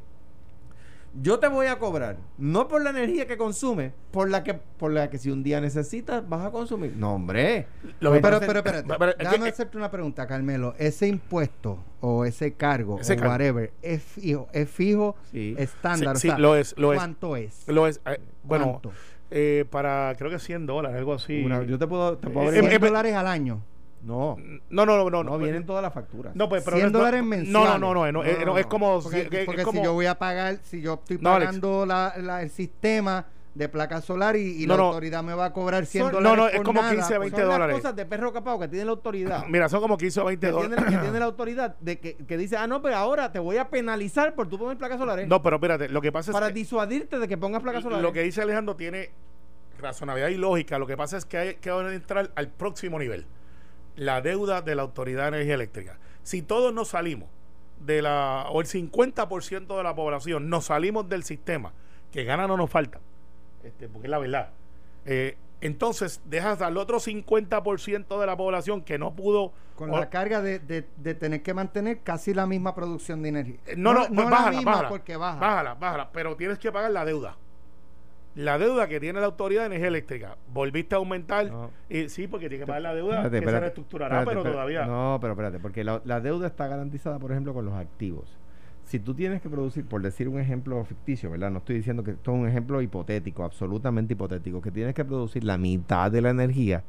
yo 1.14 1.38
te 1.38 1.48
voy 1.48 1.66
a 1.66 1.78
cobrar, 1.78 2.16
no 2.38 2.68
por 2.68 2.82
la 2.82 2.90
energía 2.90 3.26
que 3.26 3.36
consume, 3.36 3.92
por 4.12 4.30
la 4.30 4.44
que, 4.44 4.54
por 4.54 4.92
la 4.92 5.10
que 5.10 5.18
si 5.18 5.30
un 5.30 5.42
día 5.42 5.60
necesitas 5.60 6.28
vas 6.28 6.46
a 6.46 6.50
consumir. 6.50 6.94
No, 6.96 7.14
hombre. 7.14 7.66
Lo 8.00 8.12
pero, 8.12 8.38
que- 8.40 8.46
pero, 8.46 8.58
espérate. 8.60 8.94
pero- 8.98 9.16
que- 9.16 9.24
Déjame 9.24 9.48
hacerte 9.48 9.76
una 9.76 9.90
pregunta, 9.90 10.26
Carmelo. 10.26 10.74
Ese 10.78 11.08
impuesto 11.08 11.78
o 12.00 12.24
ese 12.24 12.52
cargo 12.54 13.00
Ese 13.00 13.14
o 13.14 13.16
cargo. 13.16 13.32
whatever, 13.32 13.72
¿es 13.82 14.02
fijo, 14.02 14.48
es 14.52 14.70
fijo 14.70 15.16
Sí. 15.32 15.54
estándar? 15.58 16.16
Sí, 16.16 16.28
o 16.28 16.32
sea, 16.32 16.38
lo 16.38 16.54
es, 16.56 16.74
lo. 16.78 16.92
¿Cuánto 16.94 17.36
es? 17.36 17.66
Lo 17.68 17.86
es. 17.86 18.00
eh, 18.06 18.20
bueno, 18.44 18.80
eh, 19.32 19.64
para 19.70 20.14
creo 20.16 20.30
que 20.30 20.38
100 20.38 20.66
dólares, 20.66 20.96
algo 20.98 21.14
así. 21.14 21.42
Una- 21.44 21.62
yo 21.64 21.78
te 21.78 21.86
puedo, 21.86 22.18
te 22.18 22.28
puedo 22.30 22.46
Eh, 22.46 22.48
averiguar. 22.48 22.72
eh, 22.72 22.78
100 22.78 22.88
dólares 22.88 23.14
al 23.14 23.26
año. 23.26 23.62
No, 24.02 24.36
No, 24.70 24.86
no, 24.86 24.96
no, 24.96 25.10
no. 25.10 25.22
no, 25.22 25.38
vienen 25.38 25.66
todas 25.66 25.82
las 25.82 25.92
facturas. 25.92 26.34
No, 26.34 26.48
pues, 26.48 26.62
pero 26.64 26.76
100 26.78 26.92
no- 26.92 26.98
dólares 26.98 27.20
no, 27.22 27.26
mensuales. 27.28 27.70
No, 27.72 27.78
no, 27.78 27.94
no, 27.94 28.12
no, 28.12 28.24
eh, 28.24 28.44
no, 28.44 28.56
es 28.58 28.66
como. 28.66 29.00
Porque, 29.02 29.22
es- 29.22 29.32
es 29.32 29.44
porque 29.46 29.62
como- 29.62 29.78
si 29.80 29.84
yo 29.84 29.92
voy 29.92 30.06
a 30.06 30.18
pagar, 30.18 30.58
si 30.62 30.80
yo 30.80 30.94
estoy 30.94 31.18
pagando 31.18 31.84
la, 31.86 32.14
la- 32.18 32.42
el 32.42 32.50
sistema 32.50 33.26
de 33.52 33.68
placa 33.68 34.00
solar 34.00 34.36
y, 34.36 34.62
y 34.62 34.66
No, 34.66 34.74
la 34.74 34.82
no. 34.82 34.86
autoridad 34.90 35.24
me 35.24 35.34
va 35.34 35.46
a 35.46 35.52
cobrar 35.52 35.84
100 35.84 36.04
Son- 36.04 36.12
dólares 36.12 36.36
no, 36.38 36.42
no, 36.44 36.48
es 36.48 36.60
como 36.62 36.80
nada, 36.80 36.94
15 36.94 37.14
a 37.14 37.16
pues, 37.18 37.20
20 37.32 37.40
Son 37.40 37.48
las 37.48 37.54
dólares. 37.58 37.76
cosas 37.76 37.96
de 37.96 38.06
perro 38.06 38.32
capado 38.32 38.58
que 38.60 38.68
tiene 38.68 38.84
la 38.84 38.92
autoridad. 38.92 39.44
Mira, 39.48 39.68
son 39.68 39.80
como 39.80 39.98
15 39.98 40.20
o 40.20 40.24
20 40.26 40.46
que 40.46 40.52
tiene, 40.52 40.68
dólares. 40.76 40.94
que 40.94 41.00
tiene 41.02 41.18
la 41.18 41.24
autoridad 41.24 41.76
de 41.80 41.98
que, 41.98 42.14
que 42.16 42.36
dice, 42.38 42.56
ah, 42.56 42.68
no, 42.68 42.80
pero 42.80 42.96
ahora 42.96 43.32
te 43.32 43.40
voy 43.40 43.56
a 43.56 43.68
penalizar 43.68 44.34
por 44.36 44.48
tú 44.48 44.56
poner 44.56 44.78
placas 44.78 44.98
solares. 44.98 45.26
No, 45.26 45.42
pero 45.42 45.56
espérate, 45.56 45.88
lo 45.88 46.00
que 46.00 46.12
pasa 46.12 46.30
para 46.30 46.46
es 46.46 46.52
que 46.52 46.60
disuadirte 46.60 47.18
de 47.18 47.26
que 47.26 47.36
pongas 47.36 47.60
placas 47.60 47.82
solares. 47.82 48.02
lo 48.04 48.12
que 48.12 48.22
dice 48.22 48.40
Alejandro 48.40 48.76
tiene 48.76 49.10
razonabilidad 49.80 50.28
y 50.28 50.36
lógica. 50.36 50.78
Lo 50.78 50.86
que 50.86 50.96
pasa 50.96 51.16
es 51.16 51.24
que 51.24 51.36
hay 51.38 51.54
que 51.56 51.70
entrar 51.70 52.30
al 52.36 52.48
próximo 52.48 52.98
nivel. 53.00 53.26
La 54.00 54.20
deuda 54.22 54.62
de 54.62 54.74
la 54.74 54.82
Autoridad 54.82 55.24
de 55.24 55.28
Energía 55.28 55.54
Eléctrica. 55.54 55.98
Si 56.22 56.40
todos 56.42 56.72
nos 56.72 56.88
salimos 56.88 57.28
de 57.80 58.00
la, 58.02 58.46
o 58.50 58.60
el 58.60 58.66
50% 58.66 59.76
de 59.76 59.82
la 59.82 59.94
población 59.94 60.48
nos 60.48 60.66
salimos 60.66 61.08
del 61.08 61.22
sistema, 61.22 61.72
que 62.10 62.24
gana 62.24 62.46
no 62.46 62.56
nos 62.56 62.70
falta, 62.70 62.98
este, 63.62 63.88
porque 63.88 64.06
es 64.06 64.10
la 64.10 64.18
verdad. 64.18 64.50
eh, 65.06 65.36
entonces 65.62 66.22
dejas 66.24 66.62
al 66.62 66.78
otro 66.78 66.98
50% 67.00 68.18
de 68.18 68.26
la 68.26 68.34
población 68.36 68.80
que 68.80 68.98
no 68.98 69.14
pudo 69.14 69.52
Con 69.76 69.90
o- 69.92 69.98
la 69.98 70.08
carga 70.08 70.40
de, 70.40 70.58
de- 70.58 70.86
de 70.96 71.14
tener 71.14 71.42
que 71.42 71.52
mantener 71.52 72.00
casi 72.00 72.32
la 72.32 72.46
misma 72.46 72.74
producción 72.74 73.20
de 73.22 73.28
energía. 73.28 73.58
Eh, 73.66 73.74
No, 73.76 73.92
no, 73.92 74.06
pues 74.06 74.10
la 74.16 74.24
bájala, 74.30 74.50
misma 74.56 74.70
bájala. 74.72 74.88
porque 74.88 75.16
baja. 75.18 75.38
Bájala, 75.38 75.74
bájala, 75.74 76.10
pero 76.12 76.34
tienes 76.36 76.58
que 76.58 76.72
pagar 76.72 76.90
la 76.92 77.04
deuda. 77.04 77.36
La 78.36 78.58
deuda 78.58 78.86
que 78.88 79.00
tiene 79.00 79.18
la 79.20 79.26
Autoridad 79.26 79.62
de 79.62 79.66
Energía 79.66 79.88
Eléctrica. 79.88 80.36
Volviste 80.52 80.94
a 80.94 80.98
aumentar. 80.98 81.50
No. 81.50 81.70
Y, 81.88 82.08
sí, 82.08 82.28
porque 82.28 82.48
tienes 82.48 82.64
que 82.64 82.68
pagar 82.68 82.82
la 82.82 82.94
deuda 82.94 83.16
Espérate, 83.24 83.40
que 83.40 83.50
se 83.50 83.60
reestructurará, 83.60 84.18
espérate, 84.20 84.42
pero 84.42 84.52
todavía. 84.54 84.86
No, 84.86 85.18
pero 85.20 85.32
espérate, 85.32 85.58
porque 85.58 85.82
la, 85.84 86.00
la 86.04 86.20
deuda 86.20 86.46
está 86.46 86.68
garantizada, 86.68 87.18
por 87.18 87.32
ejemplo, 87.32 87.52
con 87.54 87.64
los 87.64 87.74
activos. 87.74 88.36
Si 88.84 88.98
tú 88.98 89.14
tienes 89.14 89.40
que 89.42 89.48
producir, 89.48 89.84
por 89.84 90.00
decir 90.02 90.28
un 90.28 90.38
ejemplo 90.40 90.82
ficticio, 90.84 91.30
¿verdad? 91.30 91.50
No 91.50 91.58
estoy 91.58 91.76
diciendo 91.76 92.02
que 92.04 92.12
esto 92.12 92.32
es 92.32 92.38
un 92.40 92.48
ejemplo 92.48 92.80
hipotético, 92.82 93.44
absolutamente 93.44 94.14
hipotético, 94.14 94.60
que 94.60 94.70
tienes 94.70 94.94
que 94.94 95.04
producir 95.04 95.44
la 95.44 95.58
mitad 95.58 96.10
de 96.10 96.20
la 96.22 96.30
energía, 96.30 96.82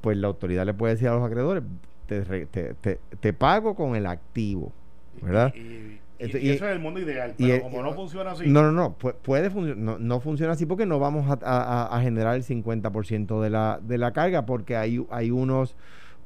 pues 0.00 0.16
la 0.16 0.28
autoridad 0.28 0.66
le 0.66 0.74
puede 0.74 0.94
decir 0.94 1.08
a 1.08 1.14
los 1.14 1.22
acreedores, 1.24 1.62
te, 2.06 2.22
te, 2.46 2.74
te- 2.74 2.98
te 3.20 3.32
pago 3.32 3.74
con 3.76 3.94
el 3.94 4.06
activo, 4.06 4.72
¿verdad? 5.22 5.52
Y- 5.54 5.58
y- 5.60 5.99
Y, 6.20 6.24
Esto- 6.26 6.38
y 6.38 6.40
y- 6.42 6.50
eso 6.50 6.66
es 6.66 6.72
el 6.72 6.80
mundo 6.80 7.00
ideal. 7.00 7.34
y 7.38 7.44
Pero 7.44 7.54
el- 7.54 7.62
como 7.62 7.82
no 7.82 7.92
funciona 7.94 8.32
así. 8.32 8.46
No, 8.46 8.62
no, 8.62 8.72
no, 8.72 8.98
pu- 8.98 9.14
puede 9.14 9.48
no, 9.74 9.98
no 9.98 10.20
funciona 10.20 10.52
así 10.52 10.66
porque 10.66 10.84
no 10.86 10.98
vamos 10.98 11.30
a, 11.30 11.38
a- 11.42 11.62
a- 11.86 11.96
a 11.96 12.00
generar 12.02 12.36
el 12.36 12.42
50% 12.44 13.40
de 13.40 13.50
la, 13.50 13.80
de 13.82 13.96
la 13.98 14.12
carga 14.12 14.44
porque 14.44 14.76
hay, 14.76 15.04
hay 15.10 15.30
unos, 15.30 15.76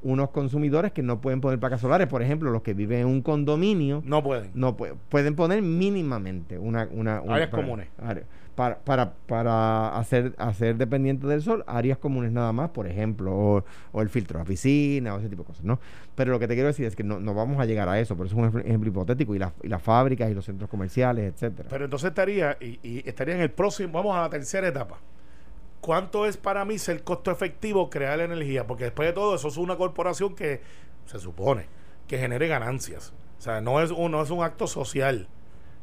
unos 0.03 0.29
consumidores 0.31 0.91
que 0.91 1.01
no 1.01 1.21
pueden 1.21 1.39
poner 1.41 1.59
placas 1.59 1.79
solares. 1.81 2.07
Por 2.07 2.21
ejemplo, 2.21 2.51
los 2.51 2.61
que 2.61 2.73
viven 2.73 2.99
en 3.01 3.07
un 3.07 3.21
condominio 3.21 4.03
No 4.05 4.21
pueden. 4.21 4.51
no 4.53 4.75
pue- 4.77 4.93
pueden 5.09 5.35
poner 5.35 5.61
mínimamente 5.61 6.59
una, 6.59 6.87
una 6.91 7.21
un- 7.21 7.31
Áreas 7.31 7.49
para- 7.49 7.63
comunes. 7.63 7.87
área- 7.97 8.25
Para, 8.55 8.79
para, 8.79 9.13
para 9.13 9.97
hacer, 9.97 10.33
hacer 10.37 10.77
dependiente 10.77 11.27
del 11.27 11.41
sol, 11.41 11.63
áreas 11.67 11.97
comunes 11.97 12.31
nada 12.31 12.53
más, 12.53 12.69
por 12.69 12.87
ejemplo, 12.87 13.65
o, 13.91 14.01
el 14.01 14.09
filtro 14.09 14.39
de 14.39 14.43
la 14.43 14.47
piscina, 14.47 15.13
o 15.13 15.19
ese 15.19 15.27
tipo 15.27 15.43
de 15.43 15.47
cosas, 15.47 15.65
¿no? 15.65 15.79
Pero 16.15 16.31
lo 16.31 16.39
que 16.39 16.47
te 16.47 16.53
quiero 16.53 16.67
decir 16.67 16.85
es 16.85 16.95
que 16.95 17.03
no, 17.03 17.19
no 17.19 17.33
vamos 17.33 17.59
a 17.59 17.65
llegar 17.65 17.89
a 17.89 17.99
eso, 17.99 18.15
por 18.15 18.27
eso 18.27 18.35
es 18.35 18.53
un 18.53 18.61
ejemplo, 18.61 18.89
hipotético, 18.89 19.35
y, 19.35 19.39
las 19.39 19.51
y 19.61 19.69
fábricas 19.69 20.31
y 20.31 20.33
los 20.33 20.45
centros 20.45 20.69
comerciales, 20.69 21.33
etcétera. 21.33 21.67
Pero 21.69 21.85
entonces 21.85 22.09
estaría, 22.09 22.57
y, 22.61 22.79
y 22.81 23.03
estaría 23.05 23.35
en 23.35 23.41
el 23.41 23.51
próximo, 23.51 23.91
vamos 23.91 24.15
a 24.15 24.21
la 24.21 24.29
tercera 24.29 24.67
etapa. 24.67 24.97
¿Cuánto 25.81 26.25
es 26.25 26.37
para 26.37 26.65
mí 26.65 26.79
ser 26.79 27.03
costo 27.03 27.29
efectivo 27.29 27.89
crear 27.91 28.19
energía? 28.19 28.65
Porque 28.65 28.85
después 28.85 29.07
de 29.07 29.13
todo, 29.13 29.35
eso 29.35 29.49
es 29.49 29.57
una 29.57 29.75
corporación 29.75 30.33
que 30.33 30.61
se 31.05 31.19
supone 31.19 31.67
que 32.07 32.17
genere 32.17 32.47
ganancias. 32.47 33.13
O 33.37 33.41
sea, 33.41 33.61
no 33.61 33.81
es 33.81 33.91
un, 33.91 34.11
no 34.11 34.21
es 34.21 34.29
un 34.29 34.43
acto 34.43 34.67
social. 34.67 35.27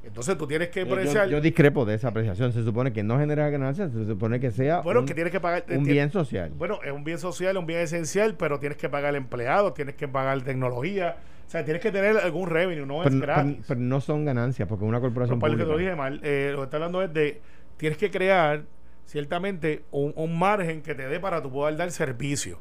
Entonces 0.05 0.37
tú 0.37 0.47
tienes 0.47 0.69
que 0.71 0.81
Eh, 0.83 0.87
yo, 0.87 0.93
apreciar. 0.95 1.29
yo 1.29 1.41
discrepo 1.41 1.85
de 1.85 1.95
esa 1.95 2.09
apreciación. 2.09 2.53
Se 2.53 2.65
supone 2.65 2.93
que 2.93 3.03
no 3.03 3.19
genera 3.19 3.49
ganancias, 3.51 3.93
se 3.93 4.05
supone 4.07 4.41
que 4.41 4.51
sea 4.51 4.81
bueno, 4.81 5.01
un, 5.01 5.07
que 5.07 5.15
tienes 5.15 5.31
que 5.33 5.41
pagar. 5.41 5.65
un 5.71 5.85
ti- 5.85 5.93
bien 5.93 6.11
social. 6.11 6.51
Bueno, 6.57 6.81
es 6.85 6.93
un 6.93 7.05
bien 7.05 7.19
social, 7.19 7.57
un 7.57 7.67
bien 7.67 7.81
esencial, 7.81 8.35
pero 8.37 8.59
tienes 8.59 8.77
que 8.79 8.89
pagar 8.89 9.15
empleados, 9.15 9.75
tienes 9.75 9.95
que 9.95 10.09
pagar 10.09 10.43
tecnología. 10.43 11.17
O 11.47 11.51
sea, 11.53 11.65
tienes 11.65 11.83
que 11.83 11.93
tener 11.93 12.17
algún 12.17 12.49
revenue, 12.49 12.85
no 12.87 12.99
pero, 13.03 13.15
es 13.15 13.21
pero- 13.21 13.33
gratis. 13.35 13.65
pero 13.69 13.81
no 13.81 14.01
son 14.01 14.25
ganancias, 14.25 14.67
porque 14.69 14.85
una 14.85 15.01
corporación 15.01 15.39
lo 15.39 15.47
que 15.51 15.57
te 15.57 15.65
lo 15.69 15.77
dije 15.79 15.95
mal, 15.95 16.19
eh, 16.25 16.51
lo 16.53 16.59
que 16.59 16.65
está 16.65 16.77
hablando 16.79 17.03
es 17.03 17.13
de 17.13 17.41
tienes 17.77 17.99
que 17.99 18.11
crear 18.11 18.63
ciertamente 19.07 19.83
un, 19.91 20.13
un 20.17 20.39
margen 20.39 20.83
que 20.83 20.95
te 20.95 21.07
dé 21.09 21.21
para 21.21 21.43
tu 21.43 21.51
poder 21.53 21.77
dar 21.77 21.91
servicio. 21.91 22.59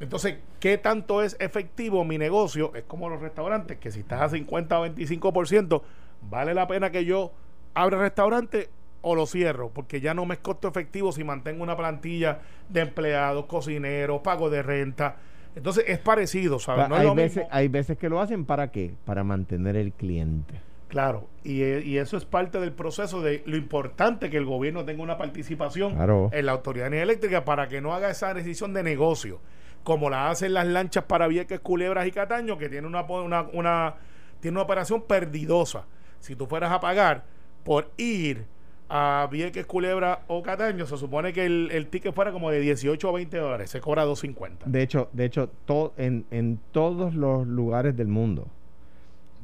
Entonces, 0.00 0.36
¿qué 0.58 0.78
tanto 0.78 1.22
es 1.22 1.36
efectivo 1.38 2.04
mi 2.04 2.18
negocio? 2.18 2.72
Es 2.74 2.82
como 2.84 3.08
los 3.08 3.20
restaurantes, 3.20 3.78
que 3.78 3.92
si 3.92 4.00
estás 4.00 4.20
a 4.22 4.28
50 4.30 4.80
o 4.80 4.86
25%, 4.86 5.82
vale 6.28 6.54
la 6.54 6.66
pena 6.66 6.90
que 6.90 7.04
yo 7.04 7.32
abra 7.74 7.96
el 7.96 8.02
restaurante 8.02 8.68
o 9.02 9.14
lo 9.14 9.26
cierro, 9.26 9.70
porque 9.70 10.00
ya 10.00 10.14
no 10.14 10.24
me 10.26 10.34
es 10.34 10.40
costo 10.40 10.68
efectivo 10.68 11.10
si 11.12 11.24
mantengo 11.24 11.62
una 11.62 11.76
plantilla 11.76 12.38
de 12.68 12.80
empleados, 12.82 13.46
cocineros, 13.46 14.20
pago 14.22 14.48
de 14.50 14.62
renta. 14.62 15.16
Entonces, 15.56 15.84
es 15.88 15.98
parecido, 15.98 16.58
¿sabes? 16.58 16.88
No 16.88 16.94
es 16.94 17.00
hay, 17.02 17.06
lo 17.08 17.14
veces, 17.14 17.36
mismo. 17.38 17.48
hay 17.52 17.68
veces 17.68 17.98
que 17.98 18.08
lo 18.08 18.20
hacen 18.20 18.44
para 18.44 18.70
qué? 18.70 18.94
Para 19.04 19.24
mantener 19.24 19.76
el 19.76 19.92
cliente. 19.92 20.54
Claro, 20.88 21.26
y, 21.42 21.62
eh, 21.62 21.82
y 21.84 21.96
eso 21.98 22.16
es 22.16 22.24
parte 22.26 22.60
del 22.60 22.72
proceso 22.72 23.22
de 23.22 23.42
lo 23.46 23.56
importante 23.56 24.28
que 24.30 24.36
el 24.36 24.44
gobierno 24.44 24.84
tenga 24.84 25.02
una 25.02 25.16
participación 25.18 25.94
Claro. 25.94 26.28
en 26.32 26.46
la 26.46 26.52
Autoridad 26.52 26.84
de 26.84 26.88
Energía 26.88 27.02
Eléctrica 27.04 27.44
para 27.44 27.66
que 27.68 27.80
no 27.80 27.94
haga 27.94 28.10
esa 28.10 28.32
decisión 28.34 28.72
de 28.74 28.82
negocio, 28.82 29.40
como 29.84 30.10
la 30.10 30.30
hacen 30.30 30.52
las 30.54 30.66
lanchas 30.66 31.04
para 31.04 31.26
Vieques, 31.28 31.60
Culebras 31.60 32.06
y 32.06 32.12
Cataño, 32.12 32.56
que 32.58 32.68
tiene 32.68 32.86
una, 32.86 33.02
una- 33.02 33.94
tiene 34.40 34.56
una 34.56 34.62
operación 34.62 35.02
perdidosa. 35.02 35.84
Si 36.22 36.34
tú 36.36 36.46
fueras 36.46 36.72
a 36.72 36.80
pagar 36.80 37.24
por 37.64 37.90
ir 37.98 38.44
a 38.88 39.26
Vieques, 39.30 39.66
Culebra 39.66 40.20
o 40.28 40.42
Cataño, 40.42 40.86
se 40.86 40.96
supone 40.96 41.32
que 41.32 41.46
el, 41.46 41.70
el 41.72 41.86
ticket 41.88 42.14
fuera 42.14 42.30
como 42.32 42.50
de 42.50 42.60
18 42.60 43.08
o 43.08 43.12
20 43.12 43.36
dólares, 43.38 43.70
se 43.70 43.80
cobra 43.80 44.04
2.50. 44.06 44.64
De 44.66 44.82
hecho, 44.82 45.08
de 45.12 45.24
hecho 45.24 45.48
to- 45.66 45.92
en, 45.96 46.24
en 46.30 46.58
todos 46.72 47.14
los 47.14 47.46
lugares 47.46 47.96
del 47.96 48.08
mundo, 48.08 48.46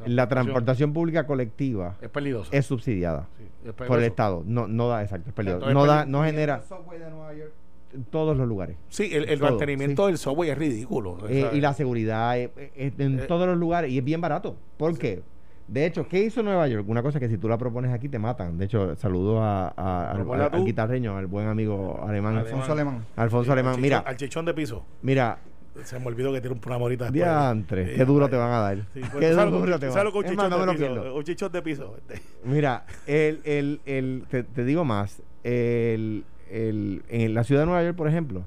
la 0.07 0.29
transportación 0.29 0.93
pública 0.93 1.27
colectiva 1.27 1.97
es 2.01 2.09
peligroso. 2.09 2.51
es 2.53 2.67
subsidiada 2.67 3.27
Sí, 3.39 3.45
es 3.69 3.73
por 3.73 3.99
el. 3.99 4.05
Estado. 4.05 4.45
No, 4.47 4.69
no 4.69 4.89
da, 4.89 5.03
exacto, 5.03 5.31
es 5.31 5.35
peligroso. 5.35 5.69
Entonces, 5.69 5.75
No, 5.75 5.93
es 5.93 5.99
da, 5.99 6.07
no 6.07 6.25
genera 6.25 6.57
El 6.57 6.63
subway 6.63 6.99
de 7.01 7.11
Nueva 7.11 7.35
York. 7.35 7.53
en 7.95 8.05
todos 8.05 8.37
los 8.37 8.47
lugares. 8.47 8.77
Sí, 8.91 9.09
el, 9.13 9.29
el 9.29 9.41
Todo, 9.41 9.51
mantenimiento 9.51 10.07
del 10.07 10.19
software 10.19 10.51
es 10.51 10.59
ridículo. 10.59 11.19
Eh, 11.29 11.51
y 11.53 11.61
la 11.61 11.73
seguridad 11.75 12.39
eh, 12.39 12.51
eh, 12.77 12.93
en 12.99 13.19
Eh, 13.21 13.23
todos 13.23 13.49
los 13.49 13.57
lugares. 13.59 13.91
Y 13.91 13.99
es 13.99 14.05
bien 14.05 14.21
barato. 14.21 14.57
¿Por 14.77 14.97
qué? 14.99 15.23
De 15.69 15.85
hecho, 15.85 16.09
¿qué 16.09 16.23
hizo 16.25 16.43
Nueva 16.43 16.67
York? 16.67 16.89
Una 16.89 17.03
cosa 17.03 17.21
que 17.21 17.29
si 17.29 17.37
tú 17.37 17.47
la 17.49 17.59
propones 17.59 17.93
aquí 17.93 18.09
te 18.09 18.19
matan. 18.19 18.57
De 18.57 18.65
hecho, 18.65 18.97
saludo 18.97 19.43
a, 19.43 19.69
a- 19.77 20.11
al, 20.13 20.21
al- 20.31 20.55
al 20.55 20.65
guitarreño, 20.65 21.17
al 21.17 21.27
buen 21.27 21.47
amigo 21.47 22.03
alemán. 22.07 22.39
Alfonso 22.39 22.73
Alemán. 22.73 23.05
Alfonso 23.17 23.53
al 23.53 23.59
Alemán. 23.59 23.81
Mira, 23.81 23.99
al 23.99 24.17
chichón 24.17 24.45
de 24.47 24.55
piso. 24.55 24.85
mira, 25.03 25.39
Se 25.85 25.99
me 26.01 26.07
olvidó 26.07 26.33
que 26.33 26.41
tiene 26.41 26.57
un- 26.57 26.63
una 26.67 26.79
morita 26.79 27.11
diantre, 27.11 27.95
qué 27.95 28.05
duro 28.07 28.29
te 28.29 28.37
van 28.37 28.51
a 28.51 28.59
dar. 28.61 28.77
Sí, 28.79 28.85
pues, 29.01 29.13
qué 29.13 29.31
duro 29.31 29.79
te 29.79 29.89
van 29.89 30.05
lo 30.07 30.13
que 30.13 30.19
un 30.19 30.25
Es 30.25 30.31
chichón 30.33 30.67
de 30.67 30.75
piso. 30.75 31.15
Un 31.15 31.25
chichón 31.25 31.53
de 31.53 31.63
piso. 31.63 31.97
Mira, 32.45 32.85
el, 33.07 33.41
el, 33.45 33.81
el, 33.85 34.25
te, 34.31 34.43
te 34.45 34.65
digo 34.65 34.85
más, 34.87 35.23
el, 35.45 36.25
el, 36.51 37.03
en 37.11 37.35
la 37.35 37.45
ciudad 37.45 37.61
de 37.63 37.67
Nueva 37.67 37.85
York, 37.85 37.95
por 37.97 38.09
ejemplo, 38.09 38.43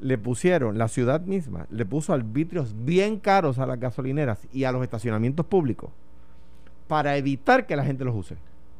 le 0.00 0.16
pusieron, 0.18 0.76
la 0.78 0.88
ciudad 0.88 1.20
misma, 1.20 1.66
le 1.70 1.84
puso 1.86 2.12
arbitrios 2.14 2.74
bien 2.84 3.18
caros 3.20 3.58
a 3.58 3.66
las 3.66 3.78
gasolineras 3.78 4.46
y 4.52 4.64
a 4.64 4.72
los 4.72 4.82
estacionamientos 4.82 5.44
públicos 5.46 5.90
para 6.88 7.16
evitar 7.16 7.66
que 7.66 7.76
la 7.76 7.84
gente 7.84 8.04
los 8.04 8.14
use. 8.14 8.36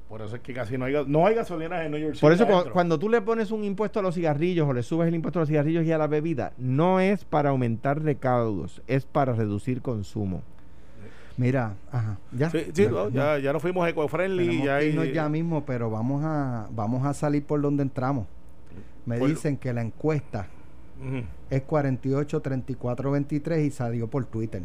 Por 0.08 0.22
eso 0.22 0.36
es 0.36 0.42
que 0.42 0.54
casi 0.54 0.78
no 0.78 0.84
hay, 0.84 0.92
gas- 0.92 1.08
no 1.08 1.26
hay 1.26 1.34
gasolineras 1.34 1.84
en 1.84 1.90
New 1.90 2.00
York 2.00 2.12
City. 2.14 2.20
Por 2.20 2.32
eso 2.32 2.46
cu- 2.46 2.52
adentro. 2.52 2.72
cuando 2.72 2.98
tú 2.98 3.08
le 3.08 3.20
pones 3.20 3.50
un 3.50 3.64
impuesto 3.64 3.98
a 3.98 4.02
los 4.02 4.14
cigarrillos 4.14 4.68
o 4.68 4.72
le 4.72 4.82
subes 4.84 5.08
el 5.08 5.14
impuesto 5.16 5.40
a 5.40 5.42
los 5.42 5.48
cigarrillos 5.48 5.84
y 5.84 5.90
a 5.90 5.98
la 5.98 6.06
bebida, 6.06 6.52
no 6.58 7.00
es 7.00 7.24
para 7.24 7.50
aumentar 7.50 8.00
recaudos, 8.00 8.82
es 8.86 9.04
para 9.04 9.32
reducir 9.32 9.82
consumo. 9.82 10.42
Mira, 11.36 11.74
ajá, 11.92 12.18
ya. 12.32 12.48
Sí, 12.50 12.66
sí, 12.72 12.86
no, 12.88 13.10
ya, 13.10 13.38
ya 13.38 13.52
nos 13.52 13.60
fuimos 13.60 13.86
eco-friendly. 13.88 14.62
Ya 14.64 14.76
hay, 14.76 15.12
ya 15.12 15.28
mismo, 15.28 15.64
pero 15.66 15.90
vamos 15.90 16.22
a, 16.24 16.66
vamos 16.70 17.04
a 17.04 17.12
salir 17.12 17.44
por 17.44 17.60
donde 17.60 17.82
entramos. 17.82 18.26
Me 19.04 19.18
Por- 19.18 19.28
dicen 19.28 19.56
que 19.58 19.72
la 19.74 19.82
encuesta 19.82 20.46
Ujú. 20.98 21.24
es 21.50 21.62
48, 21.62 22.40
34, 22.40 23.10
23 23.10 23.66
y 23.66 23.70
salió 23.70 24.06
por 24.08 24.24
Twitter. 24.24 24.62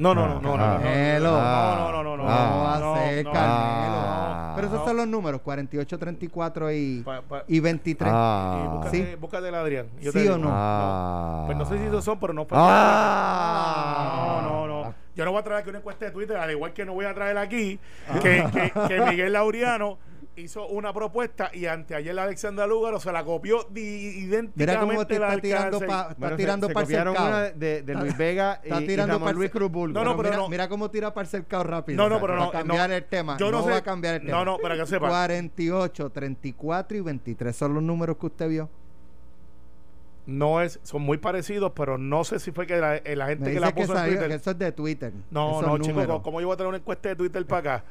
No, 0.00 0.14
no, 0.14 0.26
no, 0.26 0.40
no, 0.40 0.40
no, 0.40 0.56
no, 0.56 0.78
no, 0.78 0.78
no, 0.78 1.92
no, 1.92 1.92
no, 1.92 2.02
no, 2.02 2.16
no, 2.16 2.22
¿Cómo 2.24 2.64
va 2.64 2.78
no, 2.80 2.94
a 2.94 2.98
ser, 2.98 3.24
no, 3.24 3.32
Canelo? 3.32 3.96
Ah. 3.98 4.52
Pero 4.56 4.66
esos 4.68 4.78
no. 4.80 4.84
son 4.86 4.96
los 4.96 5.06
números, 5.06 5.40
48, 5.42 5.98
34 5.98 6.72
y, 6.72 7.02
Pa- 7.04 7.20
pa- 7.22 7.44
y 7.46 7.60
23. 7.60 8.10
y 8.10 8.14
Ah. 8.14 8.68
búscate, 8.72 8.96
Sí. 8.96 9.16
búscate 9.20 9.48
el 9.48 9.54
Adrián. 9.54 9.86
Yo 10.00 10.10
¿Sí 10.12 10.18
te 10.18 10.30
o 10.30 10.36
digo. 10.36 10.48
no? 10.48 10.50
Ah. 10.52 11.42
Pues 11.46 11.58
no 11.58 11.64
sé 11.66 11.78
si 11.78 11.84
esos 11.84 12.02
son, 12.04 12.18
pero 12.18 12.32
no. 12.32 12.46
Ah. 12.50 14.40
No, 14.42 14.66
no, 14.66 14.66
no. 14.84 14.94
Yo 15.14 15.24
no 15.24 15.32
voy 15.32 15.40
a 15.40 15.44
traer 15.44 15.60
aquí 15.60 15.68
una 15.70 15.78
encuesta 15.80 16.04
de 16.06 16.10
Twitter, 16.12 16.36
al 16.36 16.50
igual 16.50 16.72
que 16.72 16.84
no 16.86 16.94
voy 16.94 17.04
a 17.04 17.14
traer 17.14 17.36
aquí 17.36 17.78
que, 18.22 18.44
que, 18.52 18.72
que 18.88 19.00
Miguel 19.02 19.32
Laureano 19.34 19.98
hizo 20.40 20.66
una 20.66 20.92
propuesta 20.92 21.50
y 21.54 21.66
anteayer 21.66 22.14
la 22.14 22.24
Alexandra 22.24 22.66
Lúgaro 22.66 22.98
se 23.00 23.12
la 23.12 23.24
copió 23.24 23.66
di- 23.70 23.80
idénticamente. 23.80 24.52
Mira 24.56 24.80
cómo 24.80 25.06
te 25.06 25.18
la 25.18 25.28
está 25.28 25.40
tirando 25.42 25.80
para 25.80 26.14
Bueno, 26.18 26.36
se- 26.36 26.42
tirando 26.42 26.66
se 26.68 26.72
para 26.74 26.82
el 26.82 26.86
copiaron 26.88 27.14
cercado. 27.14 27.30
una 27.38 27.50
de, 27.50 27.82
de 27.82 27.94
Luis 27.94 28.16
Vega 28.18 28.60
y, 28.64 28.68
Está 28.68 28.82
y 28.82 28.86
tirando 28.86 29.14
Ramón 29.14 29.26
pa'l 29.28 29.36
Luis 29.36 29.50
Cruz 29.50 29.70
Bulbo. 29.70 29.94
No, 29.98 30.04
no, 30.04 30.16
pero 30.16 30.28
mira, 30.30 30.36
no. 30.42 30.48
mira 30.48 30.68
cómo 30.68 30.90
tira 30.90 31.14
para 31.14 31.22
el 31.24 31.28
cercado 31.30 31.62
rápido. 31.64 31.96
No, 32.02 32.08
no, 32.08 32.20
pero 32.20 32.32
va 32.34 32.38
no, 32.40 32.48
a 32.48 32.52
cambiar 32.52 32.88
no. 32.90 32.96
el 32.96 33.04
tema. 33.04 33.36
Yo 33.38 33.50
no 33.50 33.58
no 33.58 33.64
sé- 33.64 33.70
va 33.70 33.76
a 33.76 33.82
cambiar 33.82 34.14
el 34.16 34.20
tema. 34.26 34.38
No, 34.38 34.44
no, 34.44 34.58
para 34.58 34.76
que 34.76 34.86
sepa. 34.86 35.08
48, 35.08 36.10
34 36.10 36.96
y 36.96 37.00
23 37.00 37.54
son 37.56 37.74
los 37.74 37.82
números 37.82 38.16
que 38.18 38.26
usted 38.26 38.48
vio. 38.48 38.68
No 40.26 40.60
es, 40.60 40.78
son 40.84 41.02
muy 41.02 41.18
parecidos, 41.18 41.72
pero 41.74 41.98
no 41.98 42.22
sé 42.24 42.38
si 42.38 42.52
fue 42.52 42.66
que 42.66 42.76
la, 42.76 42.96
eh, 42.96 43.16
la 43.16 43.26
gente 43.28 43.46
Me 43.46 43.54
que 43.54 43.58
la 43.60 43.68
dice 43.68 43.80
que, 43.80 43.86
puso 43.86 43.98
en 43.98 44.04
Twitter. 44.10 44.28
que 44.28 44.34
eso 44.34 44.50
es 44.52 44.58
de 44.58 44.70
Twitter. 44.72 45.12
No, 45.30 45.60
no, 45.62 45.78
chico, 45.78 45.88
números. 45.88 46.06
¿cómo- 46.06 46.22
¿cómo 46.22 46.40
yo 46.40 46.46
voy 46.46 46.54
a 46.54 46.56
traer 46.56 46.68
una 46.68 46.76
encuesta 46.78 47.08
de 47.08 47.16
Twitter 47.16 47.44
para 47.46 47.74
acá? 47.76 47.84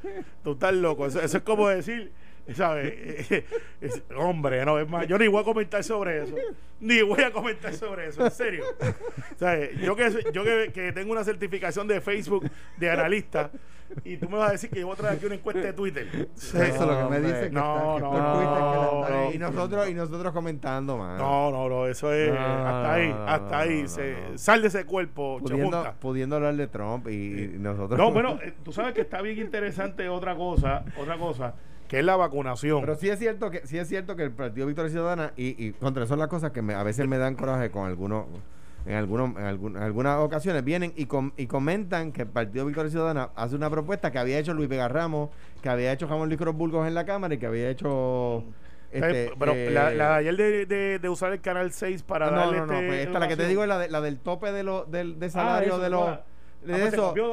Tú 0.43 0.51
estás 0.53 0.73
loco. 0.73 1.05
Eso, 1.07 1.19
eso 1.19 1.37
es 1.37 1.43
como 1.43 1.67
decir, 1.67 2.13
¿sabes? 2.53 3.31
Es- 3.81 4.03
hombre, 4.17 4.65
no, 4.65 4.77
es 4.79 4.89
más, 4.89 5.07
yo 5.07 5.17
ni 5.17 5.27
voy 5.27 5.41
a 5.41 5.45
comentar 5.45 5.83
sobre 5.83 6.23
eso. 6.23 6.35
Ni 6.81 7.01
voy 7.01 7.21
a 7.21 7.31
comentar 7.31 7.73
sobre 7.73 8.07
eso, 8.07 8.25
en 8.25 8.31
serio. 8.31 8.63
¿Sabes? 9.37 9.77
Yo, 9.79 9.95
que, 9.95 10.09
yo 10.33 10.43
que, 10.43 10.71
que 10.73 10.91
tengo 10.93 11.11
una 11.11 11.23
certificación 11.23 11.87
de 11.87 12.01
Facebook 12.01 12.49
de 12.77 12.89
analista 12.89 13.51
y 14.03 14.17
tú 14.17 14.29
me 14.29 14.37
vas 14.37 14.49
a 14.49 14.51
decir 14.51 14.69
que 14.69 14.81
yo 14.81 14.85
voy 14.87 14.93
a 14.93 14.97
traer 14.97 15.15
aquí 15.15 15.25
una 15.25 15.35
encuesta 15.35 15.61
de 15.61 15.73
Twitter. 15.73 16.29
Eso 16.35 16.61
es 16.61 16.79
lo 16.79 16.97
que 16.99 17.09
me 17.09 17.19
dice 17.21 17.41
que, 17.47 17.51
No, 17.51 17.95
está, 17.95 17.95
que 17.95 18.01
no, 18.01 18.11
por 18.11 18.33
Twitter 18.33 18.53
que 18.53 18.59
no, 18.59 19.01
están- 19.03 19.23
no. 19.25 19.31
y 19.33 19.37
nosotros 19.39 19.89
y 19.89 19.93
nosotros 19.93 20.33
comentando 20.33 20.97
más 20.97 21.19
No, 21.19 21.51
no, 21.51 21.69
no, 21.69 21.87
eso 21.87 22.13
es 22.13 22.31
No, 22.33 22.39
hasta 22.39 22.93
ahí, 22.93 23.15
hasta 23.27 23.59
ahí. 23.59 23.81
no, 23.83 23.87
se, 23.87 24.11
no. 24.31 24.37
Sal 24.37 24.61
de 24.61 24.67
ese 24.67 24.85
cuerpo, 24.85 25.39
pudiendo, 25.41 25.93
pudiendo 25.99 26.35
hablar 26.35 26.55
de 26.55 26.67
Trump 26.67 27.07
y, 27.09 27.13
y 27.45 27.47
nosotros 27.59 27.97
No, 27.97 28.11
bueno, 28.13 28.37
eh, 28.43 28.53
tú 28.63 28.71
sabes 28.71 28.93
que 28.93 29.01
está 29.01 29.21
bien 29.21 29.37
interesante 29.39 30.07
otra 30.07 30.35
cosa, 30.35 30.83
otra 30.97 31.17
cosa, 31.17 31.55
que 31.89 31.99
es 31.99 32.05
la 32.05 32.15
vacunación. 32.15 32.79
Pero 32.79 32.95
sí 32.95 33.09
es 33.09 33.19
cierto 33.19 33.49
que 33.51 33.67
sí 33.67 33.77
es 33.77 33.89
cierto 33.89 34.15
que 34.15 34.23
el 34.23 34.31
Partido 34.31 34.65
Victoria 34.67 34.89
Ciudadana 34.91 35.33
y, 35.35 35.61
y 35.61 35.71
contra 35.73 36.03
eso 36.03 36.11
son 36.13 36.19
las 36.19 36.29
cosas 36.29 36.51
que 36.51 36.61
me- 36.61 36.73
a 36.75 36.83
veces 36.83 37.05
me 37.07 37.17
dan 37.17 37.35
coraje 37.35 37.69
con 37.71 37.85
algunos 37.87 38.25
en 38.85 38.95
algunos 38.95 39.31
en, 39.35 39.43
algún- 39.43 39.75
en 39.75 39.83
algunas 39.83 40.19
ocasiones 40.19 40.63
vienen 40.63 40.93
y, 40.95 41.05
com- 41.05 41.31
y 41.35 41.47
comentan 41.47 42.13
que 42.13 42.21
el 42.21 42.27
Partido 42.29 42.65
Victoria 42.65 42.89
Ciudadana 42.89 43.31
hace 43.35 43.55
una 43.55 43.69
propuesta 43.69 44.09
que 44.11 44.19
había 44.19 44.39
hecho 44.39 44.53
Luis 44.53 44.69
Vega 44.69 44.87
Ramos, 44.87 45.29
que 45.61 45.67
había 45.69 45.91
hecho 45.91 46.07
Jamón 46.07 46.29
Luis 46.29 46.39
Cruz 46.39 46.55
Burgos 46.55 46.87
en 46.87 46.93
la 46.93 47.05
Cámara 47.05 47.33
y 47.33 47.37
que 47.39 47.45
había 47.47 47.69
hecho 47.69 48.45
este, 48.91 49.25
Eh, 49.25 49.31
pero 49.37 49.51
eh, 49.53 49.69
la, 49.71 49.91
la 49.91 50.09
de 50.09 50.13
ayer 50.15 50.37
de, 50.37 50.65
de, 50.65 50.99
de 50.99 51.09
usar 51.09 51.33
el 51.33 51.41
canal 51.41 51.71
6 51.71 52.03
para 52.03 52.31
no, 52.31 52.37
darle 52.37 52.57
no, 52.59 52.65
no, 52.67 52.73
este 52.75 52.87
pues 52.87 52.99
esta 53.07 53.19
la 53.19 53.27
que 53.27 53.35
te 53.37 53.47
digo 53.47 53.63
es 53.63 53.67
la, 53.67 53.77
de- 53.79 53.89
la 53.89 53.99
del 54.01 54.17
tope 54.19 54.51
de 54.51 54.63
lo, 54.63 54.85
del, 54.85 55.19
de 55.19 55.25
Ah, 55.25 55.29
salario 55.29 55.77
de 55.79 55.89
los. 55.89 56.19
De 56.61 56.73
Ah, 56.73 56.77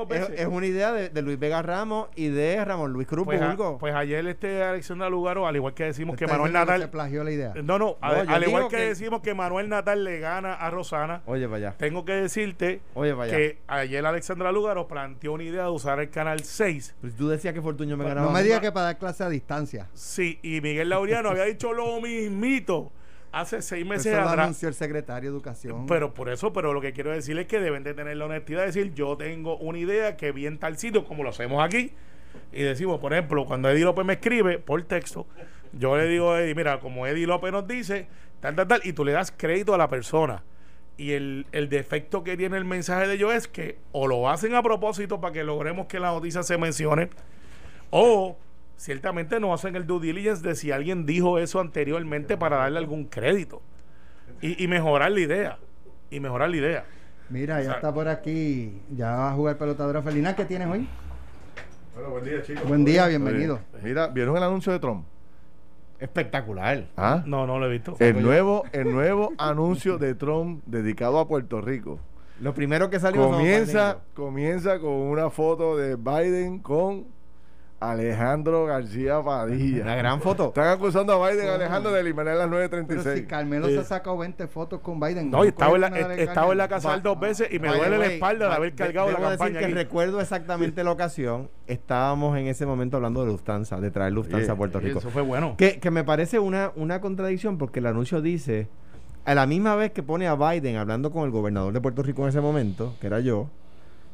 pues 0.07 0.21
eso 0.21 0.33
es, 0.35 0.47
una 0.47 0.67
idea 0.67 0.93
de, 0.93 1.09
de 1.09 1.23
Luis 1.23 1.39
Vega 1.39 1.61
Ramos 1.63 2.09
y 2.15 2.29
de 2.29 2.65
Ramón 2.65 2.93
Luis 2.93 3.09
Cruz 3.09 3.25
Pues, 3.25 3.41
a- 3.43 3.57
pues 3.79 3.95
ayer 3.95 4.27
este 4.27 4.63
Alexandra 4.63 5.09
Lugaro, 5.11 5.47
al 5.47 5.57
igual 5.57 5.75
que 5.75 5.85
decimos 5.85 6.17
que 6.17 6.25
Está 6.25 6.37
Manuel 6.37 6.53
Natal. 6.53 6.89
plagió 6.91 7.25
la 7.25 7.33
idea. 7.33 7.53
No, 7.63 7.79
no, 7.79 7.97
a- 8.01 8.13
No, 8.13 8.25
yo 8.25 8.31
al 8.31 8.45
igual 8.49 8.69
que, 8.69 8.77
que- 8.77 8.83
decimos 8.89 9.21
que 9.23 9.35
Manuel 9.35 9.69
Natal 9.69 10.05
le 10.05 10.21
gana 10.21 10.55
a 10.55 10.71
Rosana, 10.71 11.23
Oye, 11.27 11.47
vaya. 11.47 11.75
tengo 11.77 12.05
que 12.05 12.13
decirte 12.13 12.81
Oye, 12.95 13.13
vaya. 13.13 13.37
que 13.37 13.59
ayer 13.67 14.07
Alexandra 14.07 14.53
Lugaro 14.53 14.87
planteó 14.87 15.33
una 15.33 15.43
idea 15.43 15.65
de 15.65 15.71
usar 15.71 15.99
el 16.01 16.11
canal 16.11 16.41
6. 16.45 16.95
Pues 17.01 17.17
tú 17.17 17.29
decías 17.29 17.53
que 17.53 17.61
Fortuño 17.63 17.97
me 17.97 18.05
ganaba. 18.05 18.27
No 18.29 18.33
me 18.33 18.43
digas 18.43 18.61
que 18.61 18.71
para 18.71 18.87
dar 18.87 18.99
clase 18.99 19.25
a 19.25 19.29
distancia. 19.29 19.89
Sí, 19.93 20.39
y 20.43 20.61
Miguel 20.61 20.89
Laureano 20.89 21.31
había 21.31 21.45
dicho 21.45 21.73
lo 21.73 22.01
mismito 22.01 22.93
hace 23.41 23.63
seis 23.63 23.85
meses 23.87 24.07
Eso 24.07 24.17
lo 24.21 24.29
atrás. 24.29 24.45
anunció 24.45 24.69
el 24.69 24.75
secretario 24.75 25.31
de 25.31 25.37
Educación. 25.37 25.87
Pero 25.87 26.15
por 26.15 26.29
eso, 26.29 26.53
pero 26.53 26.73
lo 26.73 26.81
que 26.81 26.93
quiero 26.93 27.11
decir 27.11 27.39
es 27.39 27.47
que 27.47 27.61
deben 27.61 27.83
de 27.85 27.95
tener 27.95 28.17
la 28.17 28.25
honestidad 28.25 28.61
de 28.61 28.67
decir, 28.67 28.95
yo 28.95 29.17
tengo 29.17 29.57
una 29.59 29.79
idea 29.79 30.17
que 30.17 30.33
vi 30.33 30.47
en 30.47 30.59
tal 30.59 30.79
sitio, 30.79 31.05
como 31.05 31.23
lo 31.23 31.31
hacemos 31.31 31.65
aquí, 31.65 31.93
y 32.53 32.63
decimos, 32.63 32.99
por 33.01 33.13
ejemplo, 33.13 33.45
cuando 33.47 33.69
Eddie 33.71 33.85
López 33.85 34.05
me 34.05 34.15
escribe 34.15 34.59
por 34.59 34.83
texto, 34.85 35.27
yo 35.73 35.97
le 35.97 36.07
digo 36.07 36.33
a 36.33 36.43
Eddie, 36.43 36.55
mira, 36.55 36.81
como 36.81 37.07
Eddie 37.07 37.27
López 37.27 37.53
nos 37.53 37.67
dice, 37.67 38.09
tal, 38.41 38.55
tal, 38.57 38.69
tal, 38.69 38.81
y 38.85 38.93
tú 38.93 39.05
le 39.05 39.13
das 39.13 39.33
crédito 39.37 39.75
a 39.75 39.79
la 39.79 39.89
persona. 39.89 40.43
Y 40.99 41.13
el, 41.13 41.47
el 41.53 41.69
defecto 41.69 42.25
que 42.25 42.39
tiene 42.39 42.57
el 42.57 42.65
mensaje 42.65 43.07
de 43.07 43.15
ellos 43.15 43.35
es 43.35 43.49
que 43.49 43.77
o 43.93 44.07
lo 44.07 44.31
hacen 44.31 44.55
a 44.55 44.63
propósito 44.63 45.21
para 45.21 45.35
que 45.35 45.45
logremos 45.45 45.87
que 45.89 46.01
la 46.01 46.09
noticia 46.09 46.43
se 46.43 46.57
mencione, 46.57 47.11
o 47.91 48.39
ciertamente 48.77 49.41
no 49.41 49.53
hacen 49.55 49.77
el 49.77 49.87
due 49.87 50.01
diligence 50.01 50.47
de 50.47 50.55
si 50.55 50.71
alguien 50.73 51.07
dijo 51.07 51.39
eso 51.39 51.61
anteriormente 51.61 52.37
para 52.37 52.57
darle 52.59 52.79
algún 52.79 53.05
crédito 53.07 53.63
y, 54.41 54.63
y 54.63 54.69
mejorar 54.69 55.11
la 55.13 55.21
idea. 55.21 55.59
Y 56.11 56.21
mejorar 56.21 56.51
la 56.51 56.57
idea. 56.57 56.85
Mira, 57.31 57.59
ya 57.59 57.65
sea- 57.65 57.75
está 57.75 57.93
por 57.93 58.07
aquí. 58.09 58.81
Ya 58.95 59.11
va 59.17 59.31
a 59.31 59.35
jugar 59.35 59.59
pelotadora 59.59 60.03
Felina. 60.03 60.37
¿Qué 60.37 60.45
tienes 60.45 60.69
hoy? 60.69 60.89
Bueno, 61.95 62.11
buen 62.11 62.25
día, 62.25 62.43
chicos. 62.43 62.69
Buen 62.69 62.85
día, 62.85 63.07
bienvenido. 63.09 63.59
Mira, 63.83 64.07
¿vieron 64.09 64.37
el 64.37 64.43
anuncio 64.43 64.73
de 64.73 64.79
Trump? 64.79 65.05
Espectacular. 65.99 66.87
¿Ah? 66.97 67.23
No, 67.27 67.47
no 67.47 67.59
lo 67.59 67.67
he 67.67 67.71
visto. 67.73 67.97
El 67.99 68.23
nuevo, 68.23 68.65
el 68.73 68.93
nuevo 68.93 69.33
anuncio 69.39 69.97
de 69.99 70.15
Trump 70.15 70.63
dedicado 70.67 71.19
a 71.19 71.27
Puerto 71.27 71.61
Rico. 71.61 71.99
Lo 72.41 72.53
primero 72.53 72.91
que 72.91 73.01
salió 73.01 73.31
Comienza, 73.31 74.01
comienza 74.15 74.79
con 74.79 74.91
una 74.93 75.31
foto 75.31 75.75
de 75.79 75.97
Biden 75.97 76.59
con 76.59 77.07
Alejandro 77.79 78.65
García 78.65 79.23
Padilla. 79.23 79.83
Una 79.83 79.97
gran 79.97 80.21
foto. 80.23 80.47
Están 80.49 80.69
acusando 80.69 81.13
a 81.13 81.31
Biden 81.31 81.49
Alejandro 81.49 81.93
de 81.93 82.01
eliminar 82.01 82.27
las 82.37 82.47
Pero 82.49 82.51
936. 82.51 83.19
si 83.21 83.27
Carmelo 83.27 83.67
Sí. 83.69 83.75
se 83.75 83.81
ha 83.81 83.85
sacado 83.85 84.17
20 84.17 84.47
fotos 84.47 84.81
con 84.81 84.99
Biden. 84.99 85.31
No, 85.31 85.45
y 85.45 85.49
estaba 85.49 85.75
en 85.75 85.81
la, 85.83 85.91
de 85.91 86.15
he- 86.15 86.23
estaba 86.25 86.53
en 86.53 86.59
la 86.59 86.69
casal 86.69 87.03
dos 87.03 87.21
veces 87.21 87.49
y 87.53 87.59
me 87.59 87.69
duele 87.69 87.99
la 87.99 88.07
espalda 88.07 88.49
de 88.49 88.55
haber 88.55 88.75
cargado 88.75 89.09
la 89.11 89.19
debo 89.19 89.25
decir 89.31 89.39
campaña 89.39 89.59
que 89.59 89.65
aquí. 89.67 89.75
recuerdo 89.75 90.21
exactamente 90.21 90.83
la 90.85 90.91
ocasión. 90.93 91.51
Estábamos 91.67 92.37
en 92.39 92.47
ese 92.47 92.65
momento 92.65 92.97
hablando 92.97 93.21
de 93.25 93.31
Lufthansa, 93.33 93.79
de 93.79 93.91
traer 93.91 94.13
Lufthansa 94.13 94.45
Oye, 94.45 94.53
a 94.53 94.57
Puerto 94.57 94.81
Rico. 94.81 94.99
Eso 95.01 95.11
fue 95.11 95.23
bueno. 95.23 95.55
Que, 95.59 95.79
que 95.79 95.91
me 95.91 96.03
parece 96.03 96.39
una, 96.39 96.73
una 96.77 97.01
contradicción 97.03 97.59
porque 97.59 97.81
el 97.81 97.87
anuncio 97.87 98.23
dice, 98.23 98.69
a 99.27 99.35
la 99.35 99.47
misma 99.47 99.75
vez 99.77 99.91
que 99.93 100.03
pone 100.03 100.27
a 100.29 100.35
Biden 100.35 100.77
hablando 100.77 101.11
con 101.11 101.25
el 101.25 101.31
gobernador 101.31 101.75
de 101.75 101.81
Puerto 101.83 102.03
Rico 102.03 102.23
en 102.23 102.29
ese 102.31 102.41
momento, 102.41 102.95
que 103.01 103.07
era 103.09 103.21
yo, 103.21 103.49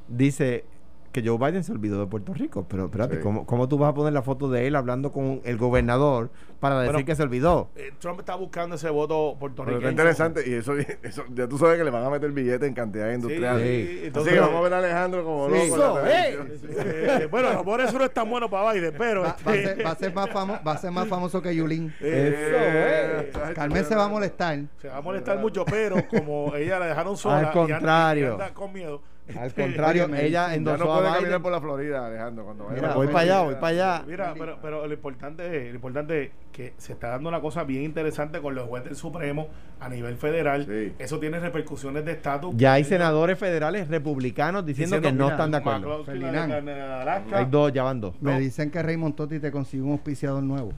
dice 0.08 0.64
que 1.12 1.22
Joe 1.26 1.36
Biden 1.38 1.62
se 1.62 1.72
olvidó 1.72 2.00
de 2.00 2.06
Puerto 2.06 2.32
Rico. 2.34 2.66
Pero 2.68 2.86
espérate, 2.86 3.16
Sí. 3.16 3.20
¿cómo, 3.22 3.46
cómo 3.46 3.68
tú 3.68 3.78
vas 3.78 3.90
a 3.90 3.94
poner 3.94 4.12
la 4.12 4.22
foto 4.22 4.50
de 4.50 4.66
él 4.66 4.74
hablando 4.76 5.12
con 5.12 5.40
el 5.44 5.56
gobernador 5.58 6.30
para 6.58 6.78
decir 6.80 6.92
Bueno, 6.92 7.06
que 7.06 7.14
se 7.14 7.22
olvidó? 7.22 7.68
Eh, 7.76 7.92
Trump 7.98 8.20
está 8.20 8.34
buscando 8.34 8.76
ese 8.76 8.88
voto 8.90 9.30
Pero 9.32 9.38
puertorriqueño. 9.38 9.90
interesante 9.90 10.42
y 10.48 10.54
eso, 10.54 10.72
eso 11.02 11.24
ya 11.34 11.46
tú 11.48 11.58
sabes 11.58 11.76
que 11.78 11.84
le 11.84 11.90
van 11.90 12.04
a 12.04 12.10
meter 12.10 12.30
billete 12.32 12.66
en 12.66 12.74
cantidades 12.74 13.16
industriales. 13.16 13.62
Sí, 13.66 13.86
Sí. 13.98 14.06
entonces- 14.06 14.32
Así 14.32 14.40
que 14.40 14.46
vamos 14.46 14.58
a 14.58 14.62
ver 14.62 14.74
a 14.74 14.78
Alejandro 14.78 15.24
como 15.24 15.48
Sí. 15.50 15.68
loco. 15.70 16.00
Eso. 16.00 16.46
Eh, 16.70 17.28
bueno, 17.30 17.62
por 17.64 17.80
eso 17.80 17.98
no 17.98 18.04
es 18.04 18.12
tan 18.14 18.28
bueno 18.30 18.48
para 18.48 18.72
Biden, 18.72 18.94
pero. 18.96 19.22
Va, 19.22 19.36
va 19.46 19.52
a 19.52 19.54
este, 19.54 19.74
ser, 19.76 19.86
va 19.86 19.90
a 19.90 19.96
ser 19.96 20.14
más 20.14 20.28
famo- 20.30 20.60
va 20.66 20.72
a 20.72 20.78
ser 20.78 20.90
más 20.92 21.08
famoso 21.08 21.42
que 21.42 21.54
Yulín. 21.54 21.92
Eh, 22.00 23.30
Carmen 23.54 23.84
se 23.84 23.94
va 23.94 24.04
a 24.04 24.08
molestar. 24.08 24.58
se 24.80 24.88
va 24.88 24.96
a 24.96 25.00
molestar 25.02 25.38
mucho, 25.38 25.64
pero 25.64 25.96
como 26.08 26.54
ella 26.56 26.78
la 26.78 26.86
dejaron 26.86 27.16
sola. 27.16 27.36
Al 27.36 27.42
y 27.42 27.46
anda- 27.46 27.52
contrario. 27.52 28.26
y 28.28 28.32
anda 28.32 28.54
con 28.54 28.72
miedo. 28.72 29.02
Al 29.38 29.54
contrario, 29.54 30.04
Óyeme, 30.06 30.24
ella 30.26 30.30
Ya 30.30 30.48
no 30.48 30.54
endosó 30.54 30.84
puede 30.86 31.08
a 31.08 31.14
caminar 31.14 31.42
por 31.42 31.52
la 31.52 31.60
Florida, 31.60 32.06
Alejandro. 32.06 32.44
Cuando 32.44 32.64
vaya 32.64 32.80
Mira, 32.80 32.94
voy 32.94 33.06
para 33.06 33.18
allá, 33.20 33.40
voy 33.42 33.54
para 33.54 33.66
allá. 33.68 34.04
Mira, 34.06 34.34
pero, 34.36 34.58
pero 34.60 34.86
lo 34.86 34.92
importante 34.92 35.44
es, 35.66 35.68
lo 35.70 35.76
importante 35.76 36.22
es 36.24 36.30
que 36.50 36.74
se 36.76 36.92
está 36.94 37.08
dando 37.10 37.28
una 37.28 37.40
cosa 37.40 37.62
bien 37.64 37.84
interesante 37.84 38.40
con 38.40 38.54
los 38.54 38.68
jueces 38.68 38.88
del 38.90 38.96
Supremo 38.96 39.48
a 39.80 39.88
nivel 39.88 40.16
federal. 40.16 40.66
Sí. 40.66 40.92
Eso 40.98 41.20
tiene 41.20 41.38
repercusiones 41.38 42.04
de 42.04 42.12
estatus. 42.12 42.52
Ya 42.56 42.72
hay 42.74 42.84
senadores 42.84 43.38
federales 43.38 43.88
republicanos 43.88 44.66
diciendo, 44.66 45.00
que 45.00 45.12
no 45.12 45.24
mira, 45.24 45.36
están 45.36 45.50
de 45.52 45.56
acuerdo. 45.58 46.04
Alaska. 46.04 47.38
Hay 47.38 47.46
dos, 47.46 47.72
ya 47.72 47.84
van 47.84 48.00
dos. 48.00 48.20
Me 48.20 48.32
No. 48.32 48.38
dicen 48.40 48.70
que 48.70 48.82
Raymond 48.82 49.14
Totti 49.14 49.38
te 49.38 49.50
consiguió 49.52 49.86
un 49.86 49.92
auspiciador 49.92 50.42
nuevo. 50.42 50.72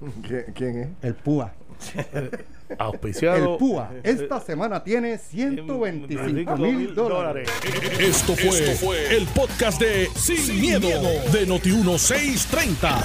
¿Quién, 0.26 0.44
quién 0.54 0.78
es? 0.78 0.88
El 1.02 1.14
PUA. 1.14 1.52
Auspiciado. 2.78 3.52
El 3.52 3.58
PUA. 3.58 3.92
Esta 4.02 4.40
semana 4.40 4.82
tiene 4.82 5.18
125 5.18 6.56
mil 6.56 6.94
dólares. 6.94 7.48
Esto 7.98 8.34
fue, 8.36 9.16
el 9.16 9.26
podcast 9.28 9.80
de 9.80 10.08
Sin, 10.14 10.60
miedo, 10.60 10.88
de 11.32 11.46
Noti1630. 11.46 13.04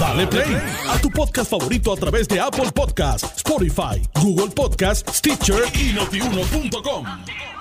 Dale 0.00 0.26
play 0.26 0.56
a 0.88 0.98
tu 0.98 1.10
podcast 1.10 1.50
favorito 1.50 1.92
a 1.92 1.96
través 1.96 2.28
de 2.28 2.40
Apple 2.40 2.70
Podcasts, 2.74 3.36
Spotify, 3.36 4.02
Google 4.20 4.48
Podcasts, 4.54 5.18
Stitcher 5.18 5.62
y 5.74 5.92
notiuno.com. 5.92 7.51